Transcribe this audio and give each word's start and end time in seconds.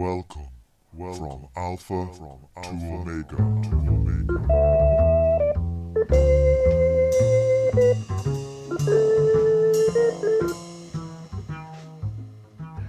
Welcome, 0.00 0.48
welcome 0.94 1.28
from 1.28 1.48
Alpha, 1.56 2.08
from 2.14 2.38
Alpha 2.56 2.70
to 2.78 2.86
Omega 2.86 3.36
to 3.36 3.74
Omega. 3.92 4.38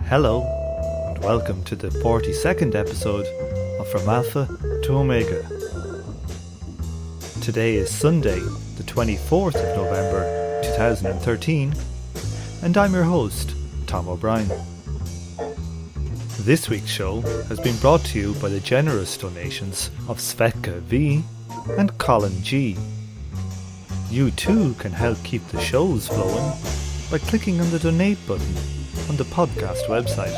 Hello, 0.05 0.41
and 1.09 1.17
welcome 1.21 1.61
to 1.65 1.75
the 1.75 1.89
42nd 1.89 2.75
episode 2.75 3.25
of 3.77 3.89
From 3.89 4.07
Alpha 4.07 4.47
to 4.83 4.93
Omega. 4.93 5.45
Today 7.41 7.75
is 7.75 7.93
Sunday, 7.93 8.39
the 8.39 8.83
24th 8.83 9.55
of 9.55 9.75
November 9.75 10.61
2013, 10.63 11.75
and 12.61 12.77
I'm 12.77 12.93
your 12.93 13.03
host, 13.03 13.53
Tom 13.85 14.07
O'Brien. 14.07 14.49
This 16.45 16.69
week's 16.69 16.89
show 16.89 17.21
has 17.49 17.59
been 17.59 17.77
brought 17.77 18.03
to 18.05 18.19
you 18.19 18.33
by 18.41 18.49
the 18.49 18.59
generous 18.59 19.15
donations 19.15 19.91
of 20.09 20.17
Svetka 20.17 20.79
V 20.81 21.23
and 21.77 21.95
Colin 21.99 22.41
G. 22.41 22.75
You 24.09 24.31
too 24.31 24.73
can 24.79 24.91
help 24.91 25.23
keep 25.23 25.47
the 25.49 25.61
shows 25.61 26.07
flowing 26.07 26.51
by 27.11 27.19
clicking 27.19 27.61
on 27.61 27.69
the 27.69 27.77
donate 27.77 28.17
button 28.27 28.55
on 29.07 29.17
the 29.17 29.25
podcast 29.25 29.83
website. 29.85 30.33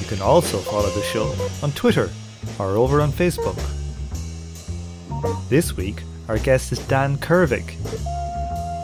You 0.00 0.06
can 0.06 0.22
also 0.22 0.58
follow 0.58 0.88
the 0.90 1.02
show 1.02 1.34
on 1.60 1.72
Twitter 1.72 2.08
or 2.60 2.76
over 2.76 3.00
on 3.00 3.10
Facebook. 3.10 3.60
This 5.48 5.76
week, 5.76 6.04
our 6.28 6.38
guest 6.38 6.70
is 6.70 6.78
Dan 6.86 7.18
Kervick. 7.18 7.74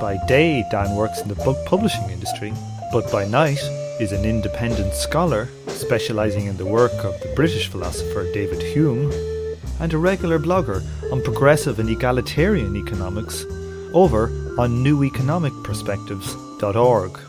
By 0.01 0.19
day, 0.27 0.65
Dan 0.73 0.97
works 0.97 1.21
in 1.21 1.29
the 1.29 1.37
book 1.37 1.65
publishing 1.65 2.11
industry, 2.11 2.53
but 2.93 3.11
by 3.13 3.25
night 3.25 3.63
is 4.01 4.11
an 4.11 4.25
independent 4.25 4.93
scholar 4.93 5.49
specialising 5.69 6.47
in 6.47 6.57
the 6.57 6.67
work 6.67 7.05
of 7.05 7.21
the 7.21 7.33
British 7.37 7.69
philosopher 7.69 8.25
David 8.33 8.61
Hume 8.61 9.13
and 9.79 9.93
a 9.93 9.99
regular 9.99 10.41
blogger 10.41 10.83
on 11.13 11.23
progressive 11.23 11.79
and 11.79 11.89
egalitarian 11.89 12.77
economics 12.77 13.45
over 13.93 14.31
on 14.59 14.83
neweconomicperspectives.org. 14.83 17.21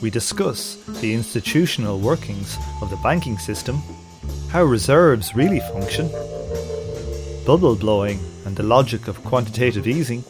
We 0.00 0.10
discuss 0.10 0.76
the 1.00 1.12
institutional 1.12 1.98
workings 1.98 2.56
of 2.80 2.90
the 2.90 3.00
banking 3.02 3.38
system, 3.38 3.82
how 4.50 4.62
reserves 4.62 5.34
really 5.34 5.58
function, 5.60 6.08
bubble 7.44 7.74
blowing 7.74 8.20
and 8.44 8.54
the 8.54 8.62
logic 8.62 9.08
of 9.08 9.24
quantitative 9.24 9.88
easing, 9.88 10.22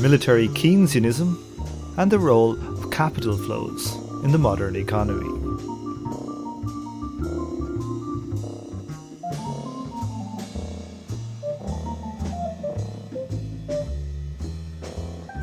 military 0.00 0.48
Keynesianism, 0.48 1.36
and 1.98 2.10
the 2.10 2.18
role 2.18 2.52
of 2.52 2.90
capital 2.90 3.36
flows 3.36 4.03
in 4.24 4.32
the 4.32 4.38
modern 4.38 4.74
economy. 4.74 5.28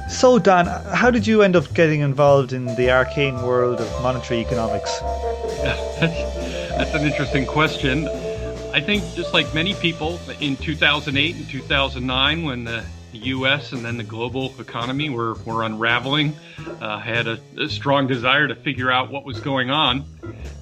So, 0.09 0.37
Dan, 0.37 0.65
how 0.93 1.09
did 1.09 1.25
you 1.25 1.41
end 1.41 1.55
up 1.55 1.73
getting 1.73 2.01
involved 2.01 2.53
in 2.53 2.65
the 2.75 2.91
arcane 2.91 3.41
world 3.43 3.79
of 3.79 4.03
monetary 4.03 4.39
economics? 4.41 4.99
That's 5.61 6.93
an 6.93 7.05
interesting 7.05 7.45
question. 7.45 8.07
I 8.73 8.81
think, 8.81 9.03
just 9.15 9.33
like 9.33 9.51
many 9.53 9.73
people, 9.75 10.19
in 10.39 10.57
2008 10.57 11.35
and 11.35 11.49
2009, 11.49 12.43
when 12.43 12.63
the 12.63 12.83
U.S. 13.19 13.71
and 13.71 13.83
then 13.83 13.97
the 13.97 14.03
global 14.03 14.53
economy 14.59 15.09
were, 15.09 15.35
were 15.45 15.63
unraveling, 15.63 16.35
uh, 16.81 16.85
I 16.85 16.99
had 16.99 17.27
a, 17.27 17.39
a 17.59 17.69
strong 17.69 18.07
desire 18.07 18.47
to 18.47 18.55
figure 18.55 18.91
out 18.91 19.11
what 19.11 19.25
was 19.25 19.39
going 19.39 19.69
on. 19.69 20.05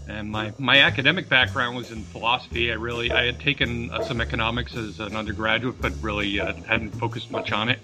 And 0.07 0.31
my, 0.31 0.53
my 0.57 0.79
academic 0.79 1.29
background 1.29 1.77
was 1.77 1.91
in 1.91 2.03
philosophy. 2.03 2.71
I 2.71 2.75
really 2.75 3.11
I 3.11 3.25
had 3.25 3.39
taken 3.39 3.91
uh, 3.91 4.03
some 4.03 4.21
economics 4.21 4.75
as 4.75 4.99
an 4.99 5.15
undergraduate, 5.15 5.79
but 5.79 5.93
really 6.01 6.39
uh, 6.39 6.53
hadn't 6.67 6.91
focused 6.91 7.29
much 7.29 7.51
on 7.51 7.69
it. 7.69 7.79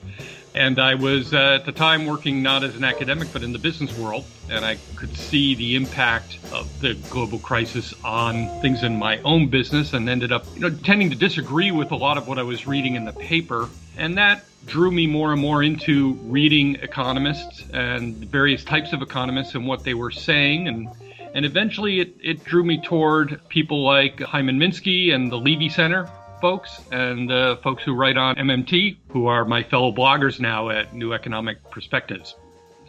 And 0.56 0.80
I 0.80 0.96
was 0.96 1.34
uh, 1.34 1.58
at 1.60 1.66
the 1.66 1.74
time 1.74 2.06
working 2.06 2.42
not 2.42 2.64
as 2.64 2.78
an 2.78 2.86
academic, 2.86 3.28
but 3.34 3.44
in 3.44 3.52
the 3.52 3.60
business 3.60 3.96
world, 3.98 4.24
and 4.50 4.64
I 4.64 4.78
could 4.96 5.16
see 5.18 5.54
the 5.54 5.76
impact 5.76 6.40
of 6.54 6.80
the 6.80 6.94
global 7.10 7.40
crisis 7.40 7.94
on 8.06 8.48
things 8.62 8.82
in 8.82 8.98
my 8.98 9.18
own 9.20 9.50
business, 9.50 9.92
and 9.92 10.08
ended 10.08 10.32
up, 10.32 10.46
you 10.54 10.62
know, 10.62 10.70
tending 10.70 11.10
to 11.10 11.16
disagree 11.16 11.72
with 11.72 11.92
a 11.92 11.96
lot 11.98 12.18
of 12.18 12.30
what 12.30 12.40
I 12.40 12.44
was 12.44 12.66
reading 12.66 12.96
in 12.96 13.04
the 13.04 13.12
paper, 13.12 13.68
and 13.98 14.18
that 14.18 14.46
drew 14.66 14.92
me 14.92 15.08
more 15.08 15.32
and 15.32 15.42
more 15.42 15.64
into 15.64 16.14
reading 16.24 16.76
economists 16.76 17.64
and 17.74 18.16
various 18.16 18.64
types 18.64 18.94
of 18.94 19.02
economists 19.02 19.56
and 19.56 19.68
what 19.68 19.84
they 19.84 19.94
were 19.94 20.12
saying, 20.12 20.68
and 20.68 20.88
and 21.34 21.46
eventually 21.46 22.00
it, 22.00 22.16
it 22.22 22.44
drew 22.46 22.64
me 22.64 22.82
toward 22.82 23.42
people 23.50 23.84
like 23.84 24.22
Hyman 24.22 24.58
Minsky 24.58 25.14
and 25.14 25.32
the 25.32 25.38
Levy 25.38 25.70
Center, 25.70 26.10
folks 26.40 26.82
and 26.92 27.32
uh, 27.32 27.58
folks 27.58 27.84
who 27.84 27.94
write 27.94 28.18
on 28.18 28.36
MMT, 28.36 28.98
who 29.10 29.28
are 29.28 29.46
my 29.46 29.64
fellow 29.64 29.92
bloggers 29.92 30.40
now 30.40 30.70
at 30.70 30.94
New 30.94 31.14
Economic 31.14 31.58
Perspectives. 31.72 32.36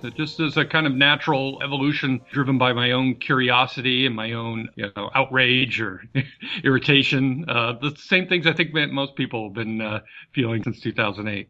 So 0.02 0.10
just 0.10 0.40
as 0.40 0.56
a 0.56 0.64
kind 0.64 0.86
of 0.86 0.94
natural 0.94 1.62
evolution 1.62 2.20
driven 2.30 2.58
by 2.58 2.72
my 2.72 2.92
own 2.92 3.14
curiosity 3.14 4.06
and 4.06 4.14
my 4.14 4.32
own 4.32 4.68
you 4.76 4.90
know, 4.94 5.10
outrage 5.14 5.80
or 5.80 6.04
irritation, 6.64 7.44
uh, 7.48 7.74
the 7.80 7.94
same 7.96 8.28
things 8.28 8.46
I 8.46 8.52
think 8.52 8.74
most 8.74 9.16
people 9.16 9.44
have 9.44 9.54
been 9.54 9.80
uh, 9.80 10.00
feeling 10.32 10.62
since 10.62 10.80
2008. 10.80 11.48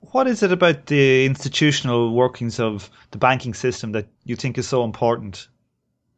What 0.00 0.26
is 0.26 0.42
it 0.42 0.52
about 0.52 0.86
the 0.86 1.24
institutional 1.24 2.14
workings 2.14 2.58
of 2.60 2.90
the 3.10 3.18
banking 3.18 3.54
system 3.54 3.92
that 3.92 4.08
you 4.24 4.36
think 4.36 4.58
is 4.58 4.68
so 4.68 4.84
important? 4.84 5.48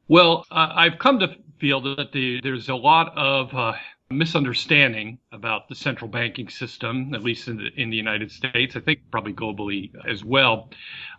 Well, 0.08 0.46
uh, 0.50 0.72
I've 0.74 0.98
come 0.98 1.18
to 1.20 1.36
feel 1.58 1.80
that 1.82 2.12
the, 2.12 2.40
there's 2.42 2.68
a 2.68 2.74
lot 2.74 3.16
of 3.16 3.54
uh, 3.54 3.74
misunderstanding 4.10 5.18
about 5.30 5.68
the 5.68 5.74
central 5.74 6.10
banking 6.10 6.48
system, 6.48 7.14
at 7.14 7.22
least 7.22 7.46
in 7.46 7.56
the, 7.56 7.68
in 7.76 7.90
the 7.90 7.96
United 7.96 8.30
States, 8.30 8.74
I 8.74 8.80
think 8.80 9.00
probably 9.10 9.32
globally 9.32 9.92
as 10.06 10.24
well. 10.24 10.70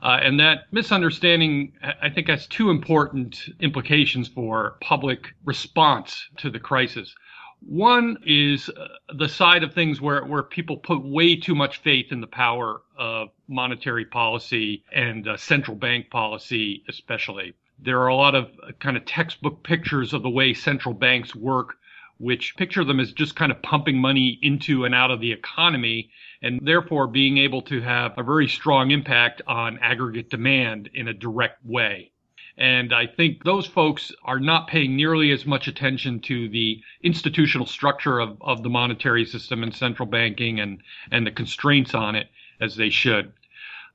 Uh, 0.04 0.20
and 0.22 0.40
that 0.42 0.66
misunderstanding, 0.72 1.74
I 2.02 2.10
think, 2.10 2.28
has 2.28 2.48
two 2.48 2.70
important 2.70 3.40
implications 3.62 4.28
for 4.28 4.76
public 4.82 5.34
response 5.46 6.28
to 6.38 6.50
the 6.50 6.60
crisis. 6.60 7.16
One 7.62 8.18
is 8.26 8.70
uh, 8.70 8.88
the 9.16 9.30
side 9.30 9.64
of 9.64 9.74
things 9.74 10.02
where, 10.02 10.26
where 10.26 10.44
people 10.44 10.78
put 10.78 11.02
way 11.04 11.36
too 11.38 11.56
much 11.56 11.78
faith 11.78 12.12
in 12.12 12.20
the 12.20 12.28
power 12.28 12.82
of 12.98 13.30
monetary 13.48 14.06
policy 14.06 14.84
and 14.94 15.28
uh, 15.28 15.38
central 15.38 15.78
bank 15.78 16.10
policy, 16.10 16.84
especially. 16.90 17.54
There 17.80 18.02
are 18.02 18.08
a 18.08 18.16
lot 18.16 18.36
of 18.36 18.52
uh, 18.68 18.74
kind 18.80 18.98
of 18.98 19.06
textbook 19.06 19.64
pictures 19.64 20.14
of 20.14 20.24
the 20.24 20.30
way 20.30 20.54
central 20.54 20.94
banks 20.94 21.34
work 21.36 21.78
which 22.22 22.56
picture 22.56 22.84
them 22.84 23.00
as 23.00 23.12
just 23.12 23.36
kind 23.36 23.52
of 23.52 23.62
pumping 23.64 23.98
money 23.98 24.38
into 24.44 24.86
and 24.86 24.94
out 24.94 25.10
of 25.10 25.20
the 25.20 25.32
economy 25.32 26.12
and 26.44 26.60
therefore 26.62 27.08
being 27.08 27.40
able 27.40 27.64
to 27.64 27.82
have 27.82 28.14
a 28.16 28.24
very 28.24 28.48
strong 28.48 28.92
impact 28.92 29.42
on 29.48 29.80
aggregate 29.80 30.30
demand 30.30 30.88
in 30.94 31.08
a 31.08 31.14
direct 31.14 31.66
way. 31.66 32.12
And 32.58 32.94
I 32.94 33.08
think 33.08 33.44
those 33.44 33.66
folks 33.66 34.12
are 34.24 34.40
not 34.40 34.68
paying 34.68 34.96
nearly 34.96 35.32
as 35.32 35.48
much 35.48 35.68
attention 35.68 36.20
to 36.22 36.48
the 36.50 36.84
institutional 37.02 37.66
structure 37.66 38.20
of, 38.20 38.38
of 38.40 38.62
the 38.62 38.70
monetary 38.70 39.26
system 39.26 39.64
and 39.64 39.74
central 39.74 40.08
banking 40.08 40.60
and, 40.60 40.84
and 41.10 41.26
the 41.26 41.32
constraints 41.32 41.96
on 41.96 42.16
it 42.16 42.30
as 42.60 42.76
they 42.76 42.92
should. 42.92 43.34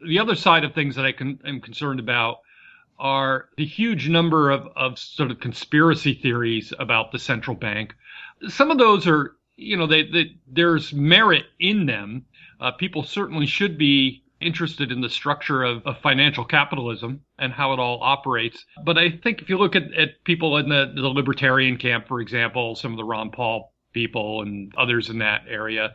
The 0.05 0.19
other 0.19 0.35
side 0.35 0.65
of 0.65 0.75
things 0.75 0.97
that 0.97 1.05
I 1.05 1.13
can, 1.13 1.39
am 1.47 1.61
concerned 1.61 2.01
about 2.01 2.41
are 2.99 3.51
the 3.57 3.65
huge 3.65 4.09
number 4.09 4.51
of, 4.51 4.67
of 4.75 4.99
sort 4.99 5.31
of 5.31 5.39
conspiracy 5.39 6.15
theories 6.15 6.73
about 6.79 7.13
the 7.13 7.19
central 7.21 7.57
bank 7.57 7.95
some 8.49 8.71
of 8.71 8.79
those 8.79 9.07
are, 9.07 9.37
you 9.57 9.77
know, 9.77 9.87
they, 9.87 10.05
they 10.05 10.37
there's 10.47 10.93
merit 10.93 11.45
in 11.59 11.87
them. 11.87 12.27
Uh, 12.61 12.71
people 12.73 13.03
certainly 13.03 13.47
should 13.47 13.77
be 13.79 14.23
interested 14.41 14.93
in 14.93 15.01
the 15.01 15.09
structure 15.09 15.63
of, 15.63 15.83
of, 15.87 15.99
financial 15.99 16.45
capitalism 16.45 17.21
and 17.39 17.53
how 17.53 17.73
it 17.73 17.79
all 17.79 17.99
operates. 18.03 18.65
But 18.85 18.99
I 18.99 19.11
think 19.11 19.41
if 19.41 19.49
you 19.49 19.57
look 19.57 19.75
at, 19.75 19.93
at 19.95 20.23
people 20.25 20.59
in 20.59 20.69
the, 20.69 20.93
the 20.95 21.09
libertarian 21.09 21.79
camp, 21.79 22.07
for 22.07 22.21
example, 22.21 22.75
some 22.77 22.93
of 22.93 22.99
the 22.99 23.05
Ron 23.05 23.31
Paul 23.31 23.73
people 23.95 24.43
and 24.43 24.73
others 24.77 25.09
in 25.09 25.19
that 25.19 25.43
area, 25.49 25.95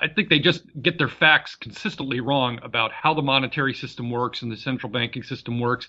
I 0.00 0.08
think 0.08 0.28
they 0.28 0.38
just 0.38 0.62
get 0.80 0.98
their 0.98 1.08
facts 1.08 1.54
consistently 1.56 2.20
wrong 2.20 2.58
about 2.62 2.92
how 2.92 3.12
the 3.14 3.22
monetary 3.22 3.74
system 3.74 4.10
works 4.10 4.42
and 4.42 4.50
the 4.50 4.56
central 4.56 4.90
banking 4.90 5.22
system 5.22 5.60
works. 5.60 5.88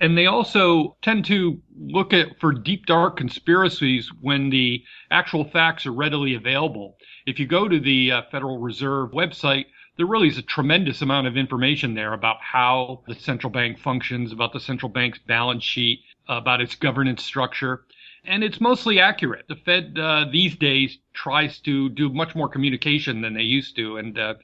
And 0.00 0.18
they 0.18 0.26
also 0.26 0.96
tend 1.02 1.26
to 1.26 1.60
look 1.78 2.12
at 2.12 2.40
for 2.40 2.52
deep 2.52 2.86
dark 2.86 3.16
conspiracies 3.16 4.10
when 4.20 4.50
the 4.50 4.82
actual 5.10 5.44
facts 5.44 5.86
are 5.86 5.92
readily 5.92 6.34
available. 6.34 6.96
If 7.24 7.38
you 7.38 7.46
go 7.46 7.68
to 7.68 7.78
the 7.78 8.10
uh, 8.10 8.22
Federal 8.30 8.58
Reserve 8.58 9.12
website, 9.12 9.66
there 9.96 10.06
really 10.06 10.28
is 10.28 10.38
a 10.38 10.42
tremendous 10.42 11.02
amount 11.02 11.26
of 11.26 11.36
information 11.36 11.94
there 11.94 12.14
about 12.14 12.38
how 12.40 13.02
the 13.06 13.14
central 13.14 13.52
bank 13.52 13.78
functions, 13.78 14.32
about 14.32 14.52
the 14.52 14.60
central 14.60 14.88
bank's 14.88 15.18
balance 15.18 15.62
sheet, 15.62 16.00
about 16.28 16.60
its 16.60 16.74
governance 16.74 17.22
structure. 17.22 17.84
And 18.24 18.44
it's 18.44 18.60
mostly 18.60 19.00
accurate. 19.00 19.46
The 19.48 19.56
Fed 19.56 19.98
uh, 19.98 20.26
these 20.30 20.56
days 20.56 20.98
tries 21.12 21.60
to 21.60 21.88
do 21.90 22.08
much 22.10 22.34
more 22.34 22.48
communication 22.48 23.20
than 23.20 23.34
they 23.34 23.42
used 23.42 23.76
to. 23.76 23.96
And 23.98 24.18
uh, 24.18 24.34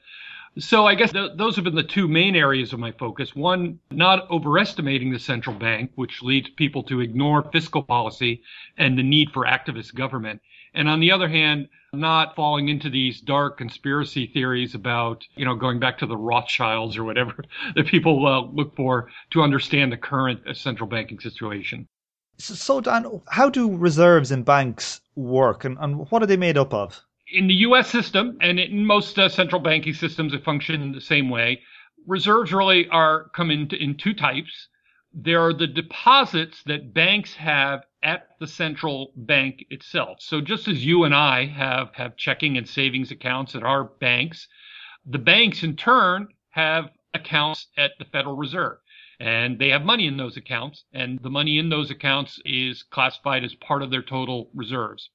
So 0.59 0.85
I 0.85 0.95
guess 0.95 1.11
th- 1.13 1.33
those 1.37 1.55
have 1.55 1.65
been 1.65 1.75
the 1.75 1.83
two 1.83 2.07
main 2.07 2.35
areas 2.35 2.73
of 2.73 2.79
my 2.79 2.91
focus. 2.91 3.35
One, 3.35 3.79
not 3.91 4.29
overestimating 4.29 5.11
the 5.11 5.19
central 5.19 5.55
bank, 5.55 5.91
which 5.95 6.21
leads 6.23 6.49
people 6.49 6.83
to 6.83 7.01
ignore 7.01 7.49
fiscal 7.51 7.83
policy 7.83 8.43
and 8.77 8.97
the 8.97 9.03
need 9.03 9.31
for 9.31 9.45
activist 9.45 9.95
government. 9.95 10.41
And 10.73 10.89
on 10.89 10.99
the 10.99 11.11
other 11.11 11.29
hand, 11.29 11.69
not 11.93 12.35
falling 12.35 12.69
into 12.69 12.89
these 12.89 13.21
dark 13.21 13.57
conspiracy 13.57 14.27
theories 14.27 14.75
about, 14.75 15.25
you 15.35 15.45
know, 15.45 15.55
going 15.55 15.79
back 15.79 15.97
to 15.99 16.05
the 16.05 16.17
Rothschilds 16.17 16.97
or 16.97 17.03
whatever 17.03 17.43
that 17.75 17.87
people 17.87 18.27
uh, 18.27 18.41
look 18.41 18.75
for 18.75 19.09
to 19.31 19.41
understand 19.41 19.91
the 19.91 19.97
current 19.97 20.41
uh, 20.47 20.53
central 20.53 20.89
banking 20.89 21.19
situation. 21.19 21.87
So, 22.39 22.81
Dan, 22.81 23.21
how 23.27 23.49
do 23.49 23.75
reserves 23.75 24.31
in 24.31 24.43
banks 24.43 25.01
work 25.15 25.65
and, 25.65 25.77
and 25.79 26.09
what 26.09 26.23
are 26.23 26.25
they 26.25 26.37
made 26.37 26.57
up 26.57 26.73
of? 26.73 27.03
in 27.31 27.47
the 27.47 27.53
U.S. 27.55 27.89
system 27.89 28.37
and 28.41 28.59
in 28.59 28.85
most 28.85 29.17
uh, 29.19 29.29
central 29.29 29.61
banking 29.61 29.93
systems 29.93 30.33
function 30.43 30.81
in 30.81 30.91
the 30.91 31.01
same 31.01 31.29
way, 31.29 31.61
reserves 32.07 32.51
really 32.51 32.87
are 32.89 33.29
come 33.35 33.51
in, 33.51 33.67
in 33.75 33.95
two 33.95 34.13
types. 34.13 34.67
There 35.13 35.41
are 35.41 35.53
the 35.53 35.67
deposits 35.67 36.63
that 36.63 36.93
banks 36.93 37.33
have 37.35 37.83
at 38.03 38.29
the 38.39 38.47
central 38.47 39.11
bank 39.15 39.65
itself. 39.69 40.19
So 40.21 40.41
just 40.41 40.67
as 40.67 40.85
you 40.85 41.03
and 41.03 41.13
I 41.13 41.45
have, 41.45 41.93
have 41.95 42.15
checking 42.15 42.57
and 42.57 42.67
savings 42.67 43.11
accounts 43.11 43.55
at 43.55 43.63
our 43.63 43.83
banks, 43.83 44.47
the 45.05 45.17
banks 45.17 45.63
in 45.63 45.75
turn 45.75 46.27
have 46.51 46.89
accounts 47.13 47.67
at 47.77 47.91
the 47.99 48.05
Federal 48.05 48.35
Reserve. 48.35 48.77
And 49.19 49.59
they 49.59 49.69
have 49.69 49.83
money 49.83 50.07
in 50.07 50.15
those 50.15 50.37
accounts, 50.37 50.85
and 50.93 51.19
the 51.19 51.29
money 51.29 51.57
in 51.57 51.69
those 51.69 51.91
accounts 51.91 52.39
is 52.45 52.83
classified 52.83 53.43
as 53.43 53.53
part 53.55 53.83
of 53.83 53.91
their 53.91 54.01
total 54.01 54.49
reserves. 54.53 55.09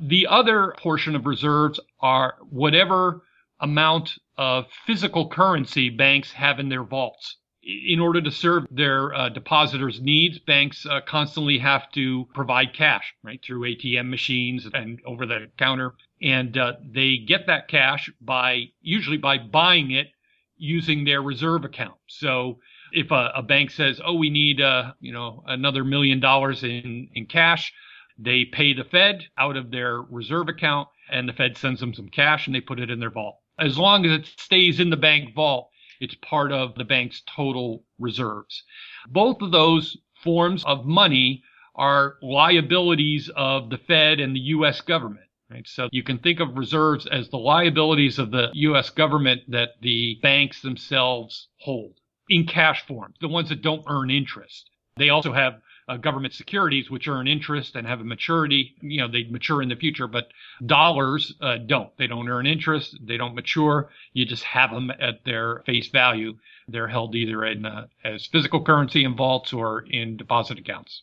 The 0.00 0.26
other 0.26 0.74
portion 0.78 1.14
of 1.14 1.26
reserves 1.26 1.78
are 2.00 2.36
whatever 2.50 3.22
amount 3.60 4.18
of 4.36 4.66
physical 4.84 5.28
currency 5.28 5.90
banks 5.90 6.32
have 6.32 6.58
in 6.58 6.68
their 6.68 6.82
vaults. 6.82 7.36
In 7.62 7.98
order 7.98 8.20
to 8.20 8.30
serve 8.30 8.66
their 8.70 9.12
uh, 9.14 9.28
depositors' 9.28 10.00
needs, 10.00 10.38
banks 10.38 10.84
uh, 10.86 11.00
constantly 11.00 11.58
have 11.58 11.90
to 11.92 12.26
provide 12.34 12.74
cash, 12.74 13.14
right, 13.22 13.42
through 13.42 13.62
ATM 13.62 14.08
machines 14.08 14.68
and 14.72 15.00
over 15.04 15.26
the 15.26 15.50
counter. 15.56 15.94
And 16.22 16.56
uh, 16.56 16.74
they 16.84 17.18
get 17.18 17.46
that 17.46 17.68
cash 17.68 18.10
by 18.20 18.66
usually 18.80 19.16
by 19.16 19.38
buying 19.38 19.90
it 19.90 20.08
using 20.56 21.04
their 21.04 21.22
reserve 21.22 21.64
account. 21.64 21.98
So 22.06 22.60
if 22.92 23.10
a, 23.10 23.32
a 23.36 23.42
bank 23.42 23.70
says, 23.70 24.00
"Oh, 24.04 24.14
we 24.14 24.30
need, 24.30 24.60
uh, 24.60 24.92
you 25.00 25.12
know, 25.12 25.42
another 25.46 25.84
million 25.84 26.20
dollars 26.20 26.62
in 26.62 27.08
in 27.14 27.26
cash," 27.26 27.72
They 28.18 28.46
pay 28.46 28.72
the 28.72 28.84
Fed 28.84 29.28
out 29.36 29.58
of 29.58 29.70
their 29.70 30.00
reserve 30.00 30.48
account, 30.48 30.88
and 31.10 31.28
the 31.28 31.34
Fed 31.34 31.58
sends 31.58 31.80
them 31.80 31.92
some 31.92 32.08
cash 32.08 32.46
and 32.46 32.54
they 32.54 32.62
put 32.62 32.80
it 32.80 32.90
in 32.90 32.98
their 32.98 33.10
vault. 33.10 33.40
As 33.58 33.78
long 33.78 34.06
as 34.06 34.12
it 34.12 34.26
stays 34.26 34.80
in 34.80 34.88
the 34.88 34.96
bank 34.96 35.34
vault, 35.34 35.70
it's 36.00 36.14
part 36.14 36.50
of 36.50 36.74
the 36.76 36.84
bank's 36.84 37.22
total 37.26 37.84
reserves. 37.98 38.64
Both 39.08 39.42
of 39.42 39.50
those 39.50 39.98
forms 40.14 40.64
of 40.64 40.86
money 40.86 41.42
are 41.74 42.16
liabilities 42.22 43.28
of 43.36 43.68
the 43.68 43.78
Fed 43.78 44.18
and 44.18 44.34
the 44.34 44.40
U.S. 44.56 44.80
government. 44.80 45.26
Right? 45.50 45.68
So 45.68 45.90
you 45.92 46.02
can 46.02 46.18
think 46.18 46.40
of 46.40 46.56
reserves 46.56 47.06
as 47.06 47.28
the 47.28 47.38
liabilities 47.38 48.18
of 48.18 48.30
the 48.30 48.50
U.S. 48.54 48.88
government 48.88 49.42
that 49.48 49.80
the 49.82 50.18
banks 50.22 50.62
themselves 50.62 51.48
hold 51.58 52.00
in 52.28 52.46
cash 52.46 52.86
form, 52.86 53.14
the 53.20 53.28
ones 53.28 53.48
that 53.48 53.62
don't 53.62 53.84
earn 53.88 54.10
interest. 54.10 54.70
They 54.96 55.10
also 55.10 55.32
have 55.32 55.60
uh, 55.88 55.96
government 55.96 56.34
securities, 56.34 56.90
which 56.90 57.06
earn 57.06 57.28
interest 57.28 57.76
and 57.76 57.86
have 57.86 58.00
a 58.00 58.04
maturity. 58.04 58.74
You 58.80 59.02
know, 59.02 59.08
they 59.08 59.24
mature 59.24 59.62
in 59.62 59.68
the 59.68 59.76
future, 59.76 60.08
but 60.08 60.28
dollars 60.64 61.34
uh, 61.40 61.58
don't. 61.58 61.96
They 61.96 62.06
don't 62.06 62.28
earn 62.28 62.46
interest. 62.46 62.98
They 63.04 63.16
don't 63.16 63.34
mature. 63.34 63.90
You 64.12 64.24
just 64.24 64.44
have 64.44 64.70
them 64.70 64.90
at 64.90 65.24
their 65.24 65.62
face 65.66 65.88
value. 65.88 66.38
They're 66.68 66.88
held 66.88 67.14
either 67.14 67.44
in 67.44 67.64
uh, 67.64 67.86
as 68.02 68.26
physical 68.26 68.64
currency 68.64 69.04
in 69.04 69.14
vaults 69.14 69.52
or 69.52 69.84
in 69.88 70.16
deposit 70.16 70.58
accounts. 70.58 71.02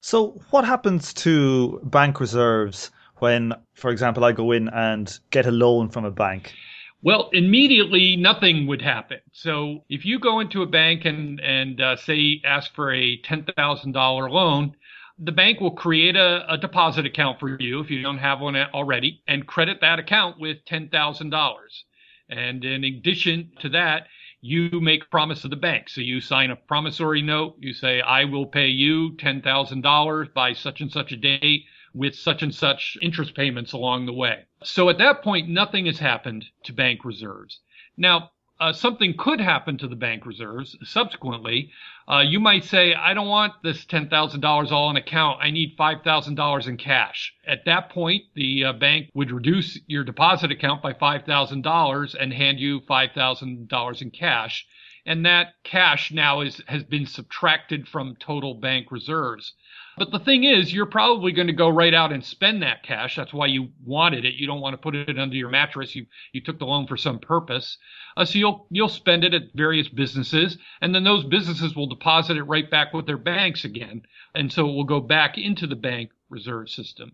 So, 0.00 0.40
what 0.50 0.64
happens 0.64 1.12
to 1.14 1.80
bank 1.84 2.18
reserves 2.18 2.90
when, 3.16 3.52
for 3.74 3.90
example, 3.90 4.24
I 4.24 4.32
go 4.32 4.50
in 4.52 4.68
and 4.68 5.16
get 5.30 5.46
a 5.46 5.52
loan 5.52 5.90
from 5.90 6.04
a 6.04 6.10
bank? 6.10 6.54
Well, 7.02 7.30
immediately 7.32 8.16
nothing 8.16 8.66
would 8.68 8.80
happen. 8.82 9.18
So 9.32 9.84
if 9.88 10.04
you 10.04 10.18
go 10.18 10.40
into 10.40 10.62
a 10.62 10.66
bank 10.66 11.04
and 11.04 11.40
and 11.40 11.80
uh, 11.80 11.96
say 11.96 12.40
ask 12.44 12.74
for 12.74 12.92
a 12.92 13.16
ten 13.18 13.44
thousand 13.56 13.92
dollar 13.92 14.30
loan, 14.30 14.76
the 15.18 15.32
bank 15.32 15.60
will 15.60 15.72
create 15.72 16.16
a, 16.16 16.44
a 16.50 16.56
deposit 16.56 17.04
account 17.04 17.40
for 17.40 17.60
you 17.60 17.80
if 17.80 17.90
you 17.90 18.02
don't 18.02 18.18
have 18.18 18.40
one 18.40 18.56
already, 18.56 19.20
and 19.26 19.46
credit 19.46 19.80
that 19.80 19.98
account 19.98 20.38
with 20.40 20.64
ten 20.64 20.88
thousand 20.88 21.30
dollars. 21.30 21.84
And 22.30 22.64
in 22.64 22.84
addition 22.84 23.50
to 23.60 23.68
that, 23.70 24.06
you 24.40 24.70
make 24.80 25.10
promise 25.10 25.42
to 25.42 25.48
the 25.48 25.56
bank. 25.56 25.88
So 25.88 26.00
you 26.00 26.20
sign 26.20 26.50
a 26.50 26.56
promissory 26.56 27.22
note. 27.22 27.56
You 27.60 27.72
say, 27.74 28.00
I 28.00 28.24
will 28.24 28.46
pay 28.46 28.68
you 28.68 29.12
$10,000 29.18 30.34
by 30.34 30.52
such 30.52 30.80
and 30.80 30.90
such 30.90 31.12
a 31.12 31.16
date 31.16 31.64
with 31.94 32.14
such 32.14 32.42
and 32.42 32.54
such 32.54 32.96
interest 33.02 33.34
payments 33.34 33.72
along 33.72 34.06
the 34.06 34.12
way. 34.12 34.44
So 34.62 34.88
at 34.88 34.98
that 34.98 35.22
point, 35.22 35.48
nothing 35.48 35.86
has 35.86 35.98
happened 35.98 36.46
to 36.64 36.72
bank 36.72 37.04
reserves. 37.04 37.60
Now, 37.96 38.30
uh, 38.62 38.72
something 38.72 39.12
could 39.16 39.40
happen 39.40 39.76
to 39.76 39.88
the 39.88 39.96
bank 39.96 40.24
reserves 40.24 40.76
subsequently. 40.84 41.68
Uh, 42.08 42.20
you 42.20 42.38
might 42.38 42.62
say, 42.62 42.94
I 42.94 43.12
don't 43.12 43.26
want 43.26 43.54
this 43.64 43.84
$10,000 43.84 44.70
all 44.70 44.90
in 44.90 44.96
account. 44.96 45.40
I 45.42 45.50
need 45.50 45.76
$5,000 45.76 46.68
in 46.68 46.76
cash. 46.76 47.34
At 47.44 47.64
that 47.64 47.90
point, 47.90 48.22
the 48.34 48.66
uh, 48.66 48.72
bank 48.74 49.10
would 49.14 49.32
reduce 49.32 49.80
your 49.88 50.04
deposit 50.04 50.52
account 50.52 50.80
by 50.80 50.92
$5,000 50.92 52.14
and 52.14 52.32
hand 52.32 52.60
you 52.60 52.80
$5,000 52.82 54.02
in 54.02 54.10
cash. 54.12 54.66
And 55.04 55.26
that 55.26 55.54
cash 55.64 56.12
now 56.12 56.42
is, 56.42 56.62
has 56.68 56.84
been 56.84 57.06
subtracted 57.06 57.88
from 57.88 58.14
total 58.20 58.54
bank 58.54 58.92
reserves. 58.92 59.54
But 60.02 60.10
the 60.10 60.18
thing 60.18 60.42
is, 60.42 60.74
you're 60.74 60.86
probably 60.86 61.30
going 61.30 61.46
to 61.46 61.52
go 61.52 61.68
right 61.68 61.94
out 61.94 62.12
and 62.12 62.24
spend 62.24 62.60
that 62.64 62.82
cash. 62.82 63.14
That's 63.14 63.32
why 63.32 63.46
you 63.46 63.68
wanted 63.84 64.24
it. 64.24 64.34
You 64.34 64.48
don't 64.48 64.60
want 64.60 64.74
to 64.74 64.82
put 64.82 64.96
it 64.96 65.16
under 65.16 65.36
your 65.36 65.48
mattress. 65.48 65.94
You 65.94 66.06
you 66.32 66.40
took 66.40 66.58
the 66.58 66.66
loan 66.66 66.88
for 66.88 66.96
some 66.96 67.20
purpose. 67.20 67.78
Uh, 68.16 68.24
so 68.24 68.36
you'll 68.36 68.66
you'll 68.68 68.88
spend 68.88 69.22
it 69.22 69.32
at 69.32 69.54
various 69.54 69.86
businesses, 69.86 70.58
and 70.80 70.92
then 70.92 71.04
those 71.04 71.24
businesses 71.26 71.76
will 71.76 71.86
deposit 71.86 72.36
it 72.36 72.42
right 72.42 72.68
back 72.68 72.92
with 72.92 73.06
their 73.06 73.16
banks 73.16 73.64
again, 73.64 74.02
and 74.34 74.52
so 74.52 74.68
it 74.68 74.72
will 74.72 74.82
go 74.82 74.98
back 74.98 75.38
into 75.38 75.68
the 75.68 75.76
bank 75.76 76.10
reserve 76.28 76.68
system. 76.68 77.12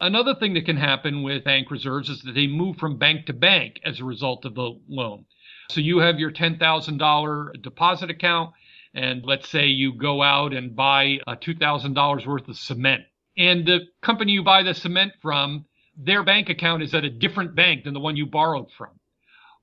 Another 0.00 0.36
thing 0.36 0.54
that 0.54 0.66
can 0.66 0.76
happen 0.76 1.24
with 1.24 1.42
bank 1.42 1.68
reserves 1.68 2.08
is 2.08 2.22
that 2.22 2.36
they 2.36 2.46
move 2.46 2.76
from 2.76 2.96
bank 2.96 3.26
to 3.26 3.32
bank 3.32 3.80
as 3.84 3.98
a 3.98 4.04
result 4.04 4.44
of 4.44 4.54
the 4.54 4.78
loan. 4.88 5.24
So 5.68 5.80
you 5.80 5.98
have 5.98 6.20
your 6.20 6.30
$10,000 6.30 7.62
deposit 7.62 8.10
account 8.10 8.52
and 8.94 9.24
let's 9.24 9.48
say 9.48 9.66
you 9.66 9.92
go 9.92 10.22
out 10.22 10.52
and 10.52 10.74
buy 10.74 11.20
a 11.26 11.36
$2,000 11.36 12.26
worth 12.26 12.48
of 12.48 12.56
cement, 12.56 13.04
and 13.36 13.66
the 13.66 13.80
company 14.02 14.32
you 14.32 14.42
buy 14.42 14.62
the 14.62 14.74
cement 14.74 15.12
from, 15.22 15.64
their 15.96 16.22
bank 16.24 16.48
account 16.48 16.82
is 16.82 16.94
at 16.94 17.04
a 17.04 17.10
different 17.10 17.54
bank 17.54 17.84
than 17.84 17.94
the 17.94 18.00
one 18.00 18.16
you 18.16 18.26
borrowed 18.26 18.70
from. 18.72 18.90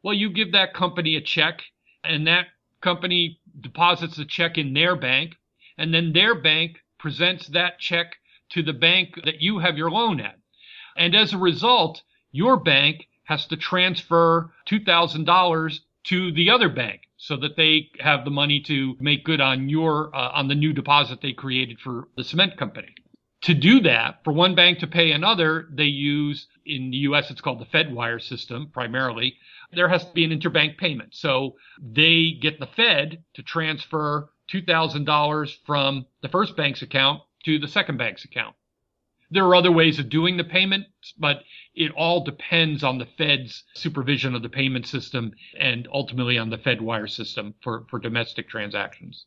Well, 0.03 0.13
you 0.13 0.29
give 0.29 0.51
that 0.53 0.74
company 0.74 1.15
a 1.15 1.22
check, 1.22 1.62
and 2.03 2.27
that 2.27 2.48
company 2.81 3.39
deposits 3.60 4.17
the 4.17 4.25
check 4.25 4.57
in 4.57 4.74
their 4.74 4.96
bank, 4.96 5.36
and 5.77 5.93
then 5.93 6.13
their 6.13 6.36
bank 6.36 6.77
presents 6.98 7.48
that 7.48 7.79
check 7.79 8.15
to 8.50 8.63
the 8.63 8.74
bank 8.74 9.15
that 9.25 9.41
you 9.41 9.60
have 9.60 9.77
your 9.77 9.91
loan 9.91 10.19
at. 10.22 10.39
And 10.96 11.15
as 11.15 11.34
a 11.34 11.38
result, 11.38 12.01
your 12.31 12.57
bank 12.57 13.07
has 13.25 13.46
to 13.48 13.57
transfer 13.57 14.53
$2,000 14.69 15.79
to 16.05 16.31
the 16.31 16.50
other 16.50 16.69
bank 16.69 17.01
so 17.17 17.36
that 17.38 17.55
they 17.57 17.89
have 18.00 18.24
the 18.24 18.31
money 18.31 18.62
to 18.62 18.95
make 19.00 19.25
good 19.25 19.41
on 19.41 19.69
your 19.69 20.15
uh, 20.15 20.31
on 20.33 20.47
the 20.47 20.55
new 20.55 20.74
deposit 20.74 21.19
they 21.21 21.33
created 21.33 21.79
for 21.79 22.07
the 22.15 22.24
cement 22.24 22.57
company. 22.57 22.93
To 23.41 23.53
do 23.53 23.81
that, 23.81 24.24
for 24.24 24.33
one 24.33 24.55
bank 24.55 24.79
to 24.79 24.88
pay 24.88 25.12
another, 25.12 25.67
they 25.71 25.86
use 25.86 26.47
in 26.65 26.91
the 26.91 26.97
US 26.97 27.29
it's 27.29 27.41
called 27.41 27.59
the 27.59 27.65
Fed 27.65 27.93
wire 27.93 28.19
system 28.19 28.69
primarily. 28.74 29.36
There 29.71 29.89
has 29.89 30.05
to 30.05 30.13
be 30.13 30.24
an 30.24 30.38
interbank 30.38 30.77
payment. 30.77 31.15
So 31.15 31.55
they 31.81 32.38
get 32.41 32.59
the 32.59 32.67
Fed 32.67 33.24
to 33.36 33.43
transfer 33.43 34.29
$2,000 34.51 35.55
from 35.65 36.05
the 36.21 36.29
first 36.29 36.55
bank's 36.55 36.81
account 36.81 37.21
to 37.45 37.59
the 37.59 37.67
second 37.67 37.97
bank's 37.97 38.25
account. 38.25 38.55
There 39.29 39.46
are 39.46 39.55
other 39.55 39.72
ways 39.72 40.00
of 40.00 40.10
doing 40.10 40.38
the 40.38 40.43
payments, 40.43 41.13
but 41.17 41.43
it 41.75 41.91
all 41.91 42.24
depends 42.24 42.84
on 42.84 42.98
the 42.98 43.05
Fed's 43.05 43.63
supervision 43.74 44.36
of 44.36 44.41
the 44.41 44.50
payment 44.50 44.88
system 44.88 45.34
and 45.60 45.88
ultimately 45.91 46.38
on 46.38 46.50
the 46.50 46.57
Fed 46.57 46.81
wire 46.81 47.07
system 47.07 47.53
for, 47.62 47.86
for 47.89 48.00
domestic 48.00 48.48
transactions. 48.50 49.25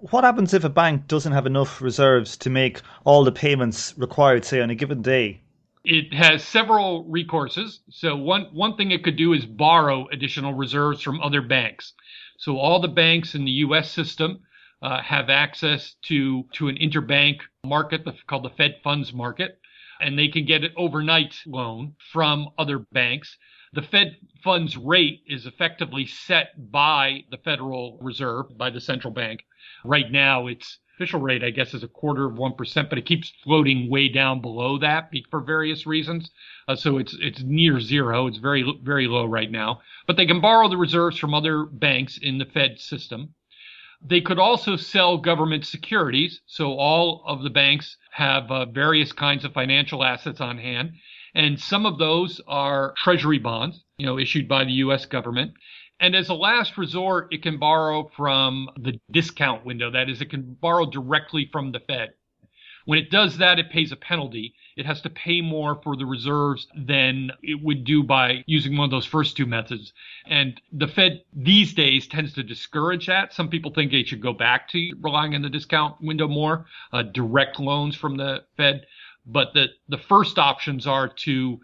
What 0.00 0.24
happens 0.24 0.54
if 0.54 0.64
a 0.64 0.68
bank 0.68 1.06
doesn't 1.06 1.32
have 1.32 1.46
enough 1.46 1.80
reserves 1.80 2.36
to 2.38 2.50
make 2.50 2.82
all 3.04 3.24
the 3.24 3.32
payments 3.32 3.96
required, 3.96 4.44
say, 4.44 4.60
on 4.60 4.70
a 4.70 4.74
given 4.74 5.02
day? 5.02 5.40
It 5.84 6.12
has 6.14 6.44
several 6.44 7.04
recourses. 7.04 7.80
So 7.90 8.16
one 8.16 8.44
one 8.52 8.76
thing 8.76 8.90
it 8.90 9.02
could 9.02 9.16
do 9.16 9.32
is 9.32 9.46
borrow 9.46 10.08
additional 10.08 10.54
reserves 10.54 11.00
from 11.00 11.20
other 11.20 11.42
banks. 11.42 11.94
So 12.38 12.58
all 12.58 12.80
the 12.80 12.88
banks 12.88 13.34
in 13.34 13.44
the 13.44 13.50
U.S. 13.66 13.90
system 13.90 14.40
uh, 14.82 15.02
have 15.02 15.28
access 15.28 15.94
to 16.02 16.44
to 16.52 16.68
an 16.68 16.76
interbank 16.76 17.40
market 17.64 18.06
called 18.26 18.44
the 18.44 18.50
Fed 18.50 18.76
funds 18.82 19.12
market, 19.12 19.58
and 20.00 20.18
they 20.18 20.28
can 20.28 20.44
get 20.44 20.64
an 20.64 20.72
overnight 20.76 21.34
loan 21.46 21.94
from 22.12 22.48
other 22.58 22.78
banks. 22.92 23.36
the 23.72 23.82
Fed 23.82 24.16
funds 24.42 24.76
rate 24.76 25.22
is 25.26 25.44
effectively 25.46 26.06
set 26.06 26.70
by 26.70 27.24
the 27.30 27.36
Federal 27.38 27.98
Reserve, 28.00 28.56
by 28.56 28.70
the 28.70 28.80
central 28.80 29.12
bank. 29.12 29.44
Right 29.84 30.10
now, 30.10 30.46
its 30.46 30.78
official 30.98 31.20
rate, 31.20 31.44
I 31.44 31.50
guess, 31.50 31.74
is 31.74 31.84
a 31.84 31.88
quarter 31.88 32.24
of 32.26 32.34
1%, 32.34 32.88
but 32.88 32.98
it 32.98 33.06
keeps 33.06 33.32
floating 33.44 33.88
way 33.88 34.08
down 34.08 34.40
below 34.40 34.78
that 34.78 35.10
for 35.30 35.40
various 35.40 35.86
reasons. 35.86 36.30
Uh, 36.66 36.74
so 36.74 36.98
it's, 36.98 37.16
it's 37.20 37.42
near 37.42 37.78
zero. 37.78 38.26
It's 38.26 38.38
very, 38.38 38.64
very 38.82 39.06
low 39.06 39.24
right 39.24 39.50
now, 39.50 39.80
but 40.06 40.16
they 40.16 40.26
can 40.26 40.40
borrow 40.40 40.68
the 40.68 40.76
reserves 40.76 41.16
from 41.16 41.34
other 41.34 41.66
banks 41.66 42.18
in 42.18 42.38
the 42.38 42.46
Fed 42.46 42.80
system. 42.80 43.34
They 44.00 44.20
could 44.20 44.38
also 44.38 44.76
sell 44.76 45.18
government 45.18 45.66
securities. 45.66 46.40
So 46.46 46.74
all 46.74 47.22
of 47.26 47.42
the 47.42 47.50
banks 47.50 47.96
have 48.12 48.50
uh, 48.50 48.66
various 48.66 49.12
kinds 49.12 49.44
of 49.44 49.52
financial 49.52 50.04
assets 50.04 50.40
on 50.40 50.58
hand. 50.58 50.92
And 51.34 51.60
some 51.60 51.84
of 51.84 51.98
those 51.98 52.40
are 52.46 52.94
treasury 52.96 53.38
bonds, 53.38 53.84
you 53.98 54.06
know, 54.06 54.18
issued 54.18 54.48
by 54.48 54.64
the 54.64 54.72
U.S. 54.84 55.04
government. 55.06 55.52
And 56.00 56.14
as 56.14 56.28
a 56.28 56.34
last 56.34 56.78
resort, 56.78 57.32
it 57.32 57.42
can 57.42 57.58
borrow 57.58 58.10
from 58.16 58.70
the 58.76 59.00
discount 59.10 59.64
window. 59.66 59.90
That 59.90 60.08
is, 60.08 60.20
it 60.20 60.30
can 60.30 60.56
borrow 60.60 60.86
directly 60.86 61.48
from 61.50 61.72
the 61.72 61.80
Fed. 61.80 62.10
When 62.84 62.98
it 62.98 63.10
does 63.10 63.38
that, 63.38 63.58
it 63.58 63.70
pays 63.70 63.92
a 63.92 63.96
penalty. 63.96 64.54
It 64.78 64.86
has 64.86 65.00
to 65.00 65.10
pay 65.10 65.40
more 65.40 65.80
for 65.82 65.96
the 65.96 66.06
reserves 66.06 66.68
than 66.76 67.32
it 67.42 67.60
would 67.60 67.82
do 67.82 68.04
by 68.04 68.44
using 68.46 68.76
one 68.76 68.84
of 68.84 68.92
those 68.92 69.04
first 69.04 69.36
two 69.36 69.44
methods. 69.44 69.92
And 70.24 70.60
the 70.70 70.86
Fed 70.86 71.24
these 71.32 71.74
days 71.74 72.06
tends 72.06 72.32
to 72.34 72.44
discourage 72.44 73.08
that. 73.08 73.34
Some 73.34 73.48
people 73.48 73.72
think 73.72 73.90
they 73.90 74.04
should 74.04 74.22
go 74.22 74.32
back 74.32 74.68
to 74.68 74.92
relying 75.00 75.34
on 75.34 75.42
the 75.42 75.50
discount 75.50 76.00
window 76.00 76.28
more, 76.28 76.66
uh, 76.92 77.02
direct 77.02 77.58
loans 77.58 77.96
from 77.96 78.16
the 78.16 78.44
Fed. 78.56 78.86
But 79.26 79.52
the, 79.52 79.66
the 79.88 79.98
first 79.98 80.38
options 80.38 80.86
are 80.86 81.08
to 81.08 81.60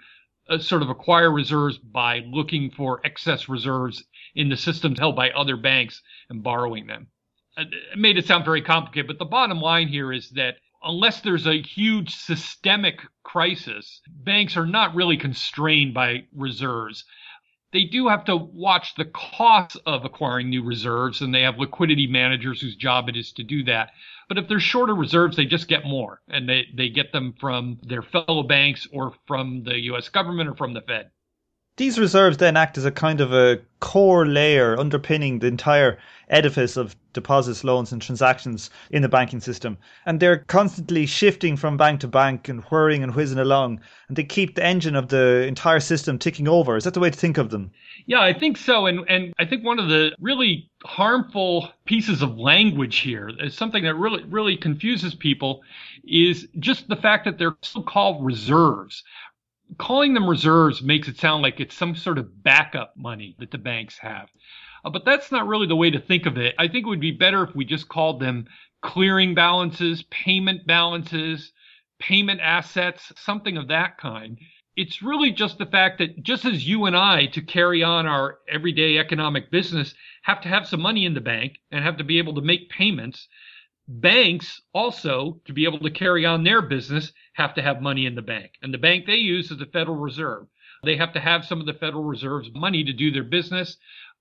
uh, 0.49 0.59
sort 0.59 0.83
of 0.83 0.91
acquire 0.91 1.31
reserves 1.31 1.79
by 1.79 2.25
looking 2.27 2.73
for 2.73 3.01
excess 3.05 3.49
reserves 3.49 4.03
in 4.35 4.49
the 4.49 4.57
systems 4.57 4.99
held 4.99 5.15
by 5.15 5.31
other 5.31 5.57
banks 5.57 6.03
and 6.31 6.43
borrowing 6.43 6.89
them. 6.89 7.07
Uh, 7.57 7.63
it 7.93 7.97
made 7.99 8.19
it 8.19 8.27
sound 8.27 8.45
very 8.45 8.61
complicated, 8.61 9.07
but 9.07 9.21
the 9.21 9.25
bottom 9.25 9.61
line 9.61 9.87
here 9.87 10.13
is 10.13 10.31
that 10.31 10.57
unless 10.85 11.21
there's 11.21 11.47
a 11.47 11.63
huge 11.63 12.15
systemic 12.15 13.01
crisis, 13.23 14.01
banks 14.09 14.57
are 14.57 14.67
not 14.67 14.95
really 14.95 15.17
constrained 15.17 15.95
by 15.95 16.25
reserves. 16.35 17.05
They 17.73 17.85
do 17.85 18.09
have 18.09 18.25
to 18.27 18.37
watch 18.37 18.95
the 18.95 19.07
costs 19.07 19.77
of 19.87 20.05
acquiring 20.05 20.51
new 20.51 20.63
reserves, 20.63 21.21
and 21.21 21.35
they 21.35 21.43
have 21.43 21.59
liquidity 21.59 22.07
managers 22.07 22.61
whose 22.61 22.77
job 22.77 23.09
it 23.09 23.17
is 23.17 23.33
to 23.33 23.43
do 23.43 23.65
that. 23.65 23.91
But 24.29 24.39
if 24.39 24.47
they're 24.47 24.61
shorter 24.61 24.95
reserves, 24.95 25.37
they 25.37 25.45
just 25.45 25.69
get 25.69 25.85
more, 25.85 26.21
and 26.29 26.49
they, 26.49 26.67
they 26.75 26.89
get 26.89 27.13
them 27.13 27.35
from 27.41 27.79
their 27.83 28.03
fellow 28.03 28.43
banks 28.45 28.87
or 28.93 29.15
from 29.27 29.65
the 29.65 29.81
US 29.93 30.09
government 30.09 30.49
or 30.49 30.55
from 30.55 30.75
the 30.75 30.83
Fed. 30.83 31.11
These 31.77 31.99
reserves 31.99 32.37
then 32.37 32.57
act 32.57 32.79
as 32.79 32.85
a 32.85 32.93
kind 32.93 33.21
of 33.21 33.33
a 33.33 33.61
core 33.81 34.27
layer 34.27 34.79
underpinning 34.79 35.41
the 35.41 35.49
entire 35.49 35.99
edifice 36.29 36.77
of 36.77 36.95
deposits, 37.13 37.65
loans, 37.65 37.91
and 37.91 38.01
transactions 38.01 38.71
in 38.91 39.03
the 39.03 39.09
banking 39.09 39.41
system. 39.41 39.77
And 40.07 40.21
they're 40.21 40.39
constantly 40.39 41.05
shifting 41.07 41.57
from 41.57 41.77
bank 41.77 41.99
to 42.01 42.09
bank 42.09 42.49
and 42.49 42.63
whirring 42.65 43.03
and 43.03 43.15
whizzing 43.17 43.41
along. 43.41 43.81
And 44.07 44.17
they 44.17 44.23
keep 44.23 44.55
the 44.55 44.65
engine 44.65 44.95
of 44.95 45.09
the 45.09 45.47
entire 45.49 45.81
system 45.81 46.17
ticking 46.17 46.47
over. 46.47 46.77
Is 46.77 46.85
that 46.85 46.95
the 46.95 47.01
way 47.01 47.11
to 47.11 47.19
think 47.19 47.39
of 47.39 47.51
them? 47.51 47.73
Yeah, 48.07 48.21
I 48.21 48.39
think 48.39 48.57
so. 48.57 48.87
And, 48.87 49.01
and 49.09 49.33
I 49.41 49.45
think 49.45 49.65
one 49.65 49.81
of 49.81 49.89
the 49.89 50.15
really 50.21 50.71
harmful 50.85 51.71
pieces 51.87 52.23
of 52.23 52.39
language 52.39 52.99
here 52.99 53.33
is 53.41 53.57
something 53.57 53.83
that 53.83 53.97
really, 53.97 54.23
really 54.25 54.57
confuses 54.57 55.15
people 55.15 55.63
is 56.05 56.47
just 56.61 56.87
the 56.87 56.97
fact 56.97 57.25
that 57.25 57.39
they're 57.39 57.57
so 57.63 57.83
called 57.83 58.25
reserves 58.25 59.03
calling 59.79 60.15
them 60.15 60.29
reserves 60.29 60.83
makes 60.83 61.09
it 61.09 61.19
sound 61.19 61.43
like 61.43 61.61
it's 61.61 61.75
some 61.75 61.95
sort 61.97 62.19
of 62.19 62.43
backup 62.43 62.97
money 62.97 63.37
that 63.39 63.51
the 63.51 63.59
banks 63.59 63.99
have. 63.99 64.29
Uh, 64.85 64.91
but 64.91 65.05
that's 65.05 65.33
not 65.33 65.47
really 65.47 65.67
the 65.67 65.77
way 65.77 65.91
to 65.91 66.01
think 66.01 66.27
of 66.27 66.37
it. 66.37 66.55
I 66.59 66.69
think 66.69 66.85
it 66.85 66.89
would 66.89 67.01
be 67.01 67.13
better 67.13 67.43
if 67.43 67.55
we 67.55 67.65
just 67.65 67.89
called 67.89 68.21
them 68.21 68.47
clearing 68.83 69.35
balances, 69.35 70.03
payment 70.11 70.67
balances, 70.67 71.53
payment 71.99 72.41
assets, 72.41 73.13
something 73.17 73.57
of 73.57 73.69
that 73.69 73.97
kind. 73.99 74.39
It's 74.77 75.03
really 75.03 75.31
just 75.31 75.59
the 75.59 75.67
fact 75.67 75.99
that 75.99 76.23
just 76.23 76.45
as 76.45 76.67
you 76.67 76.85
and 76.85 76.97
I, 76.97 77.27
to 77.27 77.41
carry 77.41 77.83
on 77.83 78.07
our 78.07 78.39
everyday 78.49 78.99
economic 78.99 79.51
business, 79.51 79.95
have 80.23 80.41
to 80.43 80.49
have 80.49 80.67
some 80.67 80.83
money 80.83 81.07
in 81.07 81.15
the 81.15 81.21
bank 81.21 81.59
and 81.71 81.85
have 81.85 81.97
to 81.99 82.05
be 82.05 82.19
able 82.19 82.35
to 82.35 82.43
make 82.43 82.69
payments, 82.69 83.29
banks 83.87 84.63
also, 84.73 85.41
to 85.45 85.53
be 85.53 85.65
able 85.65 85.81
to 85.81 85.91
carry 85.91 86.25
on 86.25 86.45
their 86.45 86.63
business, 86.63 87.13
have 87.35 87.55
to 87.55 87.63
have 87.63 87.83
money 87.83 88.07
in 88.07 88.15
the 88.15 88.23
bank. 88.23 88.53
And 88.63 88.73
the 88.73 88.79
bank 88.79 89.07
they 89.07 89.17
use 89.17 89.51
is 89.51 89.59
the 89.59 89.67
Federal 89.67 89.97
Reserve. 89.97 90.47
They 90.85 90.97
have 90.97 91.13
to 91.15 91.21
have 91.21 91.45
some 91.45 91.61
of 91.61 91.67
the 91.67 91.75
Federal 91.75 92.05
Reserve's 92.05 92.51
money 92.55 92.85
to 92.85 92.93
do 92.93 93.11
their 93.11 93.25
business. 93.25 93.77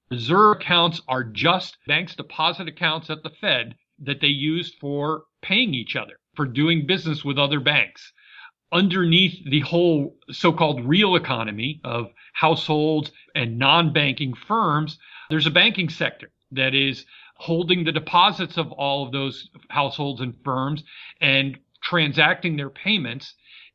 Reserve 0.09 0.57
accounts 0.57 1.01
are 1.07 1.23
just 1.23 1.77
banks' 1.87 2.15
deposit 2.15 2.67
accounts 2.67 3.09
at 3.09 3.23
the 3.23 3.31
Fed 3.41 3.75
that 3.99 4.21
they 4.21 4.27
use 4.27 4.73
for 4.79 5.23
paying 5.41 5.73
each 5.73 5.95
other, 5.95 6.19
for 6.35 6.45
doing 6.45 6.85
business 6.85 7.23
with 7.23 7.37
other 7.37 7.59
banks. 7.59 8.11
Underneath 8.71 9.49
the 9.49 9.61
whole 9.61 10.17
so-called 10.31 10.85
real 10.85 11.15
economy 11.15 11.79
of 11.83 12.11
households 12.33 13.11
and 13.35 13.59
non-banking 13.59 14.33
firms, 14.33 14.97
there's 15.29 15.47
a 15.47 15.51
banking 15.51 15.89
sector 15.89 16.31
that 16.51 16.73
is 16.73 17.05
holding 17.43 17.83
the 17.83 17.91
deposits 17.91 18.57
of 18.57 18.71
all 18.71 19.05
of 19.05 19.11
those 19.11 19.49
households 19.67 20.21
and 20.21 20.33
firms 20.45 20.81
and 21.19 21.57
transacting 21.83 22.55
their 22.55 22.69
payments. 22.69 23.33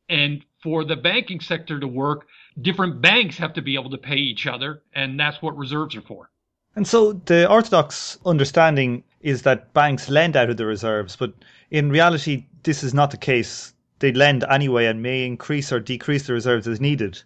And 0.09 0.43
for 0.63 0.83
the 0.83 0.95
banking 0.95 1.39
sector 1.39 1.79
to 1.79 1.87
work, 1.87 2.25
different 2.59 2.99
banks 2.99 3.37
have 3.37 3.53
to 3.53 3.61
be 3.61 3.75
able 3.75 3.91
to 3.91 3.97
pay 3.99 4.15
each 4.15 4.47
other, 4.47 4.81
and 4.95 5.19
that's 5.19 5.39
what 5.43 5.55
reserves 5.55 5.95
are 5.95 6.01
for. 6.01 6.31
And 6.75 6.87
so 6.87 7.13
the 7.13 7.47
orthodox 7.47 8.17
understanding 8.25 9.03
is 9.21 9.43
that 9.43 9.71
banks 9.75 10.09
lend 10.09 10.35
out 10.35 10.49
of 10.49 10.57
the 10.57 10.65
reserves, 10.65 11.15
but 11.15 11.33
in 11.69 11.91
reality, 11.91 12.45
this 12.63 12.83
is 12.83 12.95
not 12.95 13.11
the 13.11 13.17
case. 13.17 13.75
They 13.99 14.11
lend 14.11 14.43
anyway 14.49 14.87
and 14.87 15.03
may 15.03 15.25
increase 15.27 15.71
or 15.71 15.79
decrease 15.79 16.25
the 16.25 16.33
reserves 16.33 16.67
as 16.67 16.81
needed. 16.81 17.21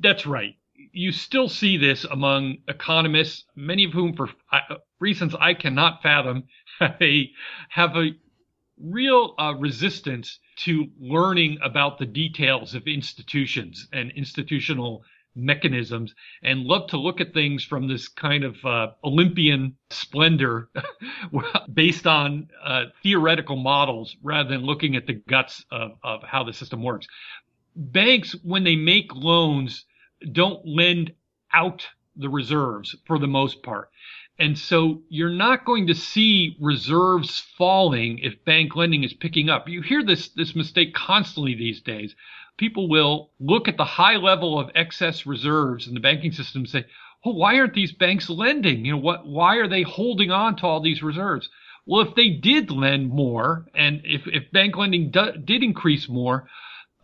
That's 0.00 0.26
right. 0.26 0.56
You 0.96 1.10
still 1.10 1.48
see 1.48 1.76
this 1.76 2.04
among 2.04 2.58
economists, 2.68 3.44
many 3.56 3.82
of 3.82 3.92
whom, 3.92 4.14
for 4.14 4.28
reasons 5.00 5.34
I 5.34 5.52
cannot 5.54 6.02
fathom, 6.02 6.44
a, 6.80 7.30
have 7.70 7.96
a 7.96 8.12
real 8.78 9.34
uh, 9.36 9.54
resistance 9.58 10.38
to 10.58 10.86
learning 11.00 11.58
about 11.64 11.98
the 11.98 12.06
details 12.06 12.76
of 12.76 12.86
institutions 12.86 13.88
and 13.92 14.12
institutional 14.12 15.02
mechanisms 15.34 16.14
and 16.44 16.60
love 16.62 16.88
to 16.90 16.96
look 16.96 17.20
at 17.20 17.34
things 17.34 17.64
from 17.64 17.88
this 17.88 18.06
kind 18.06 18.44
of 18.44 18.64
uh, 18.64 18.88
Olympian 19.02 19.76
splendor 19.90 20.70
based 21.74 22.06
on 22.06 22.48
uh, 22.64 22.84
theoretical 23.02 23.56
models 23.56 24.16
rather 24.22 24.50
than 24.50 24.62
looking 24.62 24.94
at 24.94 25.08
the 25.08 25.14
guts 25.28 25.64
of, 25.72 25.98
of 26.04 26.22
how 26.22 26.44
the 26.44 26.52
system 26.52 26.84
works. 26.84 27.08
Banks, 27.74 28.36
when 28.44 28.62
they 28.62 28.76
make 28.76 29.12
loans, 29.12 29.86
don't 30.32 30.66
lend 30.66 31.12
out 31.52 31.86
the 32.16 32.28
reserves 32.28 32.94
for 33.06 33.18
the 33.18 33.26
most 33.26 33.62
part. 33.62 33.90
And 34.38 34.58
so 34.58 35.02
you're 35.08 35.30
not 35.30 35.64
going 35.64 35.86
to 35.86 35.94
see 35.94 36.56
reserves 36.60 37.40
falling 37.56 38.18
if 38.18 38.44
bank 38.44 38.74
lending 38.74 39.04
is 39.04 39.12
picking 39.12 39.48
up. 39.48 39.68
You 39.68 39.80
hear 39.80 40.02
this, 40.02 40.28
this 40.28 40.56
mistake 40.56 40.92
constantly 40.92 41.54
these 41.54 41.80
days. 41.80 42.16
People 42.56 42.88
will 42.88 43.30
look 43.38 43.68
at 43.68 43.76
the 43.76 43.84
high 43.84 44.16
level 44.16 44.58
of 44.58 44.70
excess 44.74 45.24
reserves 45.26 45.86
in 45.86 45.94
the 45.94 46.00
banking 46.00 46.32
system 46.32 46.62
and 46.62 46.70
say, 46.70 46.84
why 47.22 47.58
aren't 47.58 47.74
these 47.74 47.92
banks 47.92 48.28
lending? 48.28 48.84
You 48.84 48.92
know, 48.92 48.98
what, 48.98 49.26
why 49.26 49.56
are 49.56 49.68
they 49.68 49.82
holding 49.82 50.30
on 50.30 50.56
to 50.56 50.66
all 50.66 50.80
these 50.80 51.02
reserves? 51.02 51.48
Well, 51.86 52.02
if 52.06 52.14
they 52.14 52.30
did 52.30 52.70
lend 52.70 53.10
more 53.10 53.66
and 53.74 54.00
if, 54.04 54.26
if 54.26 54.50
bank 54.52 54.76
lending 54.76 55.10
do, 55.10 55.32
did 55.32 55.62
increase 55.62 56.08
more, 56.08 56.48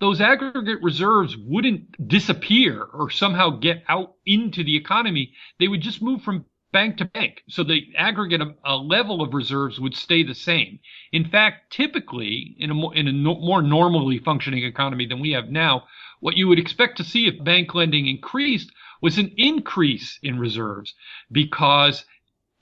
those 0.01 0.21
aggregate 0.21 0.83
reserves 0.83 1.37
wouldn't 1.37 2.09
disappear 2.09 2.83
or 2.83 3.11
somehow 3.11 3.51
get 3.51 3.85
out 3.89 4.15
into 4.27 4.65
the 4.65 4.77
economy. 4.77 5.35
They 5.59 5.69
would 5.69 5.83
just 5.83 6.03
move 6.03 6.23
from 6.23 6.47
bank 6.73 6.97
to 6.99 7.05
bank. 7.05 7.43
So 7.49 7.65
the 7.65 7.83
aggregate 7.97 8.43
uh, 8.65 8.77
level 8.79 9.23
of 9.23 9.35
reserves 9.35 9.79
would 9.81 9.95
stay 9.95 10.23
the 10.23 10.35
same. 10.35 10.79
In 11.13 11.25
fact, 11.29 11.73
typically 11.73 12.57
in 12.59 12.71
a, 12.71 12.75
more, 12.75 12.95
in 12.95 13.09
a 13.09 13.13
no, 13.13 13.35
more 13.35 13.63
normally 13.63 14.19
functioning 14.19 14.65
economy 14.65 15.07
than 15.07 15.21
we 15.21 15.33
have 15.33 15.51
now, 15.51 15.85
what 16.21 16.37
you 16.37 16.49
would 16.49 16.59
expect 16.59 16.97
to 16.99 17.05
see 17.05 17.27
if 17.27 17.45
bank 17.45 17.75
lending 17.75 18.07
increased 18.07 18.71
was 19.03 19.19
an 19.19 19.33
increase 19.37 20.19
in 20.23 20.39
reserves 20.39 20.95
because 21.33 22.05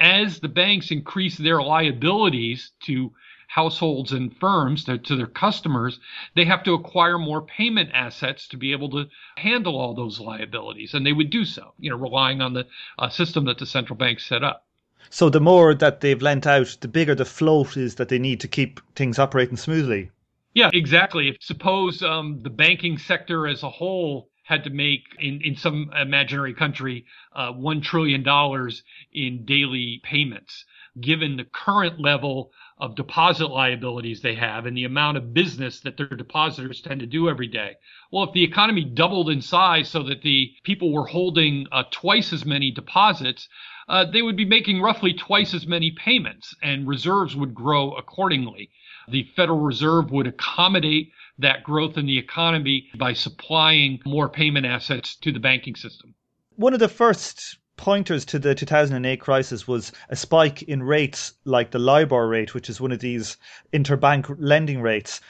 as 0.00 0.40
the 0.40 0.48
banks 0.48 0.90
increase 0.90 1.36
their 1.36 1.60
liabilities 1.60 2.70
to 2.84 3.12
households 3.48 4.12
and 4.12 4.36
firms 4.36 4.84
to, 4.84 4.98
to, 4.98 5.16
their 5.16 5.26
customers, 5.26 5.98
they 6.36 6.44
have 6.44 6.62
to 6.62 6.74
acquire 6.74 7.18
more 7.18 7.42
payment 7.42 7.90
assets 7.92 8.46
to 8.46 8.56
be 8.56 8.72
able 8.72 8.90
to 8.90 9.06
handle 9.36 9.76
all 9.76 9.94
those 9.94 10.20
liabilities. 10.20 10.94
And 10.94 11.04
they 11.04 11.14
would 11.14 11.30
do 11.30 11.44
so, 11.44 11.72
you 11.78 11.90
know, 11.90 11.96
relying 11.96 12.40
on 12.40 12.52
the 12.52 12.66
uh, 12.98 13.08
system 13.08 13.46
that 13.46 13.58
the 13.58 13.66
central 13.66 13.96
bank 13.96 14.20
set 14.20 14.44
up. 14.44 14.66
So 15.10 15.30
the 15.30 15.40
more 15.40 15.74
that 15.74 16.00
they've 16.02 16.20
lent 16.20 16.46
out, 16.46 16.76
the 16.80 16.88
bigger 16.88 17.14
the 17.14 17.24
float 17.24 17.76
is 17.76 17.94
that 17.94 18.10
they 18.10 18.18
need 18.18 18.40
to 18.40 18.48
keep 18.48 18.80
things 18.94 19.18
operating 19.18 19.56
smoothly. 19.56 20.10
Yeah, 20.52 20.70
exactly. 20.72 21.28
If 21.28 21.36
suppose 21.40 22.02
um, 22.02 22.40
the 22.42 22.50
banking 22.50 22.98
sector 22.98 23.46
as 23.46 23.62
a 23.62 23.70
whole 23.70 24.28
had 24.42 24.64
to 24.64 24.70
make 24.70 25.04
in, 25.18 25.40
in 25.42 25.56
some 25.56 25.90
imaginary 25.98 26.52
country 26.52 27.06
uh, 27.34 27.52
$1 27.52 27.82
trillion 27.82 28.24
in 29.12 29.44
daily 29.44 30.00
payments, 30.02 30.64
given 31.00 31.36
the 31.36 31.44
current 31.44 32.00
level 32.00 32.50
of 32.80 32.94
deposit 32.94 33.48
liabilities 33.48 34.20
they 34.20 34.34
have 34.34 34.66
and 34.66 34.76
the 34.76 34.84
amount 34.84 35.16
of 35.16 35.34
business 35.34 35.80
that 35.80 35.96
their 35.96 36.06
depositors 36.06 36.80
tend 36.80 37.00
to 37.00 37.06
do 37.06 37.28
every 37.28 37.48
day. 37.48 37.74
Well, 38.10 38.24
if 38.24 38.32
the 38.32 38.44
economy 38.44 38.84
doubled 38.84 39.30
in 39.30 39.42
size 39.42 39.88
so 39.88 40.02
that 40.04 40.22
the 40.22 40.52
people 40.62 40.92
were 40.92 41.06
holding 41.06 41.66
uh, 41.72 41.84
twice 41.90 42.32
as 42.32 42.44
many 42.44 42.70
deposits, 42.70 43.48
uh, 43.88 44.04
they 44.04 44.22
would 44.22 44.36
be 44.36 44.44
making 44.44 44.80
roughly 44.80 45.12
twice 45.12 45.54
as 45.54 45.66
many 45.66 45.90
payments 45.90 46.54
and 46.62 46.86
reserves 46.86 47.34
would 47.34 47.54
grow 47.54 47.92
accordingly. 47.92 48.70
The 49.08 49.24
Federal 49.34 49.60
Reserve 49.60 50.10
would 50.10 50.26
accommodate 50.26 51.10
that 51.38 51.62
growth 51.62 51.96
in 51.96 52.06
the 52.06 52.18
economy 52.18 52.88
by 52.96 53.14
supplying 53.14 54.00
more 54.04 54.28
payment 54.28 54.66
assets 54.66 55.16
to 55.16 55.32
the 55.32 55.40
banking 55.40 55.74
system. 55.74 56.14
One 56.56 56.74
of 56.74 56.80
the 56.80 56.88
first 56.88 57.58
pointers 57.78 58.26
to 58.26 58.38
the 58.38 58.54
2008 58.54 59.20
crisis 59.20 59.66
was 59.66 59.92
a 60.10 60.16
spike 60.16 60.62
in 60.64 60.82
rates 60.82 61.32
like 61.44 61.70
the 61.70 61.78
LIBOR 61.78 62.28
rate, 62.28 62.52
which 62.52 62.68
is 62.68 62.80
one 62.80 62.92
of 62.92 62.98
these 62.98 63.38
interbank 63.72 64.34
lending 64.38 64.82
rates. 64.82 65.22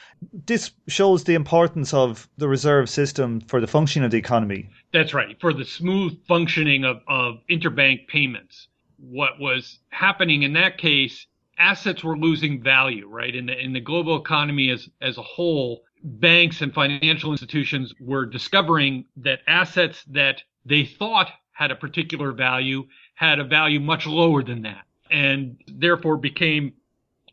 This 0.45 0.71
shows 0.87 1.23
the 1.23 1.35
importance 1.35 1.93
of 1.93 2.27
the 2.37 2.49
reserve 2.49 2.89
system 2.89 3.39
for 3.39 3.61
the 3.61 3.67
functioning 3.67 4.05
of 4.05 4.11
the 4.11 4.17
economy. 4.17 4.69
That's 4.91 5.13
right, 5.13 5.39
for 5.39 5.53
the 5.53 5.63
smooth 5.63 6.17
functioning 6.27 6.83
of, 6.83 7.01
of 7.07 7.39
interbank 7.49 8.07
payments. 8.07 8.67
What 8.97 9.39
was 9.39 9.79
happening 9.89 10.43
in 10.43 10.53
that 10.53 10.77
case, 10.77 11.27
assets 11.57 12.03
were 12.03 12.17
losing 12.17 12.61
value, 12.61 13.07
right? 13.07 13.33
In 13.33 13.45
the, 13.45 13.57
in 13.57 13.71
the 13.71 13.79
global 13.79 14.19
economy 14.19 14.71
as, 14.71 14.89
as 14.99 15.17
a 15.17 15.21
whole, 15.21 15.83
banks 16.03 16.61
and 16.61 16.73
financial 16.73 17.31
institutions 17.31 17.93
were 17.99 18.25
discovering 18.25 19.05
that 19.17 19.39
assets 19.47 20.03
that 20.05 20.41
they 20.65 20.85
thought 20.85 21.29
had 21.59 21.71
a 21.71 21.75
particular 21.75 22.31
value 22.31 22.87
had 23.15 23.37
a 23.37 23.43
value 23.43 23.81
much 23.81 24.07
lower 24.07 24.41
than 24.41 24.61
that 24.61 24.85
and 25.11 25.57
therefore 25.67 26.15
became 26.15 26.71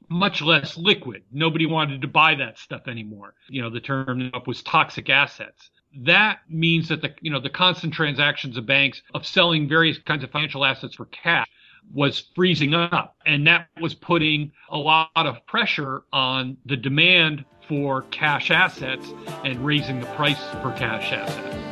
much 0.08 0.42
less 0.42 0.76
liquid. 0.76 1.22
Nobody 1.30 1.64
wanted 1.64 2.02
to 2.02 2.08
buy 2.08 2.34
that 2.34 2.58
stuff 2.58 2.88
anymore. 2.88 3.34
You 3.48 3.62
know, 3.62 3.70
the 3.70 3.80
term 3.80 4.30
up 4.34 4.48
was 4.48 4.64
toxic 4.64 5.08
assets. 5.10 5.70
That 5.98 6.40
means 6.48 6.88
that 6.88 7.02
the, 7.02 7.14
you 7.20 7.30
know, 7.30 7.38
the 7.38 7.50
constant 7.50 7.94
transactions 7.94 8.56
of 8.56 8.66
banks 8.66 9.00
of 9.14 9.24
selling 9.24 9.68
various 9.68 9.98
kinds 9.98 10.24
of 10.24 10.30
financial 10.32 10.64
assets 10.64 10.96
for 10.96 11.06
cash 11.06 11.46
was 11.94 12.24
freezing 12.34 12.74
up. 12.74 13.16
And 13.26 13.46
that 13.46 13.68
was 13.80 13.94
putting 13.94 14.50
a 14.70 14.76
lot 14.76 15.10
of 15.14 15.46
pressure 15.46 16.02
on 16.12 16.56
the 16.66 16.76
demand 16.76 17.44
for 17.68 18.02
cash 18.10 18.50
assets 18.50 19.12
and 19.44 19.64
raising 19.64 20.00
the 20.00 20.06
price 20.06 20.42
for 20.62 20.72
cash 20.72 21.12
assets. 21.12 21.65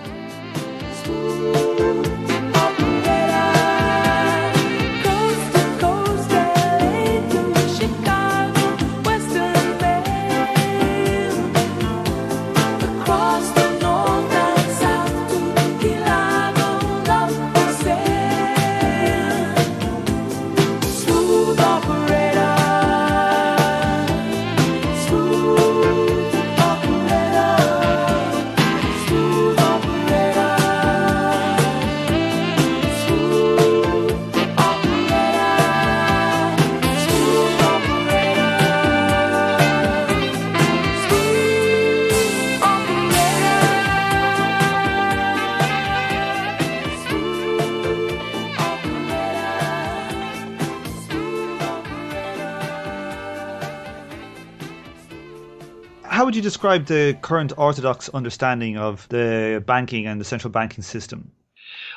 How 56.15 56.25
would 56.25 56.37
you 56.37 56.43
describe 56.43 56.87
the 56.87 57.19
current 57.23 57.53
orthodox 57.57 58.09
understanding 58.11 58.79
of 58.79 59.09
the 59.09 59.63
banking 59.67 60.07
and 60.07 60.21
the 60.21 60.25
central 60.25 60.53
banking 60.53 60.85
system? 60.85 61.33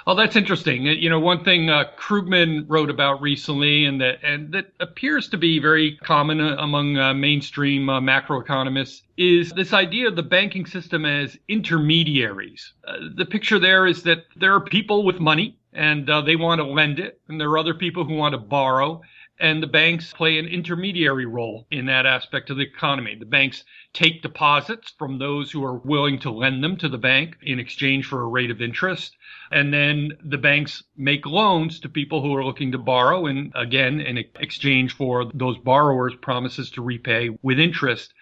Oh, 0.07 0.15
that's 0.15 0.35
interesting. 0.35 0.85
You 0.85 1.09
know, 1.09 1.19
one 1.19 1.43
thing 1.43 1.69
uh, 1.69 1.83
Krugman 1.99 2.65
wrote 2.67 2.89
about 2.89 3.21
recently, 3.21 3.85
and 3.85 4.01
that 4.01 4.23
and 4.23 4.51
that 4.53 4.73
appears 4.79 5.29
to 5.29 5.37
be 5.37 5.59
very 5.59 5.97
common 5.97 6.41
uh, 6.41 6.55
among 6.57 6.97
uh, 6.97 7.13
mainstream 7.13 7.89
uh, 7.89 8.01
macroeconomists, 8.01 9.01
is 9.17 9.51
this 9.51 9.71
idea 9.71 10.07
of 10.07 10.15
the 10.15 10.23
banking 10.23 10.65
system 10.65 11.05
as 11.05 11.37
intermediaries. 11.47 12.73
Uh, 12.87 12.97
the 13.15 13.25
picture 13.25 13.59
there 13.59 13.85
is 13.85 14.01
that 14.03 14.25
there 14.35 14.53
are 14.55 14.61
people 14.61 15.03
with 15.03 15.19
money, 15.19 15.59
and 15.73 16.09
uh, 16.09 16.21
they 16.21 16.37
want 16.37 16.59
to 16.59 16.65
lend 16.65 16.99
it, 16.99 17.21
and 17.27 17.39
there 17.39 17.49
are 17.49 17.59
other 17.59 17.75
people 17.75 18.03
who 18.03 18.15
want 18.15 18.33
to 18.33 18.39
borrow, 18.39 19.01
and 19.39 19.61
the 19.61 19.67
banks 19.67 20.13
play 20.13 20.39
an 20.39 20.47
intermediary 20.47 21.25
role 21.25 21.67
in 21.69 21.85
that 21.85 22.05
aspect 22.05 22.49
of 22.49 22.57
the 22.57 22.63
economy. 22.63 23.15
The 23.15 23.25
banks 23.25 23.63
take 23.93 24.21
deposits 24.21 24.93
from 24.97 25.19
those 25.19 25.51
who 25.51 25.63
are 25.63 25.77
willing 25.77 26.19
to 26.19 26.31
lend 26.31 26.63
them 26.63 26.77
to 26.77 26.89
the 26.89 26.97
bank 26.97 27.37
in 27.41 27.59
exchange 27.59 28.05
for 28.05 28.21
a 28.21 28.27
rate 28.27 28.51
of 28.51 28.61
interest. 28.61 29.15
And 29.51 29.73
then 29.73 30.11
the 30.23 30.37
banks 30.37 30.83
make 30.95 31.25
loans 31.25 31.79
to 31.81 31.89
people 31.89 32.21
who 32.21 32.35
are 32.35 32.45
looking 32.45 32.71
to 32.71 32.77
borrow. 32.77 33.27
And 33.27 33.51
again, 33.55 33.99
in 33.99 34.17
exchange 34.17 34.93
for 34.93 35.25
those 35.33 35.57
borrowers' 35.57 36.15
promises 36.15 36.71
to 36.71 36.81
repay 36.81 37.29
with 37.41 37.59
interest. 37.59 38.13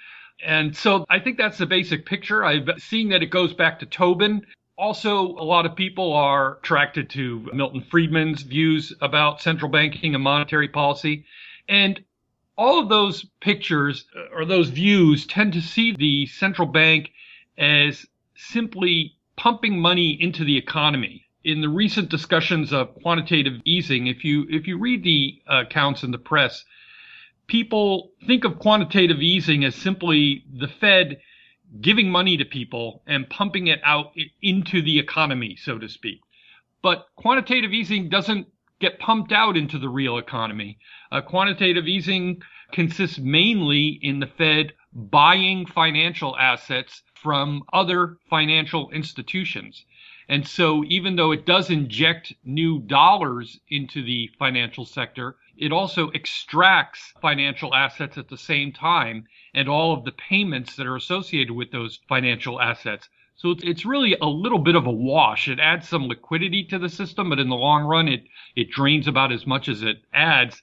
And 0.46 0.76
so 0.76 1.06
I 1.10 1.20
think 1.20 1.38
that's 1.38 1.58
the 1.58 1.66
basic 1.66 2.06
picture. 2.06 2.44
I've 2.44 2.70
seen 2.78 3.10
that 3.10 3.24
it 3.24 3.28
goes 3.28 3.54
back 3.54 3.80
to 3.80 3.86
Tobin. 3.86 4.46
Also, 4.78 5.28
a 5.38 5.44
lot 5.44 5.66
of 5.66 5.76
people 5.76 6.14
are 6.14 6.58
attracted 6.58 7.10
to 7.10 7.50
Milton 7.54 7.82
Friedman's 7.90 8.42
views 8.42 8.94
about 9.02 9.42
central 9.42 9.72
banking 9.72 10.14
and 10.16 10.24
monetary 10.24 10.68
policy. 10.68 11.26
And 11.70 12.04
all 12.58 12.82
of 12.82 12.90
those 12.90 13.26
pictures 13.40 14.06
uh, 14.16 14.36
or 14.36 14.46
those 14.46 14.70
views 14.70 15.26
tend 15.26 15.54
to 15.54 15.62
see 15.62 15.94
the 15.94 16.26
central 16.26 16.68
bank 16.68 17.12
as 17.58 18.06
simply 18.36 19.16
pumping 19.38 19.80
money 19.80 20.22
into 20.22 20.44
the 20.44 20.58
economy. 20.58 21.26
In 21.44 21.62
the 21.62 21.70
recent 21.70 22.10
discussions 22.10 22.74
of 22.74 22.96
quantitative 22.96 23.62
easing, 23.66 24.08
if 24.08 24.24
you 24.24 24.46
if 24.50 24.68
you 24.68 24.78
read 24.78 25.04
the 25.04 25.42
accounts 25.48 26.04
in 26.04 26.12
the 26.12 26.18
press, 26.18 26.66
people 27.48 28.12
think 28.26 28.44
of 28.44 28.60
quantitative 28.60 29.22
easing 29.22 29.64
as 29.64 29.76
simply 29.76 30.44
the 30.52 30.68
Fed 30.68 31.22
giving 31.82 32.10
money 32.10 32.38
to 32.38 32.46
people 32.46 33.04
and 33.08 33.30
pumping 33.30 33.68
it 33.68 33.80
out 33.84 34.12
into 34.42 34.82
the 34.82 35.00
economy, 35.00 35.56
so 35.56 35.78
to 35.78 35.90
speak. 35.90 36.22
But 36.82 37.08
quantitative 37.16 37.74
easing 37.74 38.10
doesn't 38.10 38.48
get 38.80 39.00
pumped 39.00 39.32
out 39.32 39.58
into 39.58 39.80
the 39.80 39.90
real 39.90 40.18
economy. 40.18 40.78
Uh, 41.12 41.22
quantitative 41.22 41.88
easing 41.88 42.42
consists 42.72 43.18
mainly 43.18 44.00
in 44.02 44.20
the 44.20 44.28
Fed 44.28 44.74
buying 44.94 45.66
financial 45.66 46.38
assets 46.38 47.04
from 47.16 47.64
other 47.74 48.18
financial 48.30 48.92
institutions. 48.92 49.86
And 50.28 50.48
so 50.48 50.84
even 50.88 51.16
though 51.16 51.32
it 51.32 51.46
does 51.46 51.70
inject 51.70 52.34
new 52.44 52.80
dollars 52.80 53.60
into 53.70 54.04
the 54.04 54.30
financial 54.40 54.86
sector, 54.86 55.38
it 55.58 55.72
also 55.72 56.10
extracts 56.12 57.14
financial 57.22 57.74
assets 57.74 58.18
at 58.18 58.28
the 58.28 58.38
same 58.38 58.72
time 58.72 59.26
and 59.54 59.70
all 59.70 59.94
of 59.94 60.04
the 60.04 60.12
payments 60.12 60.76
that 60.76 60.88
are 60.88 60.96
associated 60.96 61.52
with 61.52 61.72
those 61.72 62.00
financial 62.08 62.62
assets. 62.62 63.10
So 63.38 63.56
it's 63.62 63.86
really 63.86 64.16
a 64.22 64.28
little 64.28 64.60
bit 64.60 64.76
of 64.76 64.88
a 64.88 64.92
wash. 64.92 65.48
It 65.48 65.60
adds 65.60 65.88
some 65.88 66.08
liquidity 66.08 66.64
to 66.66 66.80
the 66.80 66.90
system, 66.90 67.30
but 67.30 67.40
in 67.40 67.50
the 67.50 67.56
long 67.56 67.84
run, 67.84 68.08
it, 68.08 68.24
it 68.56 68.72
drains 68.72 69.08
about 69.08 69.32
as 69.32 69.46
much 69.46 69.68
as 69.68 69.84
it 69.84 70.04
adds. 70.14 70.62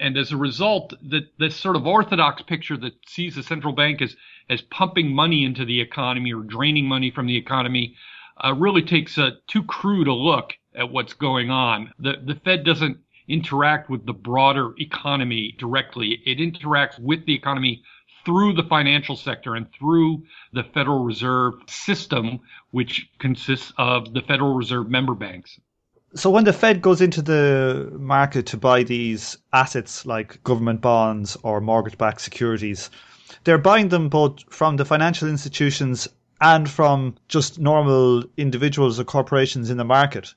And 0.00 0.16
as 0.16 0.32
a 0.32 0.36
result, 0.36 0.94
the, 1.02 1.28
this 1.38 1.56
sort 1.56 1.76
of 1.76 1.86
orthodox 1.86 2.42
picture 2.42 2.76
that 2.78 2.94
sees 3.06 3.34
the 3.34 3.42
central 3.42 3.74
bank 3.74 4.00
as, 4.00 4.16
as 4.48 4.62
pumping 4.62 5.14
money 5.14 5.44
into 5.44 5.64
the 5.64 5.80
economy 5.80 6.32
or 6.32 6.42
draining 6.42 6.86
money 6.86 7.10
from 7.10 7.26
the 7.26 7.36
economy 7.36 7.96
uh, 8.42 8.54
really 8.54 8.82
takes 8.82 9.18
a 9.18 9.38
too 9.46 9.62
crude 9.62 10.08
a 10.08 10.12
look 10.12 10.54
at 10.74 10.90
what's 10.90 11.14
going 11.14 11.50
on. 11.50 11.92
The, 11.98 12.14
the 12.24 12.34
Fed 12.34 12.64
doesn't 12.64 12.98
interact 13.28 13.90
with 13.90 14.06
the 14.06 14.12
broader 14.12 14.72
economy 14.78 15.54
directly. 15.58 16.20
It 16.24 16.38
interacts 16.38 16.98
with 16.98 17.26
the 17.26 17.34
economy 17.34 17.82
through 18.24 18.54
the 18.54 18.64
financial 18.64 19.16
sector 19.16 19.54
and 19.54 19.66
through 19.72 20.24
the 20.52 20.64
Federal 20.74 21.04
Reserve 21.04 21.54
system, 21.68 22.40
which 22.72 23.08
consists 23.18 23.72
of 23.78 24.12
the 24.12 24.20
Federal 24.22 24.54
Reserve 24.54 24.90
member 24.90 25.14
banks. 25.14 25.58
So 26.14 26.30
when 26.30 26.44
the 26.44 26.52
Fed 26.52 26.82
goes 26.82 27.00
into 27.00 27.20
the 27.20 27.92
market 27.98 28.46
to 28.46 28.56
buy 28.56 28.82
these 28.82 29.36
assets 29.52 30.06
like 30.06 30.42
government 30.44 30.80
bonds 30.80 31.36
or 31.42 31.60
mortgage-backed 31.60 32.20
securities, 32.20 32.90
they're 33.44 33.58
buying 33.58 33.88
them 33.90 34.08
both 34.08 34.42
from 34.52 34.76
the 34.76 34.84
financial 34.84 35.28
institutions 35.28 36.08
and 36.40 36.68
from 36.68 37.16
just 37.28 37.58
normal 37.58 38.24
individuals 38.36 38.98
or 38.98 39.04
corporations 39.04 39.70
in 39.70 39.76
the 39.76 39.84
market? 39.84 40.34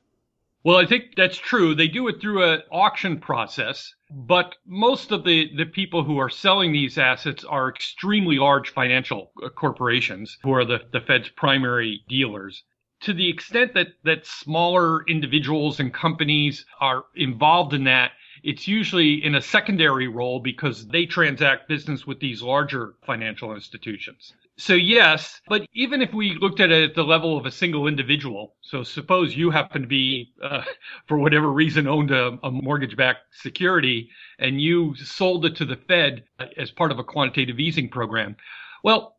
Well, 0.61 0.75
I 0.75 0.85
think 0.85 1.15
that's 1.15 1.37
true. 1.37 1.73
They 1.73 1.87
do 1.87 2.09
it 2.09 2.19
through 2.19 2.43
an 2.43 2.63
auction 2.69 3.19
process, 3.19 3.93
but 4.11 4.55
most 4.65 5.11
of 5.13 5.23
the, 5.23 5.49
the 5.55 5.65
people 5.65 6.03
who 6.03 6.17
are 6.17 6.29
selling 6.29 6.73
these 6.73 6.97
assets 6.97 7.45
are 7.45 7.69
extremely 7.69 8.37
large 8.37 8.71
financial 8.71 9.31
uh, 9.41 9.47
corporations 9.49 10.37
who 10.43 10.51
are 10.51 10.65
the, 10.65 10.81
the 10.91 10.99
Fed's 10.99 11.29
primary 11.29 12.03
dealers. 12.09 12.63
To 13.01 13.13
the 13.13 13.29
extent 13.29 13.73
that, 13.75 13.93
that 14.03 14.25
smaller 14.25 15.05
individuals 15.07 15.79
and 15.79 15.93
companies 15.93 16.65
are 16.81 17.05
involved 17.15 17.73
in 17.73 17.85
that, 17.85 18.11
it's 18.43 18.67
usually 18.67 19.23
in 19.23 19.35
a 19.35 19.41
secondary 19.41 20.09
role 20.09 20.41
because 20.41 20.87
they 20.87 21.05
transact 21.05 21.69
business 21.69 22.05
with 22.05 22.19
these 22.19 22.41
larger 22.41 22.95
financial 23.05 23.53
institutions. 23.53 24.33
So 24.59 24.73
yes, 24.73 25.39
but 25.47 25.65
even 25.71 26.01
if 26.01 26.13
we 26.13 26.35
looked 26.35 26.59
at 26.59 26.69
it 26.69 26.89
at 26.89 26.95
the 26.95 27.03
level 27.03 27.37
of 27.37 27.45
a 27.45 27.51
single 27.51 27.87
individual, 27.87 28.57
so 28.59 28.83
suppose 28.83 29.33
you 29.33 29.51
happen 29.51 29.83
to 29.83 29.87
be, 29.87 30.33
uh, 30.43 30.63
for 31.07 31.17
whatever 31.17 31.49
reason, 31.49 31.87
owned 31.87 32.11
a, 32.11 32.37
a 32.43 32.51
mortgage-backed 32.51 33.23
security 33.31 34.09
and 34.37 34.59
you 34.59 34.95
sold 34.95 35.45
it 35.45 35.55
to 35.55 35.65
the 35.65 35.77
Fed 35.77 36.25
as 36.57 36.71
part 36.71 36.91
of 36.91 36.99
a 36.99 37.05
quantitative 37.05 37.57
easing 37.57 37.87
program. 37.87 38.35
Well, 38.83 39.15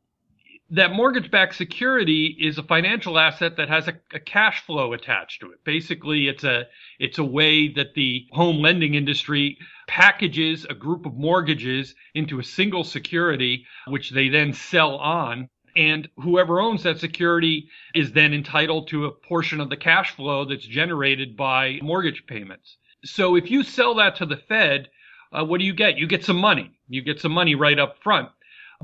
that 0.73 0.93
mortgage-backed 0.93 1.55
security 1.55 2.37
is 2.39 2.59
a 2.59 2.63
financial 2.63 3.19
asset 3.19 3.57
that 3.57 3.71
has 3.71 3.89
a, 3.89 3.95
a, 4.13 4.21
cash 4.21 4.65
flow 4.67 4.93
attached 4.93 5.41
to 5.41 5.51
it. 5.53 5.65
Basically, 5.65 6.29
it's 6.29 6.45
a 6.45 6.67
it's 6.99 7.19
a 7.19 7.25
way 7.25 7.69
that 7.73 7.95
the 7.95 8.27
home 8.31 8.59
lending 8.59 8.95
industry 8.95 9.59
packages 9.91 10.65
a 10.71 10.75
group 10.75 11.05
of 11.05 11.17
mortgages 11.17 11.97
into 12.15 12.39
a 12.39 12.45
single 12.45 12.85
security, 12.85 13.67
which 13.89 14.11
they 14.11 14.29
then 14.29 14.53
sell 14.53 14.95
on. 14.95 15.49
And 15.75 16.09
whoever 16.23 16.61
owns 16.61 16.85
that 16.85 17.01
security 17.01 17.69
is 17.93 18.13
then 18.13 18.33
entitled 18.33 18.87
to 18.89 19.07
a 19.07 19.11
portion 19.11 19.61
of 19.61 19.69
the 19.69 19.77
cash 19.77 20.13
flow 20.15 20.45
that's 20.45 20.65
generated 20.65 21.37
by 21.37 21.81
mortgage 21.83 22.25
payments. 22.29 22.77
So 23.05 23.35
if 23.35 23.51
you 23.51 23.65
sell 23.65 23.97
that 23.97 24.15
to 24.17 24.27
the 24.27 24.37
Fed, 24.37 24.89
uh, 25.33 25.45
what 25.45 25.59
do 25.59 25.65
you 25.65 25.75
get? 25.75 25.99
You 25.99 26.07
get 26.07 26.25
some 26.25 26.39
money. 26.39 26.71
You 26.89 27.03
get 27.03 27.21
some 27.21 27.33
money 27.33 27.57
right 27.57 27.79
up 27.79 27.97
front 28.03 28.29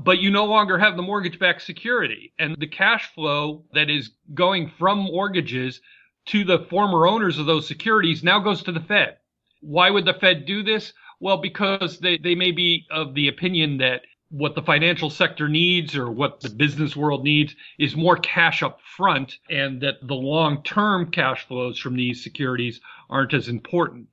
but 0.03 0.19
you 0.19 0.29
no 0.29 0.45
longer 0.45 0.77
have 0.77 0.95
the 0.95 1.01
mortgage 1.01 1.39
backed 1.39 1.63
security. 1.63 2.31
And 2.37 2.55
the 2.59 2.67
cash 2.67 3.11
flow 3.15 3.65
that 3.73 3.89
is 3.89 4.11
going 4.35 4.71
from 4.77 4.99
mortgages 4.99 5.81
to 6.27 6.43
the 6.43 6.59
former 6.69 7.07
owners 7.07 7.39
of 7.39 7.47
those 7.47 7.67
securities 7.67 8.23
now 8.23 8.39
goes 8.39 8.61
to 8.63 8.71
the 8.71 8.79
Fed. 8.79 9.17
Why 9.61 9.89
would 9.89 10.05
the 10.05 10.13
Fed 10.13 10.45
do 10.45 10.63
this? 10.63 10.93
Well, 11.19 11.37
because 11.37 11.99
they, 11.99 12.17
they 12.17 12.35
may 12.35 12.51
be 12.51 12.85
of 12.91 13.13
the 13.13 13.27
opinion 13.27 13.77
that 13.77 14.01
what 14.29 14.55
the 14.55 14.61
financial 14.61 15.09
sector 15.09 15.47
needs 15.47 15.95
or 15.95 16.11
what 16.11 16.41
the 16.41 16.49
business 16.49 16.95
world 16.95 17.23
needs 17.23 17.55
is 17.79 17.95
more 17.95 18.17
cash 18.17 18.61
up 18.61 18.81
front 18.81 19.37
and 19.49 19.81
that 19.81 19.95
the 20.05 20.15
long 20.15 20.63
term 20.63 21.11
cash 21.11 21.47
flows 21.47 21.79
from 21.79 21.95
these 21.95 22.23
securities 22.23 22.81
aren't 23.09 23.33
as 23.33 23.47
important. 23.47 24.07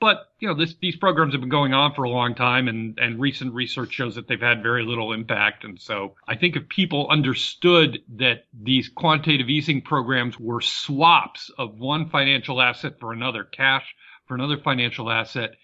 But 0.00 0.32
you 0.38 0.48
know, 0.48 0.54
this, 0.54 0.74
these 0.80 0.96
programs 0.96 1.34
have 1.34 1.42
been 1.42 1.50
going 1.50 1.74
on 1.74 1.92
for 1.94 2.04
a 2.04 2.10
long 2.10 2.34
time, 2.34 2.68
and 2.68 2.98
and 2.98 3.20
recent 3.20 3.52
research 3.52 3.92
shows 3.92 4.14
that 4.14 4.26
they've 4.26 4.40
had 4.40 4.62
very 4.62 4.82
little 4.82 5.12
impact. 5.12 5.62
And 5.62 5.78
so, 5.78 6.14
I 6.26 6.36
think 6.36 6.56
if 6.56 6.70
people 6.70 7.06
understood 7.10 8.00
that 8.16 8.46
these 8.58 8.88
quantitative 8.88 9.50
easing 9.50 9.82
programs 9.82 10.40
were 10.40 10.62
swaps 10.62 11.50
of 11.58 11.78
one 11.78 12.08
financial 12.08 12.62
asset 12.62 12.98
for 12.98 13.12
another, 13.12 13.44
cash 13.44 13.94
for 14.30 14.36
another 14.36 14.58
financial 14.58 15.10
asset, 15.10 15.56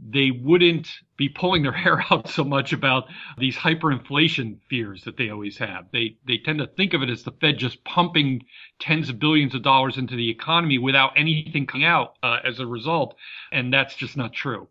they 0.00 0.30
wouldn't 0.30 0.88
be 1.18 1.28
pulling 1.28 1.62
their 1.62 1.72
hair 1.84 2.02
out 2.10 2.26
so 2.26 2.42
much 2.42 2.72
about 2.72 3.04
these 3.36 3.54
hyperinflation 3.54 4.56
fears 4.70 5.04
that 5.04 5.18
they 5.18 5.28
always 5.28 5.58
have. 5.58 5.84
They 5.92 6.16
they 6.26 6.38
tend 6.38 6.58
to 6.60 6.66
think 6.66 6.94
of 6.94 7.02
it 7.02 7.10
as 7.10 7.22
the 7.22 7.32
Fed 7.32 7.58
just 7.58 7.84
pumping 7.84 8.42
tens 8.78 9.10
of 9.10 9.18
billions 9.18 9.54
of 9.54 9.62
dollars 9.62 9.98
into 9.98 10.16
the 10.16 10.30
economy 10.30 10.78
without 10.78 11.12
anything 11.16 11.66
coming 11.66 11.86
out 11.86 12.14
uh, 12.22 12.38
as 12.42 12.60
a 12.60 12.66
result, 12.66 13.14
and 13.52 13.70
that's 13.70 13.94
just 13.94 14.16
not 14.16 14.32
true. 14.32 14.68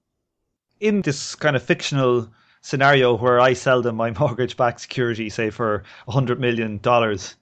In 0.80 1.04
this 1.04 1.36
kind 1.36 1.56
of 1.56 1.62
fictional 1.62 2.28
scenario 2.62 3.16
where 3.16 3.40
I 3.40 3.54
sell 3.54 3.84
them 3.84 3.98
my 3.98 4.10
mortgage-backed 4.20 4.82
security, 4.82 5.30
say 5.30 5.52
for 5.52 5.84
hundred 6.10 6.40
million 6.40 6.80
dollars, 6.80 7.36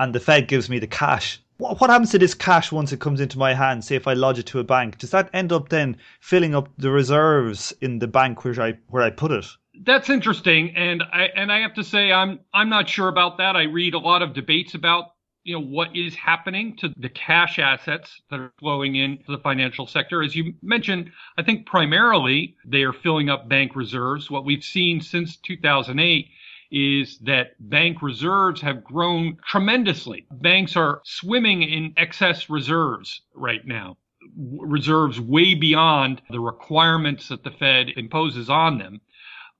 and 0.00 0.12
the 0.12 0.18
Fed 0.18 0.48
gives 0.48 0.68
me 0.68 0.80
the 0.80 0.88
cash 0.88 1.40
what 1.58 1.80
what 1.80 1.90
happens 1.90 2.10
to 2.10 2.18
this 2.18 2.34
cash 2.34 2.72
once 2.72 2.92
it 2.92 3.00
comes 3.00 3.20
into 3.20 3.38
my 3.38 3.54
hand? 3.54 3.84
Say 3.84 3.96
if 3.96 4.06
I 4.06 4.14
lodge 4.14 4.38
it 4.38 4.46
to 4.46 4.58
a 4.58 4.64
bank, 4.64 4.98
does 4.98 5.10
that 5.10 5.30
end 5.32 5.52
up 5.52 5.68
then 5.68 5.96
filling 6.20 6.54
up 6.54 6.68
the 6.78 6.90
reserves 6.90 7.72
in 7.80 7.98
the 7.98 8.08
bank 8.08 8.44
where 8.44 8.60
I 8.60 8.74
where 8.88 9.02
I 9.02 9.10
put 9.10 9.30
it? 9.30 9.46
That's 9.84 10.10
interesting, 10.10 10.74
and 10.76 11.02
I 11.12 11.28
and 11.34 11.52
I 11.52 11.60
have 11.60 11.74
to 11.74 11.84
say 11.84 12.12
I'm 12.12 12.40
I'm 12.52 12.68
not 12.68 12.88
sure 12.88 13.08
about 13.08 13.38
that. 13.38 13.56
I 13.56 13.64
read 13.64 13.94
a 13.94 13.98
lot 13.98 14.22
of 14.22 14.34
debates 14.34 14.74
about 14.74 15.12
you 15.44 15.54
know 15.54 15.64
what 15.64 15.94
is 15.96 16.14
happening 16.14 16.76
to 16.76 16.92
the 16.96 17.08
cash 17.08 17.58
assets 17.58 18.20
that 18.30 18.38
are 18.38 18.52
flowing 18.58 18.96
into 18.96 19.30
the 19.30 19.38
financial 19.38 19.86
sector. 19.86 20.22
As 20.22 20.36
you 20.36 20.54
mentioned, 20.62 21.10
I 21.36 21.42
think 21.42 21.66
primarily 21.66 22.56
they 22.64 22.82
are 22.82 22.92
filling 22.92 23.28
up 23.28 23.48
bank 23.48 23.74
reserves. 23.74 24.30
What 24.30 24.44
we've 24.44 24.64
seen 24.64 25.00
since 25.00 25.36
2008 25.36 26.28
is 26.72 27.18
that 27.18 27.54
bank 27.60 28.02
reserves 28.02 28.60
have 28.62 28.82
grown 28.82 29.36
tremendously. 29.46 30.26
Banks 30.30 30.74
are 30.74 31.02
swimming 31.04 31.62
in 31.62 31.92
excess 31.96 32.48
reserves 32.48 33.22
right 33.34 33.64
now. 33.66 33.98
Reserves 34.36 35.20
way 35.20 35.54
beyond 35.54 36.22
the 36.30 36.40
requirements 36.40 37.28
that 37.28 37.44
the 37.44 37.50
Fed 37.50 37.90
imposes 37.96 38.48
on 38.48 38.78
them 38.78 39.00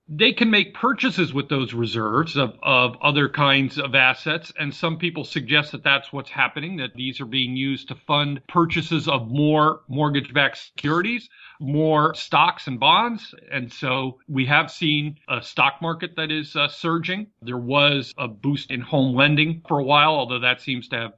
they 0.07 0.33
can 0.33 0.49
make 0.49 0.73
purchases 0.73 1.33
with 1.33 1.49
those 1.49 1.73
reserves 1.73 2.35
of, 2.35 2.57
of 2.61 2.95
other 3.01 3.29
kinds 3.29 3.79
of 3.79 3.95
assets. 3.95 4.51
And 4.59 4.73
some 4.73 4.97
people 4.97 5.23
suggest 5.23 5.71
that 5.71 5.83
that's 5.83 6.11
what's 6.11 6.29
happening, 6.29 6.77
that 6.77 6.93
these 6.95 7.21
are 7.21 7.25
being 7.25 7.55
used 7.55 7.87
to 7.87 7.95
fund 7.95 8.41
purchases 8.47 9.07
of 9.07 9.29
more 9.29 9.81
mortgage 9.87 10.33
backed 10.33 10.57
securities, 10.57 11.29
more 11.59 12.13
stocks 12.15 12.67
and 12.67 12.79
bonds. 12.79 13.33
And 13.51 13.71
so 13.71 14.19
we 14.27 14.45
have 14.45 14.71
seen 14.71 15.17
a 15.29 15.41
stock 15.41 15.81
market 15.81 16.15
that 16.17 16.31
is 16.31 16.55
uh, 16.55 16.67
surging. 16.67 17.27
There 17.41 17.57
was 17.57 18.13
a 18.17 18.27
boost 18.27 18.71
in 18.71 18.81
home 18.81 19.15
lending 19.15 19.61
for 19.67 19.79
a 19.79 19.83
while, 19.83 20.11
although 20.11 20.39
that 20.39 20.61
seems 20.61 20.89
to 20.89 20.97
have 20.97 21.13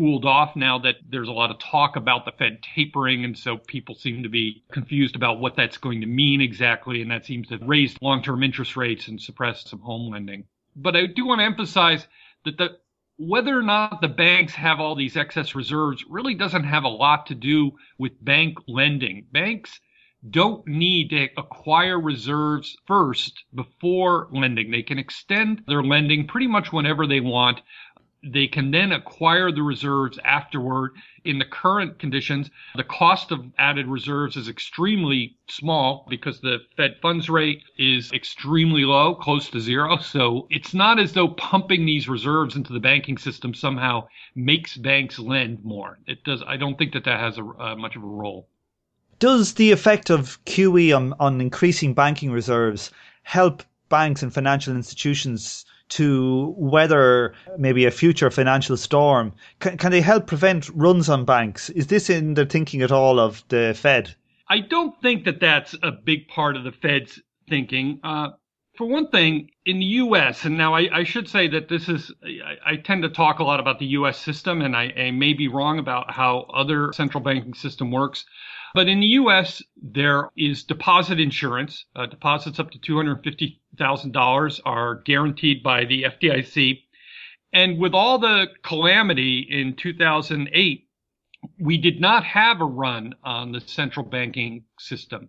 cooled 0.00 0.24
off 0.24 0.56
now 0.56 0.78
that 0.78 0.94
there's 1.10 1.28
a 1.28 1.32
lot 1.32 1.50
of 1.50 1.58
talk 1.58 1.96
about 1.96 2.24
the 2.24 2.32
Fed 2.32 2.62
tapering. 2.62 3.24
And 3.24 3.36
so 3.36 3.58
people 3.58 3.94
seem 3.94 4.22
to 4.22 4.30
be 4.30 4.64
confused 4.72 5.14
about 5.14 5.40
what 5.40 5.56
that's 5.56 5.76
going 5.76 6.00
to 6.00 6.06
mean 6.06 6.40
exactly. 6.40 7.02
And 7.02 7.10
that 7.10 7.26
seems 7.26 7.48
to 7.48 7.58
raise 7.58 8.00
long 8.00 8.22
term 8.22 8.42
interest 8.42 8.76
rates 8.76 9.08
and 9.08 9.20
suppress 9.20 9.68
some 9.68 9.80
home 9.80 10.10
lending. 10.10 10.44
But 10.74 10.96
I 10.96 11.06
do 11.06 11.26
want 11.26 11.40
to 11.40 11.44
emphasize 11.44 12.06
that 12.46 12.56
the 12.56 12.78
whether 13.18 13.58
or 13.58 13.62
not 13.62 14.00
the 14.00 14.08
banks 14.08 14.54
have 14.54 14.80
all 14.80 14.94
these 14.94 15.18
excess 15.18 15.54
reserves 15.54 16.02
really 16.08 16.34
doesn't 16.34 16.64
have 16.64 16.84
a 16.84 16.88
lot 16.88 17.26
to 17.26 17.34
do 17.34 17.72
with 17.98 18.24
bank 18.24 18.56
lending. 18.66 19.26
Banks 19.30 19.78
don't 20.28 20.66
need 20.66 21.10
to 21.10 21.28
acquire 21.36 22.00
reserves 22.00 22.76
first 22.86 23.44
before 23.54 24.28
lending. 24.32 24.70
They 24.70 24.82
can 24.82 24.98
extend 24.98 25.62
their 25.66 25.82
lending 25.82 26.26
pretty 26.26 26.46
much 26.46 26.72
whenever 26.72 27.06
they 27.06 27.20
want 27.20 27.60
they 28.22 28.46
can 28.46 28.70
then 28.70 28.92
acquire 28.92 29.50
the 29.50 29.62
reserves 29.62 30.18
afterward. 30.24 30.92
In 31.24 31.38
the 31.38 31.44
current 31.44 31.98
conditions, 31.98 32.50
the 32.74 32.84
cost 32.84 33.30
of 33.30 33.44
added 33.58 33.86
reserves 33.86 34.36
is 34.36 34.48
extremely 34.48 35.36
small 35.48 36.06
because 36.08 36.40
the 36.40 36.58
Fed 36.76 36.96
funds 37.00 37.28
rate 37.28 37.62
is 37.78 38.10
extremely 38.12 38.84
low, 38.84 39.14
close 39.14 39.48
to 39.50 39.60
zero. 39.60 39.98
So 39.98 40.46
it's 40.50 40.74
not 40.74 40.98
as 40.98 41.12
though 41.12 41.28
pumping 41.28 41.84
these 41.84 42.08
reserves 42.08 42.56
into 42.56 42.72
the 42.72 42.80
banking 42.80 43.18
system 43.18 43.54
somehow 43.54 44.08
makes 44.34 44.76
banks 44.76 45.18
lend 45.18 45.64
more. 45.64 45.98
It 46.06 46.24
does. 46.24 46.42
I 46.46 46.56
don't 46.56 46.78
think 46.78 46.92
that 46.92 47.04
that 47.04 47.20
has 47.20 47.38
a, 47.38 47.44
uh, 47.44 47.76
much 47.76 47.96
of 47.96 48.02
a 48.02 48.06
role. 48.06 48.48
Does 49.18 49.54
the 49.54 49.70
effect 49.70 50.08
of 50.08 50.42
QE 50.46 50.96
on, 50.96 51.14
on 51.20 51.40
increasing 51.40 51.92
banking 51.92 52.32
reserves 52.32 52.90
help 53.22 53.62
banks 53.90 54.22
and 54.22 54.32
financial 54.32 54.74
institutions 54.74 55.66
to 55.90 56.54
weather 56.56 57.34
maybe 57.58 57.84
a 57.84 57.90
future 57.90 58.30
financial 58.30 58.76
storm? 58.76 59.32
Can, 59.58 59.76
can 59.76 59.90
they 59.90 60.00
help 60.00 60.26
prevent 60.26 60.68
runs 60.70 61.08
on 61.08 61.24
banks? 61.24 61.70
Is 61.70 61.88
this 61.88 62.10
in 62.10 62.34
their 62.34 62.46
thinking 62.46 62.82
at 62.82 62.90
all 62.90 63.18
of 63.18 63.44
the 63.48 63.74
Fed? 63.76 64.14
I 64.48 64.60
don't 64.60 65.00
think 65.00 65.24
that 65.26 65.40
that's 65.40 65.74
a 65.82 65.92
big 65.92 66.26
part 66.28 66.56
of 66.56 66.64
the 66.64 66.72
Fed's 66.72 67.20
thinking. 67.48 68.00
Uh, 68.02 68.30
for 68.80 68.86
one 68.86 69.08
thing, 69.08 69.50
in 69.66 69.78
the 69.78 69.84
U.S., 69.84 70.46
and 70.46 70.56
now 70.56 70.72
I, 70.72 71.00
I 71.00 71.04
should 71.04 71.28
say 71.28 71.46
that 71.48 71.68
this 71.68 71.86
is, 71.86 72.10
I, 72.24 72.72
I, 72.72 72.76
tend 72.76 73.02
to 73.02 73.10
talk 73.10 73.38
a 73.38 73.44
lot 73.44 73.60
about 73.60 73.78
the 73.78 73.84
U.S. 73.88 74.18
system, 74.18 74.62
and 74.62 74.74
I, 74.74 74.84
I 74.96 75.10
may 75.10 75.34
be 75.34 75.48
wrong 75.48 75.78
about 75.78 76.10
how 76.10 76.46
other 76.54 76.90
central 76.94 77.22
banking 77.22 77.52
system 77.52 77.90
works. 77.90 78.24
But 78.72 78.88
in 78.88 79.00
the 79.00 79.06
U.S., 79.20 79.62
there 79.76 80.30
is 80.34 80.64
deposit 80.64 81.20
insurance. 81.20 81.84
Uh, 81.94 82.06
deposits 82.06 82.58
up 82.58 82.70
to 82.70 82.78
$250,000 82.78 84.60
are 84.64 84.94
guaranteed 85.04 85.62
by 85.62 85.84
the 85.84 86.04
FDIC. 86.04 86.80
And 87.52 87.78
with 87.78 87.92
all 87.92 88.18
the 88.18 88.46
calamity 88.62 89.40
in 89.40 89.76
2008, 89.76 90.88
we 91.58 91.76
did 91.76 92.00
not 92.00 92.24
have 92.24 92.62
a 92.62 92.64
run 92.64 93.14
on 93.24 93.52
the 93.52 93.60
central 93.60 94.06
banking 94.06 94.64
system. 94.78 95.28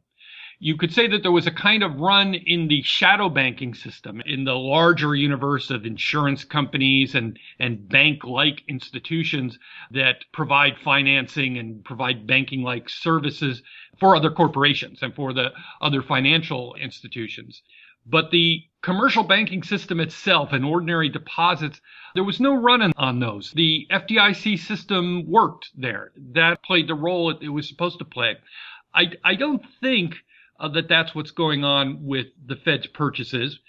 You 0.64 0.78
could 0.78 0.94
say 0.94 1.08
that 1.08 1.24
there 1.24 1.32
was 1.32 1.48
a 1.48 1.52
kind 1.52 1.82
of 1.82 2.00
run 2.00 2.36
in 2.36 2.68
the 2.68 2.84
shadow 2.84 3.30
banking 3.30 3.74
system 3.74 4.22
in 4.28 4.44
the 4.44 4.54
larger 4.54 5.16
universe 5.16 5.72
of 5.72 5.88
insurance 5.88 6.44
companies 6.44 7.16
and, 7.16 7.40
and 7.58 7.90
bank 7.90 8.24
like 8.24 8.62
institutions 8.68 9.58
that 9.90 10.24
provide 10.32 10.78
financing 10.78 11.58
and 11.58 11.84
provide 11.84 12.28
banking 12.28 12.62
like 12.62 12.90
services 12.90 13.64
for 14.00 14.16
other 14.16 14.30
corporations 14.30 15.02
and 15.02 15.16
for 15.16 15.34
the 15.34 15.52
other 15.82 16.04
financial 16.04 16.76
institutions. 16.76 17.64
But 18.06 18.30
the 18.30 18.62
commercial 18.84 19.24
banking 19.24 19.64
system 19.64 20.00
itself 20.00 20.54
and 20.54 20.64
ordinary 20.64 21.10
deposits, 21.10 21.82
there 22.14 22.24
was 22.24 22.40
no 22.40 22.54
run 22.54 22.94
on 22.98 23.20
those. 23.20 23.52
The 23.52 23.88
FDIC 23.90 24.60
system 24.60 25.28
worked 25.28 25.72
there. 25.76 26.12
That 26.34 26.62
played 26.62 26.88
the 26.88 26.94
role 26.94 27.32
it 27.32 27.50
was 27.50 27.68
supposed 27.68 27.98
to 27.98 28.06
play. 28.06 28.38
I, 28.94 29.14
I 29.24 29.34
don't 29.34 29.64
think 29.82 30.18
uh, 30.62 30.68
that 30.70 30.88
that's 30.88 31.14
what's 31.16 31.32
going 31.32 31.64
on 31.64 32.06
with 32.06 32.28
the 32.46 32.56
Fed's 32.56 32.88
purchases. 32.88 33.60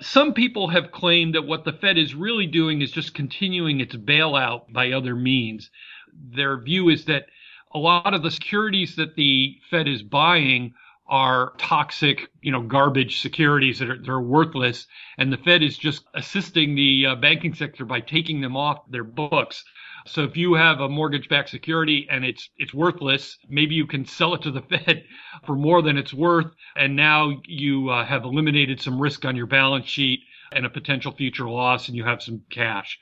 Some 0.00 0.32
people 0.32 0.68
have 0.68 0.90
claimed 0.90 1.34
that 1.34 1.46
what 1.46 1.64
the 1.64 1.74
Fed 1.74 1.98
is 1.98 2.14
really 2.14 2.46
doing 2.46 2.80
is 2.80 2.90
just 2.90 3.14
continuing 3.14 3.80
its 3.80 3.94
bailout 3.94 4.72
by 4.72 4.92
other 4.92 5.14
means. 5.14 5.70
Their 6.12 6.58
view 6.58 6.88
is 6.88 7.04
that 7.04 7.26
a 7.72 7.78
lot 7.78 8.14
of 8.14 8.22
the 8.22 8.30
securities 8.30 8.96
that 8.96 9.14
the 9.14 9.58
Fed 9.70 9.86
is 9.86 10.02
buying 10.02 10.72
are 11.10 11.52
toxic, 11.58 12.30
you 12.40 12.52
know, 12.52 12.62
garbage 12.62 13.20
securities 13.20 13.80
that 13.80 13.90
are, 13.90 13.98
that 13.98 14.08
are 14.08 14.22
worthless, 14.22 14.86
and 15.18 15.32
the 15.32 15.36
Fed 15.36 15.62
is 15.62 15.76
just 15.76 16.04
assisting 16.14 16.76
the 16.76 17.06
uh, 17.06 17.14
banking 17.16 17.52
sector 17.52 17.84
by 17.84 18.00
taking 18.00 18.40
them 18.40 18.56
off 18.56 18.88
their 18.88 19.04
books. 19.04 19.64
So 20.06 20.22
if 20.22 20.36
you 20.36 20.54
have 20.54 20.80
a 20.80 20.88
mortgage-backed 20.88 21.50
security 21.50 22.06
and 22.10 22.24
it's 22.24 22.48
it's 22.56 22.72
worthless, 22.72 23.36
maybe 23.48 23.74
you 23.74 23.86
can 23.86 24.04
sell 24.06 24.34
it 24.34 24.42
to 24.42 24.50
the 24.52 24.62
Fed 24.70 25.04
for 25.44 25.56
more 25.56 25.82
than 25.82 25.98
it's 25.98 26.14
worth, 26.14 26.54
and 26.76 26.94
now 26.94 27.40
you 27.44 27.90
uh, 27.90 28.04
have 28.04 28.24
eliminated 28.24 28.80
some 28.80 29.00
risk 29.00 29.24
on 29.24 29.36
your 29.36 29.46
balance 29.46 29.88
sheet 29.88 30.20
and 30.52 30.64
a 30.64 30.70
potential 30.70 31.12
future 31.12 31.50
loss, 31.50 31.88
and 31.88 31.96
you 31.96 32.04
have 32.04 32.22
some 32.22 32.42
cash. 32.50 32.98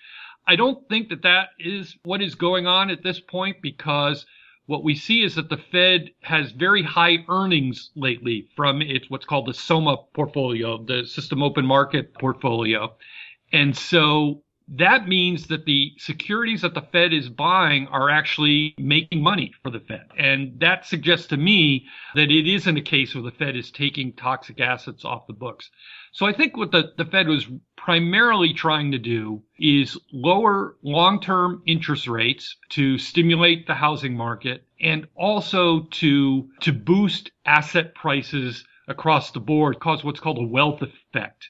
I 0.46 0.56
don't 0.56 0.88
think 0.88 1.10
that 1.10 1.22
that 1.22 1.50
is 1.58 1.94
what 2.04 2.22
is 2.22 2.34
going 2.34 2.66
on 2.66 2.88
at 2.88 3.02
this 3.02 3.20
point 3.20 3.58
because 3.60 4.24
what 4.68 4.84
we 4.84 4.94
see 4.94 5.22
is 5.24 5.34
that 5.36 5.48
the 5.48 5.56
Fed 5.56 6.10
has 6.20 6.52
very 6.52 6.82
high 6.82 7.24
earnings 7.30 7.90
lately 7.96 8.46
from 8.54 8.82
its 8.82 9.08
what's 9.08 9.24
called 9.24 9.46
the 9.46 9.54
SOMA 9.54 9.96
portfolio, 10.12 10.84
the 10.84 11.06
system 11.06 11.42
open 11.42 11.64
market 11.64 12.12
portfolio. 12.12 12.94
And 13.50 13.74
so 13.74 14.42
that 14.70 15.08
means 15.08 15.46
that 15.46 15.64
the 15.64 15.92
securities 15.96 16.60
that 16.60 16.74
the 16.74 16.82
Fed 16.82 17.14
is 17.14 17.30
buying 17.30 17.86
are 17.88 18.10
actually 18.10 18.74
making 18.78 19.22
money 19.22 19.54
for 19.62 19.70
the 19.70 19.80
Fed. 19.80 20.06
And 20.18 20.60
that 20.60 20.84
suggests 20.84 21.26
to 21.28 21.38
me 21.38 21.86
that 22.14 22.30
it 22.30 22.46
isn't 22.46 22.76
a 22.76 22.82
case 22.82 23.14
where 23.14 23.24
the 23.24 23.30
Fed 23.30 23.56
is 23.56 23.70
taking 23.70 24.12
toxic 24.12 24.60
assets 24.60 25.06
off 25.06 25.26
the 25.26 25.32
books. 25.32 25.70
So 26.12 26.26
I 26.26 26.34
think 26.34 26.56
what 26.56 26.70
the, 26.70 26.92
the 26.98 27.06
Fed 27.06 27.28
was 27.28 27.46
primarily 27.76 28.52
trying 28.52 28.92
to 28.92 28.98
do 28.98 29.42
is 29.58 29.98
lower 30.12 30.76
long-term 30.82 31.62
interest 31.66 32.06
rates 32.06 32.56
to 32.70 32.98
stimulate 32.98 33.66
the 33.66 33.74
housing 33.74 34.14
market 34.14 34.64
and 34.80 35.06
also 35.14 35.82
to, 35.92 36.50
to 36.60 36.72
boost 36.72 37.30
asset 37.46 37.94
prices 37.94 38.64
across 38.86 39.30
the 39.30 39.40
board, 39.40 39.80
cause 39.80 40.04
what's 40.04 40.20
called 40.20 40.38
a 40.38 40.46
wealth 40.46 40.82
effect 40.82 41.48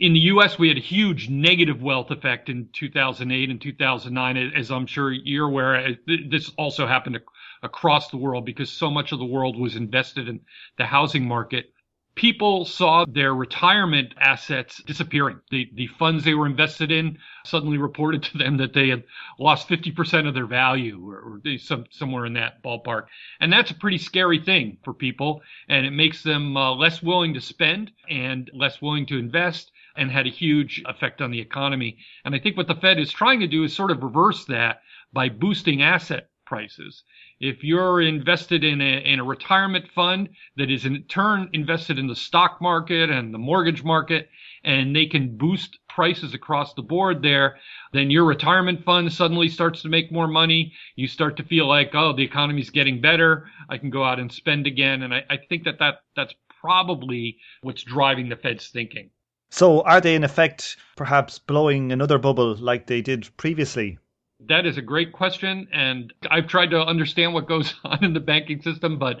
in 0.00 0.14
the 0.14 0.20
US, 0.20 0.58
we 0.58 0.68
had 0.68 0.78
a 0.78 0.80
huge 0.80 1.28
negative 1.28 1.82
wealth 1.82 2.10
effect 2.10 2.48
in 2.48 2.70
2008 2.72 3.50
and 3.50 3.60
2009, 3.60 4.52
as 4.56 4.70
I'm 4.70 4.86
sure 4.86 5.12
you're 5.12 5.48
aware. 5.48 5.94
This 6.06 6.50
also 6.56 6.86
happened 6.86 7.20
across 7.62 8.08
the 8.08 8.16
world 8.16 8.46
because 8.46 8.72
so 8.72 8.90
much 8.90 9.12
of 9.12 9.18
the 9.18 9.26
world 9.26 9.60
was 9.60 9.76
invested 9.76 10.26
in 10.26 10.40
the 10.78 10.86
housing 10.86 11.28
market. 11.28 11.74
People 12.14 12.64
saw 12.64 13.04
their 13.06 13.34
retirement 13.34 14.14
assets 14.18 14.82
disappearing. 14.84 15.40
The, 15.50 15.70
the 15.74 15.86
funds 15.86 16.24
they 16.24 16.34
were 16.34 16.46
invested 16.46 16.90
in 16.90 17.18
suddenly 17.44 17.76
reported 17.76 18.22
to 18.24 18.38
them 18.38 18.56
that 18.56 18.72
they 18.72 18.88
had 18.88 19.04
lost 19.38 19.68
50% 19.68 20.26
of 20.26 20.32
their 20.32 20.46
value 20.46 21.06
or, 21.06 21.40
or 21.44 21.58
some, 21.58 21.84
somewhere 21.90 22.24
in 22.24 22.32
that 22.34 22.62
ballpark. 22.62 23.04
And 23.38 23.52
that's 23.52 23.70
a 23.70 23.74
pretty 23.74 23.98
scary 23.98 24.42
thing 24.42 24.78
for 24.82 24.94
people. 24.94 25.42
And 25.68 25.84
it 25.84 25.92
makes 25.92 26.22
them 26.22 26.56
uh, 26.56 26.74
less 26.74 27.02
willing 27.02 27.34
to 27.34 27.40
spend 27.40 27.92
and 28.08 28.50
less 28.54 28.80
willing 28.80 29.04
to 29.06 29.18
invest 29.18 29.70
and 30.00 30.10
had 30.10 30.26
a 30.26 30.30
huge 30.30 30.82
effect 30.86 31.20
on 31.20 31.30
the 31.30 31.40
economy. 31.40 31.98
And 32.24 32.34
I 32.34 32.38
think 32.38 32.56
what 32.56 32.66
the 32.66 32.74
Fed 32.74 32.98
is 32.98 33.12
trying 33.12 33.40
to 33.40 33.46
do 33.46 33.64
is 33.64 33.76
sort 33.76 33.90
of 33.90 34.02
reverse 34.02 34.46
that 34.46 34.80
by 35.12 35.28
boosting 35.28 35.82
asset 35.82 36.30
prices. 36.46 37.04
If 37.38 37.62
you're 37.62 38.00
invested 38.00 38.64
in 38.64 38.80
a, 38.80 39.04
in 39.04 39.20
a 39.20 39.24
retirement 39.24 39.86
fund 39.94 40.30
that 40.56 40.70
is 40.70 40.86
in 40.86 41.04
turn 41.04 41.50
invested 41.52 41.98
in 41.98 42.06
the 42.06 42.16
stock 42.16 42.62
market 42.62 43.10
and 43.10 43.32
the 43.32 43.38
mortgage 43.38 43.84
market, 43.84 44.30
and 44.64 44.96
they 44.96 45.06
can 45.06 45.36
boost 45.36 45.78
prices 45.88 46.32
across 46.32 46.72
the 46.74 46.82
board 46.82 47.22
there, 47.22 47.58
then 47.92 48.10
your 48.10 48.24
retirement 48.24 48.84
fund 48.84 49.12
suddenly 49.12 49.48
starts 49.48 49.82
to 49.82 49.88
make 49.88 50.10
more 50.10 50.28
money. 50.28 50.72
You 50.96 51.08
start 51.08 51.36
to 51.36 51.44
feel 51.44 51.66
like, 51.66 51.94
oh, 51.94 52.14
the 52.14 52.24
economy's 52.24 52.70
getting 52.70 53.02
better. 53.02 53.46
I 53.68 53.76
can 53.76 53.90
go 53.90 54.02
out 54.02 54.18
and 54.18 54.32
spend 54.32 54.66
again. 54.66 55.02
And 55.02 55.14
I, 55.14 55.24
I 55.28 55.36
think 55.36 55.64
that, 55.64 55.78
that 55.78 56.00
that's 56.16 56.34
probably 56.60 57.38
what's 57.62 57.82
driving 57.82 58.28
the 58.28 58.36
Fed's 58.36 58.68
thinking. 58.68 59.10
So, 59.52 59.82
are 59.82 60.00
they 60.00 60.14
in 60.14 60.22
effect 60.22 60.76
perhaps 60.94 61.40
blowing 61.40 61.90
another 61.90 62.18
bubble 62.18 62.54
like 62.54 62.86
they 62.86 63.02
did 63.02 63.28
previously? 63.36 63.98
That 64.38 64.64
is 64.64 64.78
a 64.78 64.82
great 64.82 65.12
question. 65.12 65.66
And 65.72 66.14
I've 66.30 66.46
tried 66.46 66.70
to 66.70 66.86
understand 66.86 67.34
what 67.34 67.48
goes 67.48 67.74
on 67.84 68.04
in 68.04 68.14
the 68.14 68.20
banking 68.20 68.62
system, 68.62 68.96
but 68.96 69.18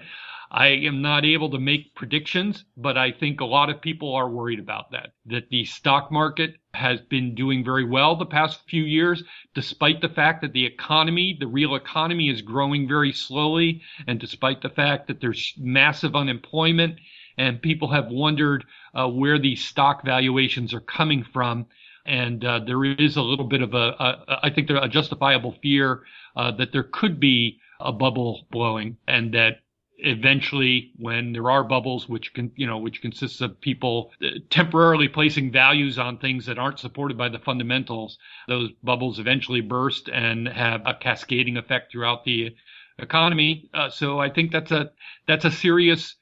I 0.52 0.68
am 0.68 1.02
not 1.02 1.24
able 1.24 1.50
to 1.50 1.58
make 1.58 1.96
predictions. 1.96 2.64
But 2.76 2.96
I 2.96 3.10
think 3.10 3.40
a 3.40 3.44
lot 3.44 3.70
of 3.70 3.80
people 3.80 4.14
are 4.14 4.30
worried 4.30 4.60
about 4.60 4.92
that, 4.92 5.14
that 5.26 5.50
the 5.50 5.64
stock 5.64 6.12
market 6.12 6.54
has 6.74 7.00
been 7.00 7.34
doing 7.34 7.64
very 7.64 7.84
well 7.84 8.14
the 8.14 8.24
past 8.24 8.60
few 8.68 8.84
years, 8.84 9.24
despite 9.52 10.00
the 10.00 10.08
fact 10.08 10.42
that 10.42 10.52
the 10.52 10.64
economy, 10.64 11.36
the 11.38 11.48
real 11.48 11.74
economy 11.74 12.28
is 12.28 12.40
growing 12.40 12.86
very 12.86 13.12
slowly. 13.12 13.82
And 14.06 14.20
despite 14.20 14.62
the 14.62 14.70
fact 14.70 15.08
that 15.08 15.20
there's 15.20 15.54
massive 15.58 16.14
unemployment 16.14 17.00
and 17.40 17.62
people 17.62 17.88
have 17.90 18.08
wondered 18.08 18.64
uh, 18.94 19.08
where 19.08 19.38
these 19.38 19.64
stock 19.64 20.04
valuations 20.04 20.74
are 20.74 20.84
coming 20.98 21.24
from. 21.32 21.66
And 22.04 22.44
uh, 22.44 22.60
there 22.66 22.84
is 22.84 23.16
a 23.16 23.22
little 23.22 23.48
bit 23.54 23.62
of 23.62 23.72
a, 23.72 23.86
a 24.06 24.40
I 24.42 24.50
think, 24.50 24.68
a 24.70 24.88
justifiable 24.88 25.54
fear 25.62 26.02
uh, 26.36 26.50
that 26.58 26.72
there 26.72 26.88
could 26.98 27.18
be 27.18 27.58
a 27.80 27.92
bubble 27.92 28.46
blowing, 28.50 28.98
and 29.08 29.32
that 29.32 29.60
eventually, 29.98 30.92
when 30.96 31.32
there 31.32 31.50
are 31.50 31.64
bubbles, 31.64 32.08
which 32.08 32.34
can, 32.34 32.52
you 32.56 32.66
know, 32.66 32.78
which 32.78 33.00
consists 33.00 33.40
of 33.40 33.60
people 33.60 34.10
uh, 34.22 34.28
temporarily 34.50 35.08
placing 35.08 35.50
values 35.50 35.98
on 35.98 36.18
things 36.18 36.46
that 36.46 36.58
aren't 36.58 36.78
supported 36.78 37.16
by 37.16 37.28
the 37.30 37.38
fundamentals, 37.38 38.18
those 38.48 38.70
bubbles 38.82 39.18
eventually 39.18 39.62
burst 39.62 40.10
and 40.10 40.48
have 40.48 40.82
a 40.84 40.94
cascading 40.94 41.56
effect 41.56 41.92
throughout 41.92 42.24
the 42.24 42.54
economy. 42.98 43.70
Uh, 43.72 43.88
so 43.88 44.18
I 44.18 44.28
think 44.30 44.52
that's 44.52 44.72
a 44.72 44.90
that's 45.26 45.46
a 45.46 45.50
serious 45.50 46.16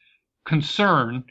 concern 0.48 1.24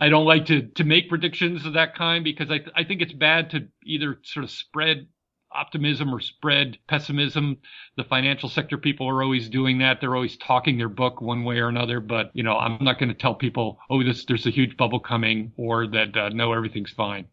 I 0.00 0.08
don't 0.08 0.24
like 0.26 0.46
to 0.46 0.62
to 0.62 0.84
make 0.84 1.08
predictions 1.08 1.66
of 1.66 1.72
that 1.74 1.94
kind 1.96 2.22
because 2.22 2.50
I 2.50 2.60
I 2.76 2.84
think 2.84 3.02
it's 3.02 3.12
bad 3.12 3.50
to 3.50 3.68
either 3.84 4.20
sort 4.22 4.44
of 4.44 4.50
spread 4.50 5.08
optimism 5.52 6.14
or 6.14 6.20
spread 6.20 6.78
pessimism. 6.88 7.58
The 7.96 8.04
financial 8.04 8.48
sector 8.48 8.78
people 8.78 9.08
are 9.08 9.22
always 9.22 9.48
doing 9.48 9.78
that. 9.78 10.00
They're 10.00 10.14
always 10.14 10.36
talking 10.36 10.78
their 10.78 10.88
book 10.88 11.20
one 11.20 11.44
way 11.44 11.58
or 11.58 11.68
another. 11.68 12.00
But 12.00 12.30
you 12.34 12.42
know, 12.42 12.56
I'm 12.56 12.82
not 12.84 12.98
going 12.98 13.08
to 13.08 13.14
tell 13.14 13.34
people, 13.34 13.78
oh, 13.90 14.02
this 14.04 14.24
there's 14.26 14.46
a 14.46 14.50
huge 14.50 14.76
bubble 14.76 15.00
coming, 15.00 15.52
or 15.56 15.86
that 15.88 16.16
uh, 16.16 16.28
no, 16.30 16.52
everything's 16.52 16.92
fine. 16.92 17.26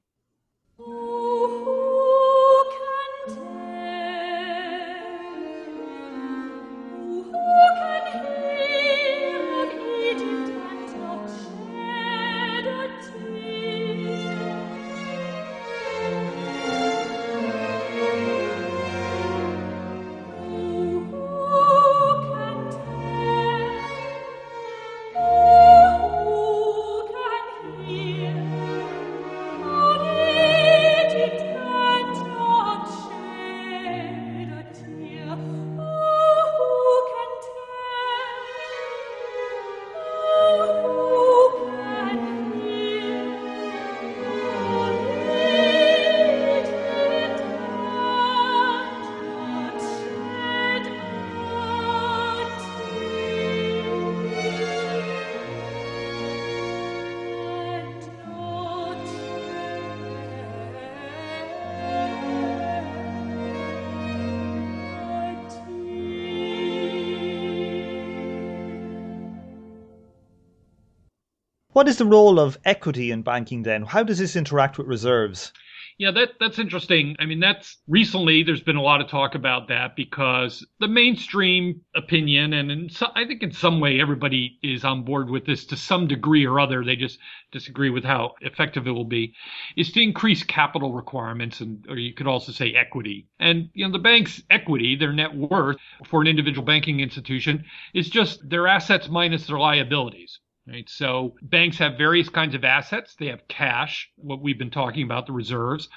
What 71.73 71.87
is 71.87 71.99
the 71.99 72.05
role 72.05 72.37
of 72.37 72.57
equity 72.65 73.11
in 73.11 73.21
banking 73.21 73.63
then? 73.63 73.83
How 73.83 74.03
does 74.03 74.19
this 74.19 74.35
interact 74.35 74.77
with 74.77 74.87
reserves? 74.87 75.53
Yeah, 75.97 76.11
that 76.11 76.31
that's 76.37 76.59
interesting. 76.59 77.15
I 77.17 77.25
mean, 77.25 77.39
that's 77.39 77.77
recently 77.87 78.43
there's 78.43 78.61
been 78.61 78.75
a 78.75 78.81
lot 78.81 78.99
of 78.99 79.07
talk 79.07 79.35
about 79.35 79.69
that 79.69 79.95
because 79.95 80.67
the 80.81 80.89
mainstream 80.89 81.79
opinion, 81.95 82.51
and 82.51 82.71
in 82.71 82.89
so, 82.89 83.07
I 83.15 83.23
think 83.23 83.41
in 83.41 83.53
some 83.53 83.79
way 83.79 84.01
everybody 84.01 84.59
is 84.61 84.83
on 84.83 85.05
board 85.05 85.29
with 85.29 85.45
this 85.45 85.63
to 85.67 85.77
some 85.77 86.07
degree 86.07 86.45
or 86.45 86.59
other. 86.59 86.83
They 86.83 86.97
just 86.97 87.19
disagree 87.53 87.89
with 87.89 88.03
how 88.03 88.33
effective 88.41 88.85
it 88.85 88.91
will 88.91 89.05
be, 89.05 89.33
is 89.77 89.93
to 89.93 90.01
increase 90.01 90.43
capital 90.43 90.91
requirements, 90.91 91.61
and 91.61 91.85
or 91.87 91.97
you 91.97 92.13
could 92.13 92.27
also 92.27 92.51
say 92.51 92.73
equity. 92.73 93.29
And 93.39 93.69
you 93.73 93.85
know, 93.85 93.93
the 93.93 93.99
bank's 93.99 94.41
equity, 94.49 94.97
their 94.97 95.13
net 95.13 95.33
worth 95.33 95.77
for 96.05 96.19
an 96.19 96.27
individual 96.27 96.65
banking 96.65 96.99
institution, 96.99 97.63
is 97.93 98.09
just 98.09 98.49
their 98.49 98.67
assets 98.67 99.07
minus 99.07 99.47
their 99.47 99.57
liabilities. 99.57 100.41
Right. 100.67 100.87
So 100.87 101.35
banks 101.41 101.79
have 101.79 101.97
various 101.97 102.29
kinds 102.29 102.53
of 102.53 102.63
assets. 102.63 103.15
They 103.15 103.25
have 103.27 103.47
cash, 103.47 104.11
what 104.15 104.41
we've 104.41 104.59
been 104.59 104.69
talking 104.69 105.03
about, 105.03 105.25
the 105.25 105.33
reserves. 105.33 105.89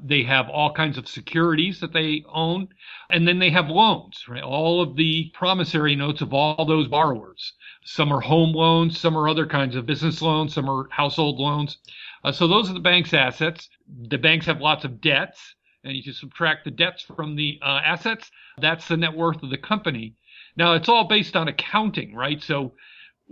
They 0.00 0.22
have 0.22 0.48
all 0.48 0.72
kinds 0.72 0.96
of 0.96 1.08
securities 1.08 1.80
that 1.80 1.92
they 1.92 2.24
own. 2.32 2.68
And 3.10 3.26
then 3.26 3.40
they 3.40 3.50
have 3.50 3.68
loans, 3.68 4.24
right? 4.28 4.42
All 4.42 4.80
of 4.80 4.94
the 4.94 5.30
promissory 5.34 5.96
notes 5.96 6.20
of 6.20 6.32
all 6.32 6.64
those 6.64 6.86
borrowers. 6.86 7.52
Some 7.84 8.12
are 8.12 8.20
home 8.20 8.52
loans, 8.52 8.98
some 8.98 9.18
are 9.18 9.28
other 9.28 9.44
kinds 9.44 9.74
of 9.74 9.86
business 9.86 10.22
loans, 10.22 10.54
some 10.54 10.70
are 10.70 10.88
household 10.90 11.40
loans. 11.40 11.78
Uh, 12.22 12.30
so 12.30 12.46
those 12.46 12.70
are 12.70 12.74
the 12.74 12.80
bank's 12.80 13.12
assets. 13.12 13.68
The 14.08 14.18
banks 14.18 14.46
have 14.46 14.60
lots 14.60 14.84
of 14.84 15.00
debts. 15.00 15.56
And 15.82 15.96
you 15.96 16.12
subtract 16.12 16.64
the 16.64 16.70
debts 16.70 17.02
from 17.02 17.34
the 17.34 17.58
uh, 17.60 17.80
assets. 17.84 18.30
That's 18.58 18.86
the 18.86 18.96
net 18.96 19.14
worth 19.14 19.42
of 19.42 19.50
the 19.50 19.58
company. 19.58 20.14
Now 20.56 20.74
it's 20.74 20.88
all 20.88 21.08
based 21.08 21.34
on 21.34 21.48
accounting, 21.48 22.14
right? 22.14 22.40
So 22.40 22.74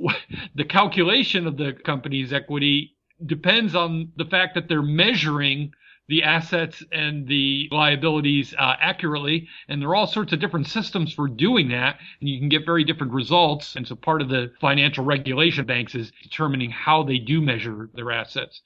the 0.54 0.64
calculation 0.64 1.46
of 1.46 1.56
the 1.56 1.72
company's 1.84 2.32
equity 2.32 2.96
depends 3.24 3.74
on 3.74 4.12
the 4.16 4.24
fact 4.24 4.54
that 4.54 4.68
they're 4.68 4.82
measuring 4.82 5.72
the 6.10 6.24
assets 6.24 6.82
and 6.90 7.28
the 7.28 7.68
liabilities 7.70 8.52
uh, 8.58 8.74
accurately. 8.80 9.48
And 9.68 9.80
there 9.80 9.90
are 9.90 9.94
all 9.94 10.08
sorts 10.08 10.32
of 10.32 10.40
different 10.40 10.66
systems 10.66 11.14
for 11.14 11.28
doing 11.28 11.68
that. 11.68 11.98
And 12.20 12.28
you 12.28 12.38
can 12.40 12.48
get 12.48 12.66
very 12.66 12.82
different 12.82 13.12
results. 13.12 13.76
And 13.76 13.86
so 13.86 13.94
part 13.94 14.20
of 14.20 14.28
the 14.28 14.52
financial 14.60 15.04
regulation 15.04 15.66
banks 15.66 15.94
is 15.94 16.10
determining 16.22 16.70
how 16.70 17.04
they 17.04 17.18
do 17.18 17.40
measure 17.40 17.88
their 17.94 18.10
assets. 18.10 18.60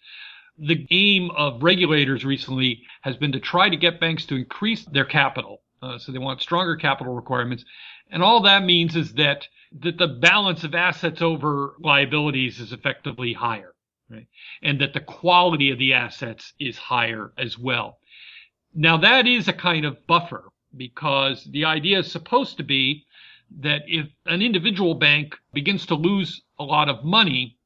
The 0.59 0.87
aim 0.91 1.31
of 1.33 1.63
regulators 1.63 2.25
recently 2.25 2.83
has 3.03 3.17
been 3.17 3.33
to 3.33 3.41
try 3.41 3.69
to 3.69 3.77
get 3.77 4.01
banks 4.01 4.25
to 4.27 4.37
increase 4.37 4.87
their 4.87 5.05
capital. 5.05 5.61
Uh, 5.83 5.99
so 5.99 6.13
they 6.13 6.19
want 6.19 6.41
stronger 6.41 6.77
capital 6.77 7.13
requirements. 7.13 7.65
And 8.11 8.23
all 8.23 8.41
that 8.43 8.65
means 8.65 8.97
is 8.97 9.15
that 9.15 9.49
that 9.81 9.99
the 9.99 10.07
balance 10.07 10.63
of 10.63 10.75
assets 10.75 11.21
over 11.21 11.75
liabilities 11.81 12.61
is 12.61 12.73
effectively 12.73 13.33
higher, 13.33 13.75
right? 14.09 14.29
And 14.63 14.81
that 14.81 14.93
the 14.93 15.01
quality 15.01 15.71
of 15.71 15.79
the 15.79 15.95
assets 15.95 16.53
is 16.61 16.79
higher 16.79 17.33
as 17.37 17.59
well. 17.59 17.99
Now 18.73 18.97
that 18.99 19.27
is 19.27 19.49
a 19.49 19.53
kind 19.53 19.85
of 19.85 20.07
buffer 20.07 20.51
because 20.77 21.45
the 21.45 21.65
idea 21.65 22.01
is 22.01 22.11
supposed 22.11 22.57
to 22.59 22.63
be 22.63 23.05
that 23.61 23.83
if 23.87 24.07
an 24.27 24.43
individual 24.43 24.95
bank 24.95 25.37
begins 25.53 25.87
to 25.87 25.95
lose 25.95 26.43
a 26.59 26.65
lot 26.65 26.89
of 26.89 27.05
money, 27.05 27.57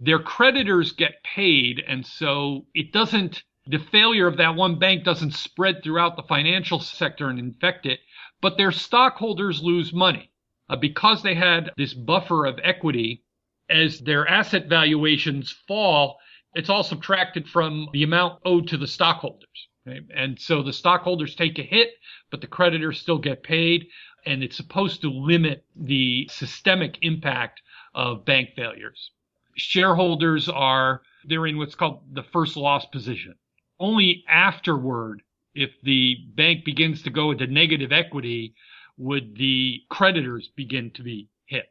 their 0.00 0.18
creditors 0.18 0.92
get 0.92 1.22
paid. 1.22 1.82
And 1.86 2.04
so 2.04 2.66
it 2.74 2.92
doesn't, 2.92 3.42
the 3.66 3.78
failure 3.78 4.26
of 4.26 4.36
that 4.38 4.54
one 4.54 4.78
bank 4.78 5.04
doesn't 5.04 5.34
spread 5.34 5.82
throughout 5.82 6.16
the 6.16 6.22
financial 6.22 6.80
sector 6.80 7.28
and 7.28 7.38
infect 7.38 7.86
it, 7.86 8.00
but 8.40 8.56
their 8.56 8.72
stockholders 8.72 9.62
lose 9.62 9.92
money 9.92 10.30
uh, 10.68 10.76
because 10.76 11.22
they 11.22 11.34
had 11.34 11.70
this 11.76 11.94
buffer 11.94 12.46
of 12.46 12.58
equity 12.62 13.22
as 13.70 14.00
their 14.00 14.26
asset 14.26 14.66
valuations 14.66 15.50
fall, 15.66 16.18
it's 16.54 16.70
all 16.70 16.82
subtracted 16.82 17.48
from 17.48 17.88
the 17.92 18.02
amount 18.02 18.40
owed 18.44 18.68
to 18.68 18.76
the 18.76 18.86
stockholders. 18.86 19.68
Okay? 19.86 20.00
And 20.14 20.38
so 20.38 20.62
the 20.62 20.72
stockholders 20.72 21.34
take 21.34 21.58
a 21.58 21.62
hit, 21.62 21.90
but 22.30 22.40
the 22.40 22.46
creditors 22.46 23.00
still 23.00 23.18
get 23.18 23.42
paid. 23.42 23.86
And 24.26 24.42
it's 24.42 24.56
supposed 24.56 25.00
to 25.02 25.10
limit 25.10 25.64
the 25.76 26.28
systemic 26.30 26.98
impact 27.02 27.62
of 27.94 28.24
bank 28.24 28.50
failures. 28.56 29.10
Shareholders 29.54 30.48
are, 30.48 31.02
they're 31.24 31.46
in 31.46 31.58
what's 31.58 31.74
called 31.74 32.02
the 32.12 32.22
first 32.22 32.56
loss 32.56 32.86
position. 32.86 33.34
Only 33.80 34.24
afterward, 34.28 35.22
if 35.58 35.72
the 35.82 36.16
bank 36.36 36.64
begins 36.64 37.02
to 37.02 37.10
go 37.10 37.32
into 37.32 37.46
negative 37.48 37.90
equity, 37.90 38.54
would 38.96 39.36
the 39.36 39.82
creditors 39.90 40.48
begin 40.54 40.92
to 40.92 41.02
be 41.02 41.28
hit. 41.46 41.66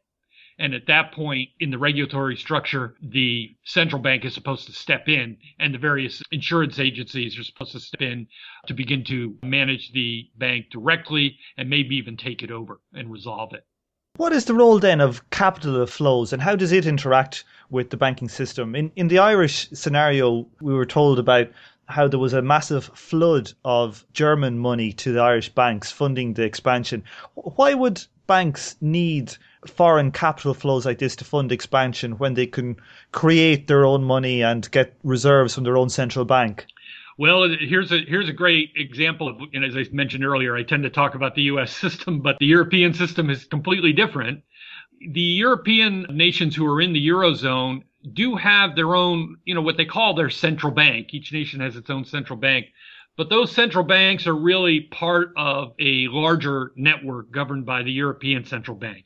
And 0.60 0.74
at 0.74 0.88
that 0.88 1.14
point 1.14 1.50
in 1.62 1.72
the 1.72 1.78
regulatory 1.78 2.36
structure, 2.36 2.96
the 3.02 3.56
central 3.64 4.02
bank 4.02 4.26
is 4.26 4.34
supposed 4.34 4.66
to 4.66 4.74
step 4.74 5.08
in 5.08 5.38
and 5.60 5.74
the 5.74 5.78
various 5.78 6.22
insurance 6.32 6.80
agencies 6.80 7.40
are 7.40 7.44
supposed 7.44 7.72
to 7.74 7.80
step 7.80 8.02
in 8.02 8.28
to 8.66 8.74
begin 8.74 9.06
to 9.06 9.38
manage 9.42 9.94
the 9.94 10.30
bank 10.38 10.66
directly 10.70 11.38
and 11.56 11.70
maybe 11.70 11.96
even 11.96 12.18
take 12.18 12.44
it 12.44 12.52
over 12.52 12.82
and 12.94 13.10
resolve 13.10 13.54
it. 13.54 13.66
What 14.18 14.34
is 14.34 14.46
the 14.46 14.56
role 14.56 14.80
then 14.80 15.00
of 15.00 15.30
capital 15.30 15.86
flows 15.86 16.34
and 16.34 16.42
how 16.42 16.58
does 16.58 16.74
it 16.74 16.88
interact 16.88 17.46
with 17.70 17.92
the 17.92 17.98
banking 17.98 18.28
system? 18.30 18.76
In 18.76 18.92
in 18.96 19.08
the 19.08 19.20
Irish 19.20 19.70
scenario, 19.70 20.48
we 20.60 20.74
were 20.74 20.88
told 20.88 21.20
about 21.20 21.48
how 21.88 22.08
there 22.08 22.20
was 22.20 22.34
a 22.34 22.42
massive 22.42 22.86
flood 22.94 23.54
of 23.64 24.06
German 24.14 24.60
money 24.60 24.92
to 24.94 25.14
the 25.14 25.22
Irish 25.22 25.50
banks 25.50 25.92
funding 25.92 26.34
the 26.34 26.44
expansion. 26.44 27.04
Why 27.36 27.74
would 27.74 28.04
banks 28.28 28.76
need 28.82 29.34
foreign 29.66 30.12
capital 30.12 30.54
flows 30.54 30.86
like 30.86 31.00
this 31.00 31.16
to 31.18 31.26
fund 31.26 31.52
expansion 31.52 32.18
when 32.18 32.34
they 32.34 32.46
can 32.46 32.76
create 33.12 33.68
their 33.68 33.86
own 33.86 34.04
money 34.04 34.44
and 34.44 34.70
get 34.72 34.98
reserves 35.04 35.56
from 35.56 35.64
their 35.64 35.78
own 35.78 35.90
central 35.90 36.26
bank? 36.26 36.66
Well, 37.18 37.50
here's 37.60 37.92
a 37.92 38.00
here's 38.00 38.30
a 38.30 38.34
great 38.34 38.74
example 38.76 39.28
of, 39.28 39.38
and 39.54 39.66
as 39.66 39.76
I 39.76 39.86
mentioned 39.92 40.24
earlier, 40.24 40.56
I 40.56 40.62
tend 40.62 40.84
to 40.84 40.90
talk 40.90 41.16
about 41.16 41.34
the 41.34 41.44
U.S. 41.44 41.72
system, 41.76 42.20
but 42.20 42.38
the 42.40 42.46
European 42.46 42.94
system 42.94 43.30
is 43.30 43.46
completely 43.46 43.94
different. 43.94 44.44
The 45.00 45.22
European 45.22 46.06
nations 46.12 46.56
who 46.56 46.66
are 46.68 46.82
in 46.82 46.94
the 46.94 47.08
eurozone 47.08 47.84
do 48.14 48.36
have 48.36 48.76
their 48.76 48.96
own, 48.96 49.38
you 49.46 49.56
know, 49.56 49.62
what 49.62 49.78
they 49.78 49.86
call 49.86 50.14
their 50.14 50.30
central 50.30 50.72
bank. 50.72 51.14
Each 51.14 51.32
nation 51.32 51.60
has 51.60 51.76
its 51.76 51.90
own 51.90 52.06
central 52.06 52.38
bank. 52.38 52.68
But 53.18 53.30
those 53.30 53.52
central 53.52 53.84
banks 53.84 54.28
are 54.28 54.36
really 54.36 54.82
part 54.82 55.34
of 55.36 55.74
a 55.80 56.08
larger 56.10 56.72
network 56.76 57.32
governed 57.32 57.66
by 57.66 57.82
the 57.82 57.92
European 57.92 58.46
Central 58.46 58.78
Bank. 58.78 59.06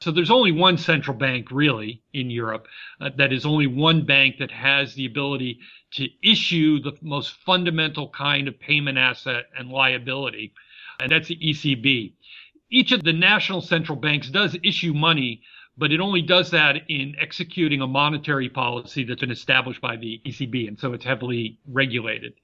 So 0.00 0.10
there's 0.10 0.30
only 0.30 0.50
one 0.50 0.78
central 0.78 1.14
bank 1.14 1.50
really 1.50 2.02
in 2.14 2.30
Europe. 2.30 2.66
Uh, 3.02 3.10
that 3.18 3.34
is 3.34 3.44
only 3.44 3.66
one 3.66 4.06
bank 4.06 4.38
that 4.38 4.50
has 4.50 4.94
the 4.94 5.04
ability 5.04 5.60
to 5.92 6.08
issue 6.22 6.80
the 6.80 6.96
most 7.02 7.32
fundamental 7.44 8.08
kind 8.08 8.48
of 8.48 8.58
payment 8.58 8.96
asset 8.96 9.44
and 9.54 9.68
liability. 9.68 10.54
And 10.98 11.12
that's 11.12 11.28
the 11.28 11.36
ECB. 11.36 12.14
Each 12.70 12.92
of 12.92 13.02
the 13.02 13.12
national 13.12 13.60
central 13.60 13.96
banks 13.96 14.30
does 14.30 14.56
issue 14.62 14.94
money 14.94 15.42
but 15.80 15.92
it 15.92 15.98
only 15.98 16.20
does 16.20 16.50
that 16.50 16.76
in 16.88 17.16
executing 17.18 17.80
a 17.80 17.86
monetary 17.86 18.50
policy 18.50 19.02
that's 19.02 19.20
been 19.20 19.30
established 19.30 19.80
by 19.80 19.96
the 19.96 20.20
ECB. 20.26 20.68
And 20.68 20.78
so 20.78 20.92
it's 20.92 21.06
heavily 21.06 21.58
regulated. 21.66 22.34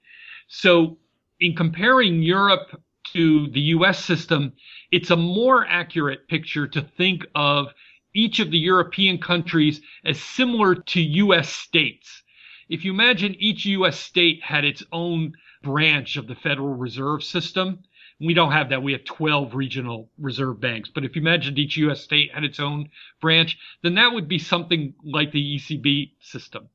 So 0.48 0.96
in 1.38 1.54
comparing 1.54 2.22
Europe 2.22 2.80
to 3.12 3.48
the 3.50 3.60
US 3.60 4.02
system, 4.02 4.54
it's 4.90 5.10
a 5.10 5.16
more 5.16 5.66
accurate 5.66 6.28
picture 6.28 6.66
to 6.66 6.80
think 6.80 7.26
of 7.34 7.66
each 8.14 8.40
of 8.40 8.50
the 8.50 8.58
European 8.58 9.18
countries 9.18 9.82
as 10.06 10.18
similar 10.18 10.74
to 10.74 11.00
US 11.02 11.52
states. 11.52 12.22
If 12.70 12.86
you 12.86 12.92
imagine 12.94 13.36
each 13.38 13.66
US 13.66 14.00
state 14.00 14.42
had 14.42 14.64
its 14.64 14.82
own 14.92 15.34
branch 15.62 16.16
of 16.16 16.26
the 16.26 16.34
Federal 16.36 16.74
Reserve 16.74 17.22
System, 17.22 17.80
we 18.20 18.34
don't 18.34 18.52
have 18.52 18.70
that. 18.70 18.82
We 18.82 18.92
have 18.92 19.04
12 19.04 19.54
regional 19.54 20.10
reserve 20.18 20.60
banks. 20.60 20.90
But 20.94 21.04
if 21.04 21.14
you 21.16 21.22
imagined 21.22 21.58
each 21.58 21.76
U.S. 21.78 22.00
state 22.00 22.32
had 22.32 22.44
its 22.44 22.60
own 22.60 22.88
branch, 23.20 23.58
then 23.82 23.94
that 23.96 24.12
would 24.12 24.28
be 24.28 24.38
something 24.38 24.94
like 25.04 25.32
the 25.32 25.58
ECB 25.58 26.12
system. 26.20 26.68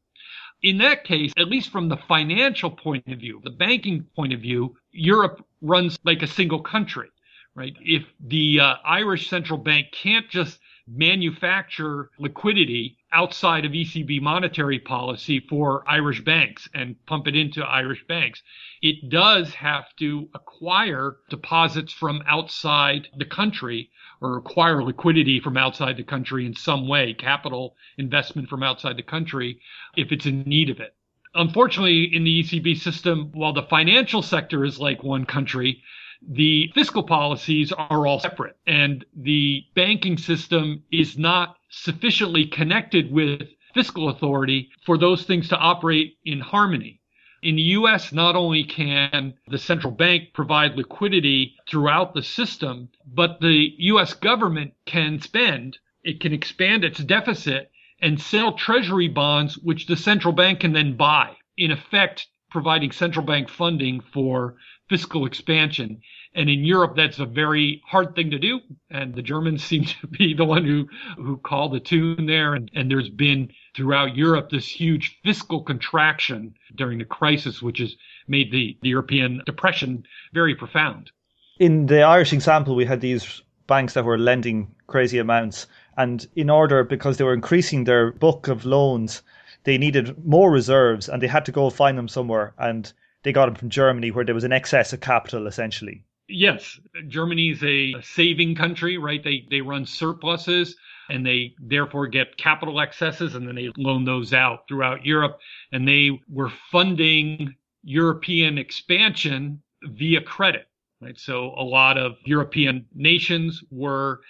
In 0.62 0.78
that 0.78 1.04
case, 1.04 1.34
at 1.38 1.48
least 1.48 1.72
from 1.72 1.89
the 1.89 1.98
financial 1.98 2.70
point 2.70 3.08
of 3.08 3.20
view, 3.20 3.42
the 3.44 3.50
banking 3.50 4.04
point 4.16 4.34
of 4.34 4.42
view, 4.42 4.76
Europe 4.92 5.44
runs 5.62 5.98
like 6.04 6.22
a 6.22 6.28
single 6.28 6.62
country, 6.62 7.10
right? 7.56 7.76
If 7.82 8.04
the 8.20 8.60
uh, 8.60 8.76
Irish 8.86 9.28
central 9.28 9.58
bank 9.58 9.88
can't 9.92 10.30
just 10.30 10.60
manufacture 10.88 12.12
liquidity 12.20 12.98
outside 13.14 13.66
of 13.66 13.72
ECB 13.72 14.22
monetary 14.22 14.80
policy 14.80 15.39
for 15.39 15.84
Irish 15.88 16.22
banks 16.22 16.70
and 16.74 16.95
pump 17.05 17.28
it 17.28 17.36
into 17.36 17.64
Irish 17.64 18.05
banks. 18.07 18.41
It 18.82 19.09
does 19.09 19.53
have 19.55 19.95
to 19.97 20.30
acquire 20.34 21.18
deposits 21.30 21.93
from 21.93 22.24
outside 22.28 23.07
the 23.18 23.26
country 23.26 23.89
or 24.22 24.38
acquire 24.38 24.84
liquidity 24.84 25.39
from 25.39 25.57
outside 25.57 25.97
the 25.97 26.03
country 26.03 26.45
in 26.45 26.55
some 26.55 26.88
way, 26.88 27.14
capital 27.14 27.76
investment 27.97 28.47
from 28.47 28.64
outside 28.64 28.97
the 28.97 29.03
country 29.03 29.59
if 29.95 30.12
it's 30.12 30.26
in 30.26 30.43
need 30.43 30.70
of 30.70 30.80
it. 30.80 30.95
Unfortunately, 31.34 32.03
in 32.14 32.24
the 32.24 32.43
ECB 32.43 32.78
system, 32.78 33.32
while 33.34 33.53
the 33.53 33.64
financial 33.64 34.22
sector 34.22 34.66
is 34.66 34.80
like 34.80 35.03
one 35.03 35.26
country, 35.26 35.82
the 36.22 36.72
fiscal 36.76 37.03
policies 37.03 37.72
are 37.72 38.05
all 38.05 38.20
separate 38.20 38.55
and 38.68 39.03
the 39.16 39.64
banking 39.74 40.18
system 40.18 40.84
is 40.91 41.18
not 41.18 41.55
sufficiently 41.72 42.46
connected 42.46 43.12
with 43.12 43.48
fiscal 43.74 44.10
authority 44.10 44.70
for 44.86 44.98
those 44.98 45.24
things 45.24 45.48
to 45.48 45.58
operate 45.58 46.18
in 46.26 46.42
harmony. 46.42 47.00
In 47.42 47.56
the 47.56 47.74
US, 47.80 48.12
not 48.12 48.36
only 48.36 48.64
can 48.64 49.34
the 49.48 49.58
central 49.58 49.92
bank 49.92 50.34
provide 50.34 50.76
liquidity 50.76 51.56
throughout 51.68 52.14
the 52.14 52.22
system, 52.22 52.90
but 53.08 53.40
the 53.40 53.74
US 53.80 54.14
government 54.14 54.74
can 54.86 55.20
spend, 55.20 55.80
it 56.04 56.20
can 56.20 56.34
expand 56.34 56.84
its 56.84 57.00
deficit 57.00 57.72
and 58.00 58.22
sell 58.22 58.54
treasury 58.54 59.08
bonds, 59.08 59.58
which 59.58 59.88
the 59.88 59.96
central 59.96 60.34
bank 60.34 60.60
can 60.60 60.74
then 60.74 60.96
buy, 60.98 61.38
in 61.58 61.72
effect, 61.72 62.28
providing 62.50 62.92
central 62.92 63.26
bank 63.26 63.50
funding 63.50 64.02
for 64.02 64.58
fiscal 64.90 65.26
expansion. 65.26 66.02
And 66.34 66.50
in 66.50 66.64
Europe, 66.64 66.96
that's 66.96 67.20
a 67.20 67.26
very 67.26 67.82
hard 67.86 68.16
thing 68.16 68.32
to 68.32 68.40
do. 68.40 68.62
And 68.90 69.14
the 69.14 69.22
Germans 69.22 69.64
seem 69.72 69.86
to 69.86 70.08
be 70.08 70.34
the 70.34 70.46
one 70.46 70.66
who, 70.66 70.88
who 71.18 71.38
called 71.38 71.74
the 71.74 71.80
tune 71.80 72.26
there. 72.26 72.54
And, 72.54 72.72
and 72.74 72.90
there's 72.90 73.10
been 73.10 73.52
throughout 73.76 74.16
Europe 74.16 74.50
this 74.50 74.68
huge 74.68 75.20
fiscal 75.24 75.62
contraction 75.62 76.56
during 76.76 77.00
the 77.00 77.06
crisis, 77.06 77.62
which 77.62 77.80
has 77.80 77.96
made 78.28 78.52
the, 78.52 78.78
the 78.82 78.90
European 78.90 79.42
depression 79.46 80.06
very 80.34 80.56
profound. 80.56 81.12
In 81.60 81.88
the 81.88 82.02
Irish 82.02 82.34
example, 82.34 82.76
we 82.76 82.86
had 82.86 83.02
these 83.02 83.42
banks 83.68 83.94
that 83.94 84.06
were 84.06 84.18
lending 84.18 84.74
crazy 84.88 85.18
amounts. 85.18 85.68
And 85.98 86.26
in 86.36 86.50
order, 86.50 86.84
because 86.84 87.18
they 87.18 87.24
were 87.24 87.34
increasing 87.34 87.84
their 87.84 88.14
book 88.14 88.48
of 88.48 88.66
loans, 88.66 89.22
they 89.64 89.78
needed 89.78 90.26
more 90.26 90.50
reserves 90.50 91.10
and 91.10 91.22
they 91.22 91.28
had 91.28 91.46
to 91.46 91.52
go 91.52 91.70
find 91.70 91.98
them 91.98 92.08
somewhere. 92.08 92.54
And 92.58 92.92
they 93.24 93.32
got 93.32 93.46
them 93.46 93.56
from 93.56 93.70
Germany, 93.70 94.12
where 94.12 94.26
there 94.26 94.36
was 94.36 94.44
an 94.44 94.54
excess 94.54 94.94
of 94.94 95.02
capital, 95.02 95.46
essentially. 95.46 96.04
Yes, 96.32 96.80
Germany 97.08 97.50
is 97.52 97.64
a 97.64 98.02
saving 98.02 98.56
country, 98.56 98.98
right? 98.98 99.24
They 99.24 99.46
they 99.50 99.62
run 99.62 99.86
surpluses 99.86 100.76
and 101.10 101.26
they 101.26 101.54
therefore 101.60 102.08
get 102.08 102.38
capital 102.38 102.80
excesses 102.80 103.36
and 103.36 103.48
then 103.48 103.56
they 103.56 103.70
loan 103.78 104.06
those 104.06 104.34
out 104.34 104.68
throughout 104.68 105.06
Europe 105.06 105.40
and 105.72 105.88
they 105.88 106.20
were 106.30 106.50
funding 106.72 107.56
European 107.84 108.58
expansion 108.58 109.62
via 109.84 110.22
credit, 110.22 110.68
right? 111.02 111.20
So 111.20 111.54
a 111.58 111.64
lot 111.64 111.98
of 111.98 112.18
European 112.26 112.86
nations 112.96 113.64
were 113.72 114.22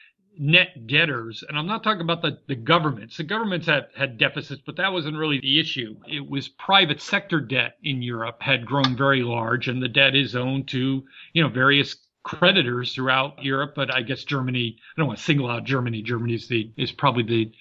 net 0.42 0.88
debtors, 0.88 1.44
and 1.48 1.56
I'm 1.56 1.68
not 1.68 1.84
talking 1.84 2.02
about 2.02 2.24
the, 2.24 2.40
the 2.48 2.56
governments. 2.56 3.16
The 3.16 3.24
governments 3.24 3.68
had, 3.68 3.90
had 3.96 4.18
deficits, 4.18 4.62
but 4.66 4.76
that 4.78 4.92
wasn't 4.92 5.18
really 5.18 5.40
the 5.40 5.60
issue. 5.60 5.96
It 6.08 6.28
was 6.28 6.50
private 6.50 7.00
sector 7.00 7.40
debt 7.40 7.78
in 7.84 8.02
Europe 8.02 8.42
had 8.42 8.66
grown 8.66 8.98
very 8.98 9.22
large, 9.22 9.68
and 9.68 9.82
the 9.84 9.88
debt 9.88 10.16
is 10.16 10.36
owned 10.36 10.68
to, 10.70 11.04
you 11.34 11.44
know, 11.44 11.50
various 11.50 11.96
creditors 12.24 12.96
throughout 12.96 13.44
Europe. 13.44 13.74
But 13.76 13.94
I 13.94 14.02
guess 14.02 14.24
Germany, 14.24 14.78
I 14.80 15.00
don't 15.00 15.08
want 15.08 15.20
to 15.20 15.26
single 15.26 15.48
out 15.48 15.64
Germany. 15.64 16.02
Germany 16.02 16.34
is 16.34 16.48
the 16.48 16.72
is 16.76 16.92
probably 16.92 17.24
the 17.24 17.52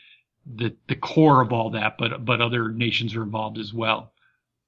the 0.57 0.75
the 0.89 0.97
core 0.97 1.43
of 1.43 1.53
all 1.53 1.71
that, 1.71 1.97
but 1.99 2.25
but 2.25 2.41
other 2.41 2.71
nations 2.71 3.15
are 3.15 3.23
involved 3.23 3.59
as 3.59 3.75
well. 3.75 4.15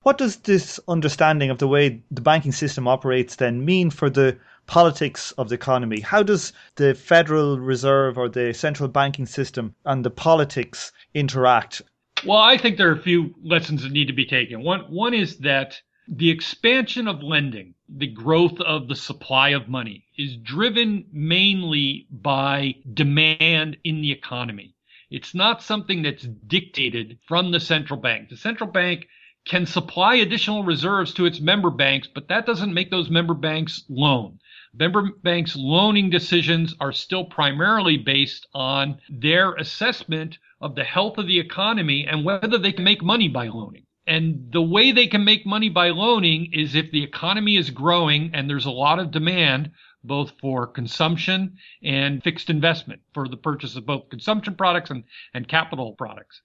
What 0.03 0.19
does 0.19 0.37
this 0.37 0.81
understanding 0.89 1.51
of 1.51 1.59
the 1.59 1.69
way 1.69 2.03
the 2.11 2.21
banking 2.21 2.53
system 2.53 2.89
operates 2.89 3.37
then 3.37 3.65
mean 3.65 3.91
for 3.91 4.11
the 4.11 4.37
politics 4.67 5.33
of 5.33 5.49
the 5.49 5.55
economy. 5.55 6.01
How 6.01 6.23
does 6.23 6.53
the 6.77 6.95
Federal 6.95 7.59
Reserve 7.59 8.17
or 8.17 8.29
the 8.29 8.55
central 8.55 8.89
banking 8.89 9.27
system 9.27 9.75
and 9.85 10.05
the 10.05 10.11
politics 10.11 10.93
interact? 11.15 11.83
Well, 12.25 12.39
I 12.39 12.57
think 12.57 12.77
there 12.77 12.89
are 12.89 12.99
a 12.99 13.03
few 13.03 13.35
lessons 13.43 13.83
that 13.83 13.93
need 13.93 14.07
to 14.07 14.13
be 14.13 14.25
taken. 14.25 14.63
One, 14.63 14.81
one 14.83 15.15
is 15.15 15.39
that 15.39 15.81
the 16.07 16.31
expansion 16.31 17.09
of 17.09 17.23
lending, 17.23 17.75
the 17.89 18.07
growth 18.07 18.61
of 18.61 18.89
the 18.89 18.97
supply 18.97 19.51
of 19.51 19.69
money, 19.69 20.05
is 20.17 20.37
driven 20.37 21.05
mainly 21.13 22.07
by 22.11 22.77
demand 22.95 23.77
in 23.85 24.01
the 24.01 24.13
economy. 24.13 24.75
It's 25.11 25.35
not 25.35 25.63
something 25.63 26.03
that's 26.03 26.27
dictated 26.47 27.19
from 27.27 27.51
the 27.51 27.61
central 27.61 28.01
bank. 28.01 28.29
The 28.29 28.37
central 28.37 28.71
bank 28.71 29.09
can 29.45 29.67
supply 29.67 30.15
additional 30.15 30.63
reserves 30.63 31.13
to 31.15 31.27
its 31.27 31.41
member 31.41 31.71
banks, 31.71 32.07
but 32.07 32.29
that 32.29 32.47
doesn't 32.47 32.75
make 32.75 32.91
those 32.91 33.11
member 33.11 33.35
banks 33.35 33.85
loan. 33.89 34.39
Member 34.75 35.11
banks' 35.23 35.57
loaning 35.57 36.09
decisions 36.09 36.75
are 36.81 36.93
still 36.93 37.25
primarily 37.25 37.99
based 37.99 38.47
on 38.55 38.99
their 39.11 39.55
assessment 39.55 40.39
of 40.61 40.75
the 40.75 40.85
health 40.85 41.19
of 41.19 41.27
the 41.27 41.39
economy 41.39 42.07
and 42.07 42.25
whether 42.25 42.57
they 42.57 42.73
can 42.73 42.85
make 42.85 43.03
money 43.03 43.29
by 43.29 43.49
loaning. 43.49 43.85
And 44.07 44.51
the 44.51 44.63
way 44.63 44.93
they 44.93 45.07
can 45.07 45.25
make 45.25 45.45
money 45.45 45.69
by 45.69 45.91
loaning 45.91 46.53
is 46.53 46.75
if 46.75 46.91
the 46.91 47.03
economy 47.03 47.57
is 47.57 47.71
growing 47.71 48.31
and 48.33 48.49
there's 48.49 48.65
a 48.65 48.71
lot 48.71 48.99
of 48.99 49.11
demand, 49.11 49.71
both 50.03 50.33
for 50.41 50.67
consumption 50.67 51.57
and 51.83 52.23
fixed 52.23 52.49
investment 52.49 53.03
for 53.13 53.29
the 53.29 53.37
purchase 53.37 53.77
of 53.77 53.87
both 53.87 54.09
consumption 54.09 54.55
products 54.55 54.91
and, 54.91 55.05
and 55.35 55.47
capital 55.47 55.93
products. 55.93 56.43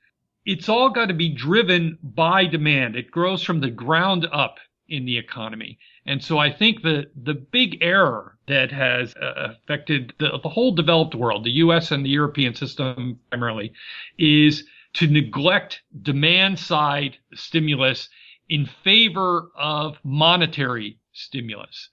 It's 0.48 0.70
all 0.70 0.90
got 0.90 1.08
to 1.08 1.14
be 1.14 1.28
driven 1.28 1.98
by 2.02 2.46
demand. 2.46 2.96
It 2.96 3.12
grows 3.12 3.44
from 3.44 3.60
the 3.60 3.70
ground 3.70 4.26
up 4.32 4.60
in 4.88 5.04
the 5.04 5.18
economy. 5.18 5.78
And 6.06 6.24
so 6.24 6.38
I 6.38 6.54
think 6.54 6.82
the, 6.82 7.08
the 7.22 7.34
big 7.34 7.80
error 7.82 8.38
that 8.48 8.72
has 8.72 9.14
uh, 9.16 9.52
affected 9.52 10.14
the, 10.20 10.40
the 10.42 10.48
whole 10.48 10.74
developed 10.74 11.16
world, 11.16 11.44
the 11.44 11.60
US 11.66 11.92
and 11.92 12.06
the 12.06 12.10
European 12.10 12.56
system 12.56 13.20
primarily, 13.30 13.74
is 14.18 14.64
to 14.94 15.08
neglect 15.08 15.82
demand 16.02 16.60
side 16.60 17.18
stimulus 17.34 18.08
in 18.48 18.66
favor 18.66 19.52
of 19.58 19.98
monetary 20.06 20.98
stimulus. 21.12 21.90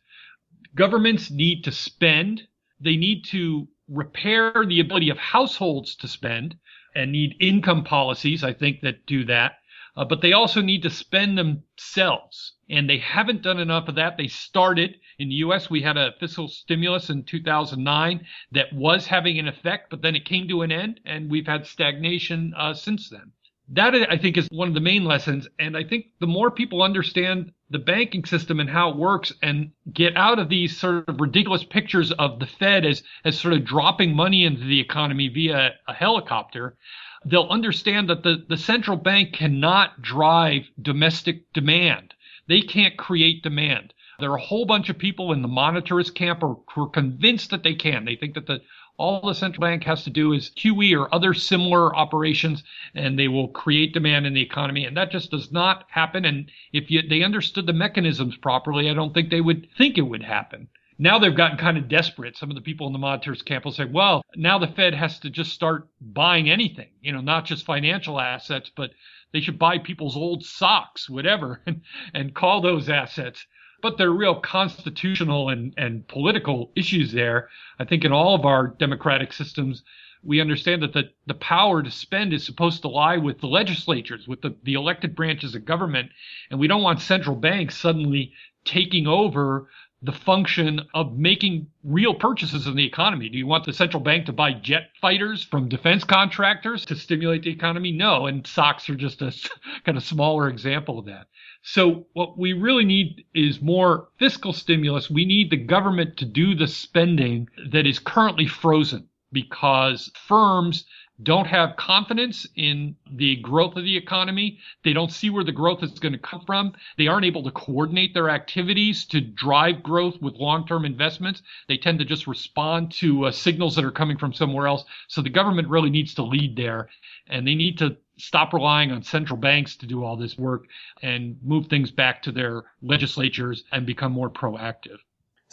Governments 0.76 1.28
need 1.28 1.64
to 1.64 1.72
spend. 1.72 2.46
They 2.78 2.94
need 2.96 3.24
to 3.32 3.66
repair 3.88 4.64
the 4.64 4.78
ability 4.78 5.10
of 5.10 5.18
households 5.18 5.96
to 5.96 6.06
spend 6.06 6.56
and 6.94 7.12
need 7.12 7.36
income 7.40 7.84
policies, 7.84 8.44
I 8.44 8.52
think, 8.52 8.80
that 8.82 9.06
do 9.06 9.24
that. 9.26 9.58
Uh, 9.96 10.04
but 10.04 10.20
they 10.20 10.32
also 10.32 10.60
need 10.60 10.82
to 10.82 10.90
spend 10.90 11.38
themselves. 11.38 12.54
And 12.68 12.88
they 12.88 12.98
haven't 12.98 13.42
done 13.42 13.60
enough 13.60 13.88
of 13.88 13.94
that. 13.94 14.16
They 14.16 14.26
started 14.26 14.96
in 15.18 15.28
the 15.28 15.36
U.S. 15.36 15.70
We 15.70 15.82
had 15.82 15.96
a 15.96 16.14
fiscal 16.18 16.48
stimulus 16.48 17.10
in 17.10 17.22
2009 17.24 18.26
that 18.52 18.72
was 18.72 19.06
having 19.06 19.38
an 19.38 19.46
effect, 19.46 19.90
but 19.90 20.02
then 20.02 20.16
it 20.16 20.24
came 20.24 20.48
to 20.48 20.62
an 20.62 20.72
end, 20.72 21.00
and 21.04 21.30
we've 21.30 21.46
had 21.46 21.66
stagnation 21.66 22.52
uh, 22.56 22.74
since 22.74 23.08
then. 23.08 23.32
That 23.68 23.94
I 24.10 24.18
think 24.18 24.36
is 24.36 24.48
one 24.50 24.68
of 24.68 24.74
the 24.74 24.80
main 24.80 25.04
lessons. 25.04 25.48
And 25.58 25.76
I 25.76 25.84
think 25.84 26.06
the 26.20 26.26
more 26.26 26.50
people 26.50 26.82
understand 26.82 27.52
the 27.74 27.78
banking 27.80 28.24
system 28.24 28.60
and 28.60 28.70
how 28.70 28.90
it 28.90 28.96
works 28.96 29.32
and 29.42 29.72
get 29.92 30.16
out 30.16 30.38
of 30.38 30.48
these 30.48 30.78
sort 30.78 31.08
of 31.08 31.20
ridiculous 31.20 31.64
pictures 31.64 32.12
of 32.12 32.38
the 32.38 32.46
Fed 32.46 32.86
as, 32.86 33.02
as 33.24 33.38
sort 33.38 33.52
of 33.52 33.64
dropping 33.64 34.14
money 34.14 34.44
into 34.44 34.64
the 34.64 34.80
economy 34.80 35.28
via 35.28 35.72
a 35.88 35.92
helicopter, 35.92 36.76
they'll 37.24 37.48
understand 37.48 38.08
that 38.08 38.22
the, 38.22 38.44
the 38.48 38.56
central 38.56 38.96
bank 38.96 39.32
cannot 39.32 40.00
drive 40.00 40.62
domestic 40.80 41.52
demand. 41.52 42.14
They 42.46 42.60
can't 42.60 42.96
create 42.96 43.42
demand. 43.42 43.93
There 44.20 44.30
are 44.30 44.36
a 44.36 44.40
whole 44.40 44.66
bunch 44.66 44.88
of 44.88 44.98
people 44.98 45.32
in 45.32 45.42
the 45.42 45.48
monetarist 45.48 46.14
camp 46.14 46.40
who 46.40 46.82
are 46.82 46.88
convinced 46.88 47.50
that 47.50 47.62
they 47.62 47.74
can. 47.74 48.04
They 48.04 48.16
think 48.16 48.34
that 48.34 48.46
the 48.46 48.60
all 48.96 49.20
the 49.26 49.34
central 49.34 49.60
bank 49.60 49.82
has 49.84 50.04
to 50.04 50.10
do 50.10 50.32
is 50.32 50.50
QE 50.50 50.96
or 50.96 51.12
other 51.12 51.34
similar 51.34 51.94
operations, 51.96 52.62
and 52.94 53.18
they 53.18 53.26
will 53.26 53.48
create 53.48 53.92
demand 53.92 54.26
in 54.26 54.34
the 54.34 54.42
economy. 54.42 54.84
And 54.84 54.96
that 54.96 55.10
just 55.10 55.30
does 55.32 55.50
not 55.50 55.84
happen. 55.88 56.24
And 56.24 56.48
if 56.72 56.90
you, 56.90 57.02
they 57.02 57.22
understood 57.22 57.66
the 57.66 57.72
mechanisms 57.72 58.36
properly, 58.36 58.88
I 58.88 58.94
don't 58.94 59.12
think 59.12 59.30
they 59.30 59.40
would 59.40 59.66
think 59.76 59.98
it 59.98 60.02
would 60.02 60.22
happen. 60.22 60.68
Now 60.96 61.18
they've 61.18 61.34
gotten 61.34 61.58
kind 61.58 61.76
of 61.76 61.88
desperate. 61.88 62.36
Some 62.36 62.50
of 62.50 62.54
the 62.54 62.62
people 62.62 62.86
in 62.86 62.92
the 62.92 63.00
monetarist 63.00 63.44
camp 63.44 63.64
will 63.64 63.72
say, 63.72 63.84
well, 63.84 64.24
now 64.36 64.58
the 64.58 64.68
Fed 64.68 64.94
has 64.94 65.18
to 65.20 65.30
just 65.30 65.52
start 65.52 65.88
buying 66.00 66.48
anything, 66.48 66.90
you 67.00 67.10
know, 67.10 67.20
not 67.20 67.46
just 67.46 67.66
financial 67.66 68.20
assets, 68.20 68.70
but 68.76 68.92
they 69.32 69.40
should 69.40 69.58
buy 69.58 69.78
people's 69.78 70.16
old 70.16 70.44
socks, 70.44 71.10
whatever, 71.10 71.62
and, 71.66 71.82
and 72.12 72.34
call 72.34 72.60
those 72.60 72.88
assets. 72.88 73.44
But 73.84 73.98
there 73.98 74.08
are 74.08 74.16
real 74.16 74.40
constitutional 74.40 75.50
and, 75.50 75.74
and 75.76 76.08
political 76.08 76.72
issues 76.74 77.12
there. 77.12 77.50
I 77.78 77.84
think 77.84 78.02
in 78.02 78.12
all 78.12 78.34
of 78.34 78.46
our 78.46 78.68
democratic 78.68 79.30
systems, 79.30 79.82
we 80.22 80.40
understand 80.40 80.82
that 80.82 80.94
the, 80.94 81.10
the 81.26 81.34
power 81.34 81.82
to 81.82 81.90
spend 81.90 82.32
is 82.32 82.46
supposed 82.46 82.80
to 82.80 82.88
lie 82.88 83.18
with 83.18 83.42
the 83.42 83.46
legislatures, 83.46 84.26
with 84.26 84.40
the, 84.40 84.56
the 84.62 84.72
elected 84.72 85.14
branches 85.14 85.54
of 85.54 85.66
government. 85.66 86.12
And 86.50 86.58
we 86.58 86.66
don't 86.66 86.80
want 86.80 87.02
central 87.02 87.36
banks 87.36 87.76
suddenly 87.76 88.32
taking 88.64 89.06
over 89.06 89.68
the 90.04 90.12
function 90.12 90.80
of 90.92 91.16
making 91.16 91.66
real 91.82 92.14
purchases 92.14 92.66
in 92.66 92.76
the 92.76 92.84
economy. 92.84 93.30
Do 93.30 93.38
you 93.38 93.46
want 93.46 93.64
the 93.64 93.72
central 93.72 94.02
bank 94.02 94.26
to 94.26 94.32
buy 94.32 94.52
jet 94.52 94.90
fighters 95.00 95.42
from 95.42 95.68
defense 95.68 96.04
contractors 96.04 96.84
to 96.86 96.96
stimulate 96.96 97.42
the 97.42 97.50
economy? 97.50 97.90
No. 97.90 98.26
And 98.26 98.46
socks 98.46 98.90
are 98.90 98.96
just 98.96 99.22
a 99.22 99.34
kind 99.84 99.96
of 99.96 100.04
smaller 100.04 100.48
example 100.48 100.98
of 100.98 101.06
that. 101.06 101.28
So 101.62 102.06
what 102.12 102.36
we 102.36 102.52
really 102.52 102.84
need 102.84 103.24
is 103.34 103.62
more 103.62 104.08
fiscal 104.18 104.52
stimulus. 104.52 105.08
We 105.08 105.24
need 105.24 105.48
the 105.48 105.56
government 105.56 106.18
to 106.18 106.26
do 106.26 106.54
the 106.54 106.68
spending 106.68 107.48
that 107.70 107.86
is 107.86 107.98
currently 107.98 108.46
frozen 108.46 109.08
because 109.32 110.12
firms 110.28 110.84
don't 111.22 111.46
have 111.46 111.76
confidence 111.76 112.46
in 112.56 112.96
the 113.10 113.36
growth 113.36 113.76
of 113.76 113.84
the 113.84 113.96
economy. 113.96 114.58
They 114.82 114.92
don't 114.92 115.12
see 115.12 115.30
where 115.30 115.44
the 115.44 115.52
growth 115.52 115.82
is 115.82 115.98
going 115.98 116.12
to 116.12 116.18
come 116.18 116.42
from. 116.44 116.74
They 116.98 117.06
aren't 117.06 117.26
able 117.26 117.44
to 117.44 117.52
coordinate 117.52 118.14
their 118.14 118.30
activities 118.30 119.04
to 119.06 119.20
drive 119.20 119.82
growth 119.82 120.20
with 120.20 120.34
long-term 120.34 120.84
investments. 120.84 121.42
They 121.68 121.76
tend 121.76 122.00
to 122.00 122.04
just 122.04 122.26
respond 122.26 122.90
to 122.94 123.26
uh, 123.26 123.32
signals 123.32 123.76
that 123.76 123.84
are 123.84 123.92
coming 123.92 124.18
from 124.18 124.32
somewhere 124.32 124.66
else. 124.66 124.84
So 125.06 125.22
the 125.22 125.30
government 125.30 125.68
really 125.68 125.90
needs 125.90 126.14
to 126.14 126.24
lead 126.24 126.56
there 126.56 126.88
and 127.28 127.46
they 127.46 127.54
need 127.54 127.78
to 127.78 127.96
stop 128.16 128.52
relying 128.52 128.90
on 128.90 129.02
central 129.02 129.36
banks 129.36 129.76
to 129.76 129.86
do 129.86 130.04
all 130.04 130.16
this 130.16 130.36
work 130.36 130.66
and 131.02 131.36
move 131.42 131.66
things 131.66 131.90
back 131.90 132.22
to 132.22 132.32
their 132.32 132.64
legislatures 132.82 133.64
and 133.72 133.86
become 133.86 134.12
more 134.12 134.30
proactive. 134.30 134.98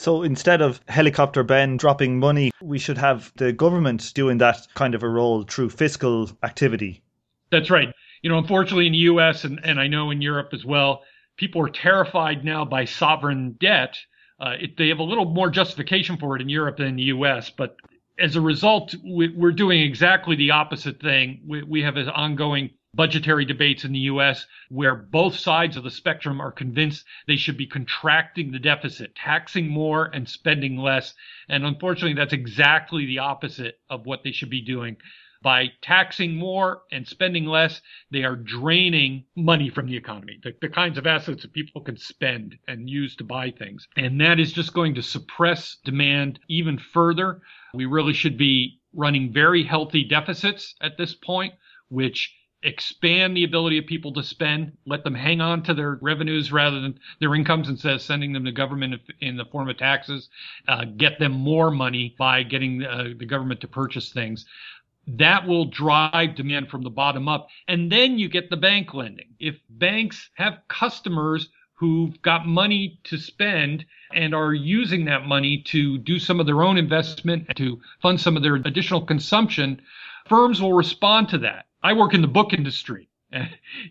So 0.02 0.24
instead 0.24 0.64
of 0.64 0.82
helicopter 0.88 1.44
Ben 1.44 1.78
dropping 1.78 2.18
money, 2.18 2.50
we 2.60 2.80
should 2.80 2.98
have 2.98 3.32
the 3.36 3.54
government 3.54 4.12
doing 4.16 4.40
that 4.40 4.68
kind 4.74 4.96
of 4.96 5.04
a 5.04 5.08
role 5.08 5.44
through 5.44 5.70
fiscal 5.70 6.28
activity. 6.42 7.04
That's 7.52 7.70
right. 7.70 7.94
You 8.24 8.32
know, 8.32 8.40
unfortunately 8.40 8.88
in 8.88 8.94
the 8.94 9.06
US 9.14 9.44
and, 9.44 9.60
and 9.64 9.80
I 9.80 9.86
know 9.86 10.10
in 10.10 10.20
Europe 10.20 10.50
as 10.54 10.66
well, 10.66 11.04
people 11.38 11.62
are 11.62 11.70
terrified 11.70 12.44
now 12.44 12.66
by 12.66 12.84
sovereign 12.84 13.56
debt. 13.60 13.96
Uh, 14.40 14.56
it, 14.60 14.76
they 14.76 14.88
have 14.88 14.98
a 14.98 15.04
little 15.04 15.26
more 15.26 15.52
justification 15.52 16.18
for 16.18 16.36
it 16.36 16.42
in 16.42 16.50
Europe 16.50 16.78
than 16.78 16.88
in 16.88 16.96
the 16.96 17.14
US, 17.18 17.52
but 17.52 17.76
as 18.18 18.36
a 18.36 18.42
result, 18.42 18.96
we, 19.04 19.32
are 19.40 19.52
doing 19.52 19.82
exactly 19.82 20.36
the 20.36 20.50
opposite 20.50 21.00
thing. 21.00 21.42
We, 21.48 21.62
we 21.62 21.84
have 21.84 21.98
an 21.98 22.10
ongoing 22.10 22.72
budgetary 22.94 23.46
debates 23.46 23.86
in 23.86 23.94
the 23.94 24.00
US 24.00 24.46
where 24.70 24.96
both 24.96 25.36
sides 25.36 25.78
of 25.78 25.84
the 25.84 25.92
spectrum 25.92 26.42
are 26.42 26.52
convinced 26.52 27.06
they 27.26 27.38
should 27.38 27.58
be 27.58 27.66
contracting 27.66 28.52
the 28.52 28.60
deficit, 28.60 29.16
taxing 29.16 29.68
more 29.68 30.06
and 30.14 30.28
spending 30.28 30.78
less. 30.78 31.14
And 31.48 31.66
unfortunately, 31.66 32.16
that's 32.16 32.34
exactly 32.34 33.06
the 33.06 33.20
opposite 33.20 33.80
of 33.90 34.06
what 34.06 34.24
they 34.24 34.32
should 34.32 34.50
be 34.50 34.62
doing. 34.62 34.98
By 35.44 35.72
taxing 35.82 36.36
more 36.36 36.84
and 36.92 37.08
spending 37.08 37.46
less, 37.46 37.82
they 38.12 38.24
are 38.24 38.36
draining 38.36 39.24
money 39.36 39.70
from 39.70 39.88
the 39.88 39.98
economy, 39.98 40.40
the, 40.44 40.54
the 40.62 40.70
kinds 40.70 41.00
of 41.00 41.08
assets 41.08 41.42
that 41.42 41.54
people 41.54 41.82
can 41.82 41.98
spend 41.98 42.60
and 42.68 42.88
use 42.88 43.16
to 43.16 43.24
buy 43.24 43.50
things. 43.50 43.88
And 43.98 44.22
that 44.22 44.40
is 44.40 44.54
just 44.54 44.74
going 44.74 44.94
to 44.96 45.02
suppress 45.02 45.78
demand 45.84 46.40
even 46.48 46.78
further. 46.78 47.42
We 47.74 47.86
really 47.86 48.14
should 48.14 48.38
be 48.38 48.82
running 48.94 49.34
very 49.34 49.64
healthy 49.64 50.04
deficits 50.04 50.76
at 50.80 50.98
this 50.98 51.16
point, 51.16 51.56
which 51.90 52.32
expand 52.64 53.36
the 53.36 53.44
ability 53.44 53.78
of 53.78 53.86
people 53.86 54.14
to 54.14 54.24
spend, 54.24 54.78
let 54.86 55.04
them 55.04 55.16
hang 55.16 55.42
on 55.42 55.64
to 55.64 55.74
their 55.74 55.98
revenues 56.02 56.52
rather 56.52 56.80
than 56.80 57.00
their 57.20 57.34
incomes 57.36 57.70
instead 57.70 57.94
of 57.94 58.02
sending 58.02 58.34
them 58.34 58.46
to 58.46 58.52
government 58.52 59.02
in 59.20 59.38
the 59.38 59.46
form 59.46 59.70
of 59.70 59.78
taxes, 59.78 60.30
uh, 60.68 60.86
get 60.98 61.20
them 61.20 61.32
more 61.32 61.72
money 61.72 62.16
by 62.20 62.44
getting 62.44 62.84
uh, 62.84 63.10
the 63.18 63.26
government 63.26 63.62
to 63.62 63.68
purchase 63.68 64.12
things 64.12 64.46
that 65.08 65.48
will 65.48 65.66
drive 65.66 66.36
demand 66.36 66.70
from 66.70 66.84
the 66.84 66.90
bottom 66.90 67.28
up. 67.28 67.48
And 67.68 67.92
then 67.92 68.20
you 68.20 68.30
get 68.30 68.50
the 68.50 68.58
bank 68.58 68.94
lending. 68.94 69.30
If 69.40 69.56
banks 69.70 70.30
have 70.36 70.60
customers 70.68 71.50
who've 71.74 72.22
got 72.22 72.46
money 72.46 73.00
to 73.06 73.18
spend 73.18 73.84
and 74.14 74.36
are 74.36 74.54
using 74.54 75.06
that 75.06 75.26
money 75.26 75.64
to 75.66 75.98
do 75.98 76.20
some 76.20 76.40
of 76.40 76.46
their 76.46 76.62
own 76.62 76.78
investment 76.78 77.48
to 77.56 77.82
fund 78.02 78.22
some 78.22 78.38
of 78.38 78.44
their 78.44 78.56
additional 78.56 79.02
consumption, 79.02 79.82
firms 80.28 80.62
will 80.62 80.74
respond 80.74 81.30
to 81.30 81.40
that. 81.40 81.66
I 81.84 81.94
work 81.94 82.14
in 82.14 82.22
the 82.22 82.28
book 82.28 82.54
industry. 82.54 83.10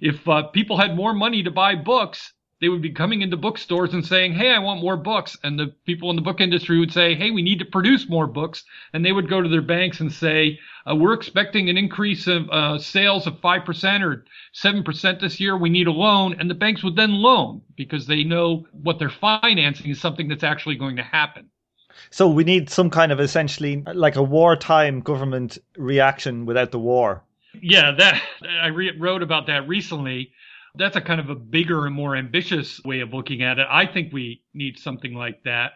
If 0.01 0.29
uh, 0.29 0.45
people 0.45 0.77
had 0.77 0.97
more 0.97 1.15
money 1.15 1.43
to 1.43 1.51
buy 1.51 1.75
books, 1.75 2.33
they 2.61 2.69
would 2.69 2.83
be 2.83 2.93
coming 2.93 3.23
into 3.23 3.37
bookstores 3.37 3.95
and 3.95 4.07
saying, 4.07 4.35
Hey, 4.35 4.51
I 4.51 4.59
want 4.59 4.83
more 4.83 4.97
books. 4.97 5.37
And 5.43 5.59
the 5.59 5.69
people 5.87 6.11
in 6.11 6.17
the 6.17 6.23
book 6.23 6.41
industry 6.41 6.79
would 6.79 6.93
say, 6.93 7.15
Hey, 7.15 7.31
we 7.31 7.43
need 7.43 7.59
to 7.59 7.65
produce 7.65 8.09
more 8.09 8.27
books. 8.27 8.65
And 8.93 9.05
they 9.05 9.13
would 9.13 9.31
go 9.31 9.41
to 9.41 9.49
their 9.49 9.63
banks 9.63 10.01
and 10.01 10.13
say, 10.13 10.59
uh, 10.87 10.95
We're 10.95 11.15
expecting 11.15 11.71
an 11.71 11.79
increase 11.79 12.27
of 12.27 12.49
uh, 12.51 12.79
sales 12.79 13.27
of 13.27 13.41
5% 13.41 14.03
or 14.03 14.25
7% 14.55 15.21
this 15.21 15.41
year. 15.41 15.57
We 15.57 15.71
need 15.71 15.87
a 15.87 15.93
loan. 15.93 16.37
And 16.39 16.51
the 16.51 16.55
banks 16.55 16.83
would 16.83 16.97
then 16.97 17.13
loan 17.13 17.63
because 17.77 18.07
they 18.07 18.25
know 18.25 18.67
what 18.73 18.99
they're 18.99 19.09
financing 19.09 19.91
is 19.91 20.01
something 20.01 20.29
that's 20.29 20.45
actually 20.45 20.77
going 20.77 20.97
to 20.97 21.03
happen. 21.03 21.49
So 22.11 22.29
we 22.29 22.45
need 22.45 22.71
some 22.71 22.91
kind 22.91 23.13
of 23.13 23.21
essentially 23.21 23.83
like 23.95 24.17
a 24.17 24.23
wartime 24.23 25.01
government 25.01 25.59
reaction 25.77 26.47
without 26.47 26.73
the 26.73 26.79
war. 26.79 27.25
Yeah, 27.63 27.93
that 27.99 28.23
I 28.63 28.69
re- 28.69 28.97
wrote 28.99 29.23
about 29.23 29.47
that 29.49 29.69
recently 29.69 30.33
that's 30.75 30.97
a 30.97 31.01
kind 31.01 31.21
of 31.21 31.31
a 31.31 31.35
bigger 31.35 31.87
and 31.87 31.95
more 31.95 32.17
ambitious 32.17 32.81
way 32.85 33.01
of 33.01 33.13
looking 33.13 33.43
at 33.43 33.59
it. 33.59 33.67
I 33.69 33.87
think 33.87 34.13
we 34.13 34.43
need 34.55 34.79
something 34.79 35.15
like 35.15 35.43
that. 35.45 35.73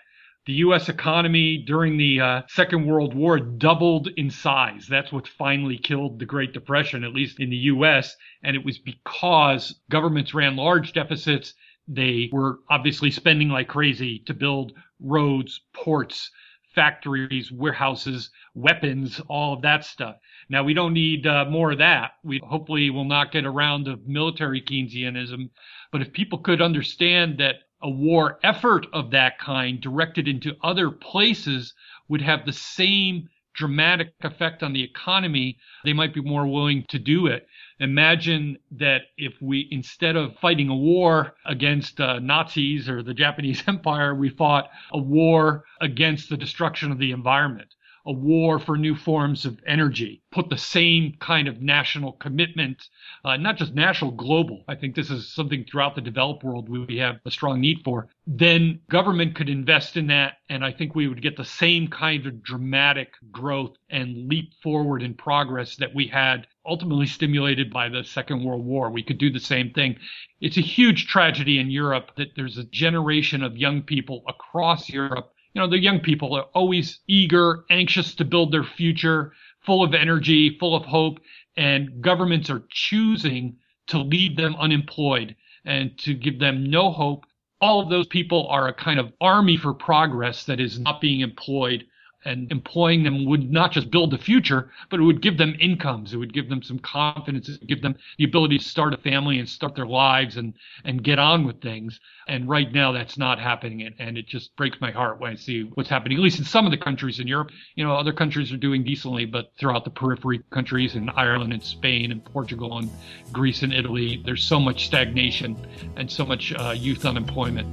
The 0.47 0.53
U.S. 0.55 0.89
economy 0.91 1.64
during 1.66 1.97
the 1.97 2.20
uh, 2.20 2.43
Second 2.49 2.87
World 2.87 3.14
War 3.14 3.41
doubled 3.41 4.09
in 4.16 4.30
size. 4.30 4.87
That's 4.89 5.11
what 5.11 5.26
finally 5.26 5.78
killed 5.78 6.18
the 6.18 6.26
Great 6.26 6.53
Depression, 6.53 7.03
at 7.03 7.14
least 7.14 7.41
in 7.41 7.49
the 7.49 7.57
U.S. 7.57 8.14
And 8.43 8.55
it 8.55 8.64
was 8.64 8.78
because 8.78 9.80
governments 9.91 10.35
ran 10.35 10.55
large 10.55 10.93
deficits. 10.93 11.55
They 11.89 12.28
were 12.30 12.59
obviously 12.70 13.11
spending 13.11 13.49
like 13.49 13.68
crazy 13.68 14.18
to 14.26 14.35
build 14.35 14.72
roads, 15.01 15.62
ports, 15.72 16.30
factories, 16.74 17.51
warehouses, 17.51 18.30
weapons, 18.55 19.20
all 19.28 19.55
of 19.55 19.62
that 19.62 19.85
stuff. 19.85 20.16
Now 20.49 20.62
we 20.62 20.74
don't 20.74 20.92
need 20.92 21.26
uh, 21.26 21.47
more 21.47 21.72
of 21.72 21.78
that. 21.78 22.12
We 22.22 22.40
hopefully 22.45 22.90
will 22.90 23.05
not 23.05 23.32
get 23.32 23.45
a 23.45 23.51
round 23.51 23.88
of 23.88 24.07
military 24.07 24.61
Keynesianism, 24.61 25.51
but 25.90 26.03
if 26.03 26.12
people 26.12 26.38
could 26.38 26.61
understand 26.61 27.38
that 27.38 27.57
a 27.82 27.90
war 27.90 28.38
effort 28.42 28.86
of 28.92 29.11
that 29.11 29.38
kind 29.38 29.80
directed 29.80 30.26
into 30.26 30.57
other 30.62 30.90
places 30.90 31.74
would 32.09 32.22
have 32.22 32.45
the 32.45 32.53
same 32.53 33.28
dramatic 33.55 34.12
effect 34.22 34.62
on 34.62 34.72
the 34.72 34.82
economy, 34.82 35.57
they 35.84 35.92
might 35.92 36.12
be 36.12 36.20
more 36.20 36.47
willing 36.47 36.84
to 36.88 36.99
do 36.99 37.26
it. 37.26 37.47
Imagine 37.78 38.59
that 38.72 39.03
if 39.16 39.34
we, 39.40 39.68
instead 39.70 40.16
of 40.16 40.36
fighting 40.40 40.68
a 40.68 40.76
war 40.76 41.34
against 41.47 42.01
uh, 42.01 42.18
Nazis 42.18 42.88
or 42.88 43.03
the 43.03 43.14
Japanese 43.14 43.62
Empire, 43.68 44.14
we 44.14 44.28
fought 44.28 44.70
a 44.92 44.99
war 44.99 45.64
against 45.80 46.28
the 46.28 46.36
destruction 46.36 46.90
of 46.90 46.99
the 46.99 47.12
environment 47.12 47.74
a 48.07 48.13
war 48.13 48.59
for 48.59 48.77
new 48.77 48.95
forms 48.95 49.47
of 49.47 49.59
energy, 49.67 50.23
put 50.31 50.51
the 50.51 50.59
same 50.59 51.15
kind 51.21 51.49
of 51.49 51.63
national 51.63 52.13
commitment, 52.13 52.89
uh, 53.25 53.37
not 53.37 53.57
just 53.57 53.75
national, 53.75 54.11
global. 54.11 54.63
I 54.69 54.75
think 54.75 54.95
this 54.95 55.11
is 55.11 55.33
something 55.33 55.65
throughout 55.65 55.95
the 55.95 56.01
developed 56.01 56.45
world 56.45 56.69
we 56.69 56.99
have 56.99 57.17
a 57.25 57.31
strong 57.31 57.61
need 57.61 57.83
for. 57.85 58.09
Then 58.27 58.81
government 58.91 59.35
could 59.35 59.49
invest 59.49 59.97
in 59.97 60.09
that. 60.09 60.35
And 60.51 60.65
I 60.65 60.73
think 60.73 60.95
we 60.95 61.09
would 61.09 61.23
get 61.23 61.37
the 61.37 61.45
same 61.45 61.89
kind 61.89 62.27
of 62.27 62.43
dramatic 62.43 63.13
growth 63.33 63.77
and 63.89 64.29
leap 64.29 64.53
forward 64.63 65.03
in 65.03 65.15
progress 65.15 65.77
that 65.77 65.95
we 65.95 66.07
had 66.07 66.47
ultimately 66.67 67.07
stimulated 67.07 67.73
by 67.73 67.89
the 67.89 68.05
Second 68.05 68.45
World 68.45 68.65
War. 68.65 68.91
We 68.91 69.03
could 69.03 69.19
do 69.19 69.31
the 69.31 69.41
same 69.41 69.71
thing. 69.71 69.97
It's 70.41 70.57
a 70.57 70.63
huge 70.63 71.07
tragedy 71.07 71.59
in 71.59 71.71
Europe 71.71 72.11
that 72.17 72.35
there's 72.37 72.59
a 72.59 72.65
generation 72.65 73.43
of 73.43 73.57
young 73.57 73.83
people 73.83 74.23
across 74.29 74.89
Europe 74.89 75.34
you 75.55 75.61
know, 75.61 75.69
the 75.69 75.79
young 75.79 76.01
people 76.01 76.35
are 76.35 76.47
always 76.53 77.01
eager, 77.07 77.65
anxious 77.71 78.15
to 78.17 78.25
build 78.25 78.53
their 78.53 78.65
future, 78.65 79.33
full 79.61 79.85
of 79.85 79.95
energy, 79.95 80.59
full 80.59 80.75
of 80.75 80.85
hope, 80.85 81.21
and 81.57 82.03
governments 82.03 82.51
are 82.51 82.65
choosing 82.71 83.57
to 83.87 83.99
leave 83.99 84.37
them 84.37 84.57
unemployed 84.57 85.37
and 85.65 85.97
to 85.99 86.13
give 86.15 86.41
them 86.41 86.69
no 86.69 86.91
hope. 86.91 87.25
All 87.61 87.81
of 87.81 87.89
those 87.89 88.09
people 88.09 88.49
are 88.49 88.69
a 88.69 88.75
kind 88.75 88.99
of 88.99 89.13
army 89.21 89.57
for 89.57 89.73
progress 89.73 90.45
that 90.45 90.61
is 90.61 90.81
not 90.81 91.01
being 91.01 91.21
employed 91.21 91.87
and 92.25 92.51
employing 92.51 93.03
them 93.03 93.25
would 93.27 93.51
not 93.51 93.72
just 93.72 93.91
build 93.91 94.11
the 94.11 94.18
future, 94.18 94.70
but 94.91 95.01
it 95.01 95.03
would 95.03 95.20
give 95.20 95.39
them 95.39 95.55
incomes. 95.61 96.12
It 96.12 96.16
would 96.16 96.33
give 96.33 96.49
them 96.49 96.62
some 96.62 96.79
confidence. 96.79 97.49
It 97.49 97.61
would 97.61 97.68
give 97.68 97.83
them 97.83 97.97
the 98.18 98.25
ability 98.25 98.59
to 98.59 98.64
start 98.64 98.95
a 98.95 98.97
family 98.99 99.39
and 99.39 99.49
start 99.49 99.75
their 99.75 99.87
lives 99.87 100.37
and, 100.37 100.55
and 100.85 101.03
get 101.03 101.18
on 101.18 101.45
with 101.45 101.61
things. 101.61 102.01
And 102.27 102.49
right 102.49 102.72
now 102.72 102.93
that's 102.93 103.18
not 103.18 103.39
happening. 103.39 103.93
And, 103.99 104.14
it 104.14 104.29
just 104.29 104.55
breaks 104.55 104.81
my 104.81 104.93
heart 104.93 105.18
when 105.18 105.33
I 105.33 105.35
see 105.35 105.62
what's 105.75 105.89
happening, 105.89 106.16
at 106.16 106.22
least 106.22 106.39
in 106.39 106.45
some 106.45 106.66
of 106.66 106.70
the 106.70 106.79
countries 106.79 107.18
in 107.18 107.27
Europe. 107.27 107.51
You 107.75 107.85
know, 107.85 107.97
other 107.97 108.12
countries 108.12 108.53
are 108.53 108.57
doing 108.57 108.85
decently, 108.85 109.25
but 109.25 109.53
throughout 109.59 109.85
the 109.85 109.91
periphery 109.91 110.41
countries 110.51 110.95
in 110.95 111.09
Ireland 111.11 111.53
and 111.53 111.62
Spain 111.62 112.12
and 112.12 112.25
Portugal 112.25 112.79
and 112.79 112.89
Greece 113.33 113.62
and 113.62 113.72
Italy, 113.72 114.22
there's 114.25 114.45
so 114.45 114.61
much 114.61 114.87
stagnation 114.87 115.57
and 115.97 116.09
so 116.09 116.25
much 116.25 116.55
uh, 116.57 116.70
youth 116.70 117.05
unemployment. 117.05 117.66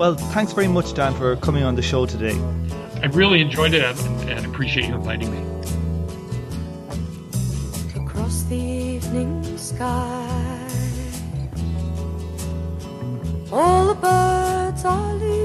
Well, 0.00 0.14
thanks 0.14 0.54
very 0.54 0.66
much, 0.66 0.94
Dan, 0.94 1.12
for 1.12 1.36
coming 1.36 1.62
on 1.62 1.74
the 1.74 1.82
show 1.82 2.06
today. 2.06 2.34
I 3.02 3.08
really 3.08 3.42
enjoyed 3.42 3.74
it 3.74 3.84
and, 3.84 4.30
and 4.30 4.46
appreciate 4.46 4.86
you 4.86 4.94
inviting 4.94 5.30
me. 5.30 5.44
Across 8.02 8.44
the 8.44 8.56
evening 8.56 9.58
sky, 9.58 10.68
all 13.52 13.88
the 13.88 13.94
birds 14.00 14.86
are 14.86 15.14
leaving. 15.16 15.44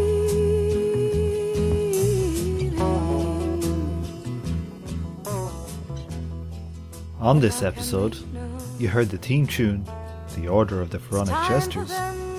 On 7.20 7.42
this 7.42 7.62
episode, 7.62 8.18
you 8.80 8.88
heard 8.88 9.10
the 9.10 9.18
theme 9.18 9.48
tune, 9.48 9.86
The 10.38 10.48
Order 10.48 10.80
of 10.80 10.92
the 10.92 11.00
Pharaonic 11.00 11.36
Jesters, 11.50 11.92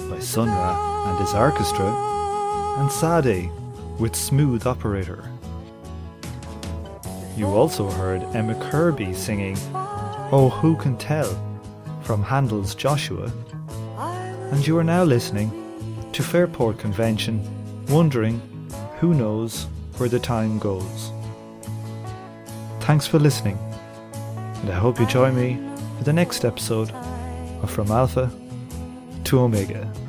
by 0.08 0.18
Sun 0.18 0.48
Ra 0.48 1.10
and 1.10 1.18
his 1.18 1.34
orchestra, 1.34 1.86
and 2.78 2.90
Sade 2.90 3.50
with 3.98 4.14
Smooth 4.14 4.66
Operator. 4.66 5.24
You 7.36 7.46
also 7.46 7.90
heard 7.90 8.22
Emma 8.34 8.54
Kirkby 8.70 9.14
singing 9.14 9.56
Oh 10.32 10.48
Who 10.60 10.76
Can 10.76 10.96
Tell 10.96 11.30
from 12.02 12.22
Handel's 12.22 12.74
Joshua, 12.74 13.32
and 14.52 14.66
you 14.66 14.78
are 14.78 14.84
now 14.84 15.04
listening 15.04 15.50
to 16.12 16.22
Fairport 16.22 16.78
Convention, 16.78 17.42
wondering 17.88 18.40
who 18.98 19.14
knows 19.14 19.66
where 19.96 20.08
the 20.08 20.18
time 20.18 20.58
goes. 20.58 21.10
Thanks 22.80 23.06
for 23.06 23.18
listening, 23.18 23.58
and 24.34 24.70
I 24.70 24.74
hope 24.74 25.00
you 25.00 25.06
join 25.06 25.34
me 25.34 25.58
for 25.98 26.04
the 26.04 26.12
next 26.12 26.44
episode 26.44 26.90
of 27.62 27.70
From 27.70 27.90
Alpha 27.90 28.30
to 29.26 29.40
Omega. 29.40 30.05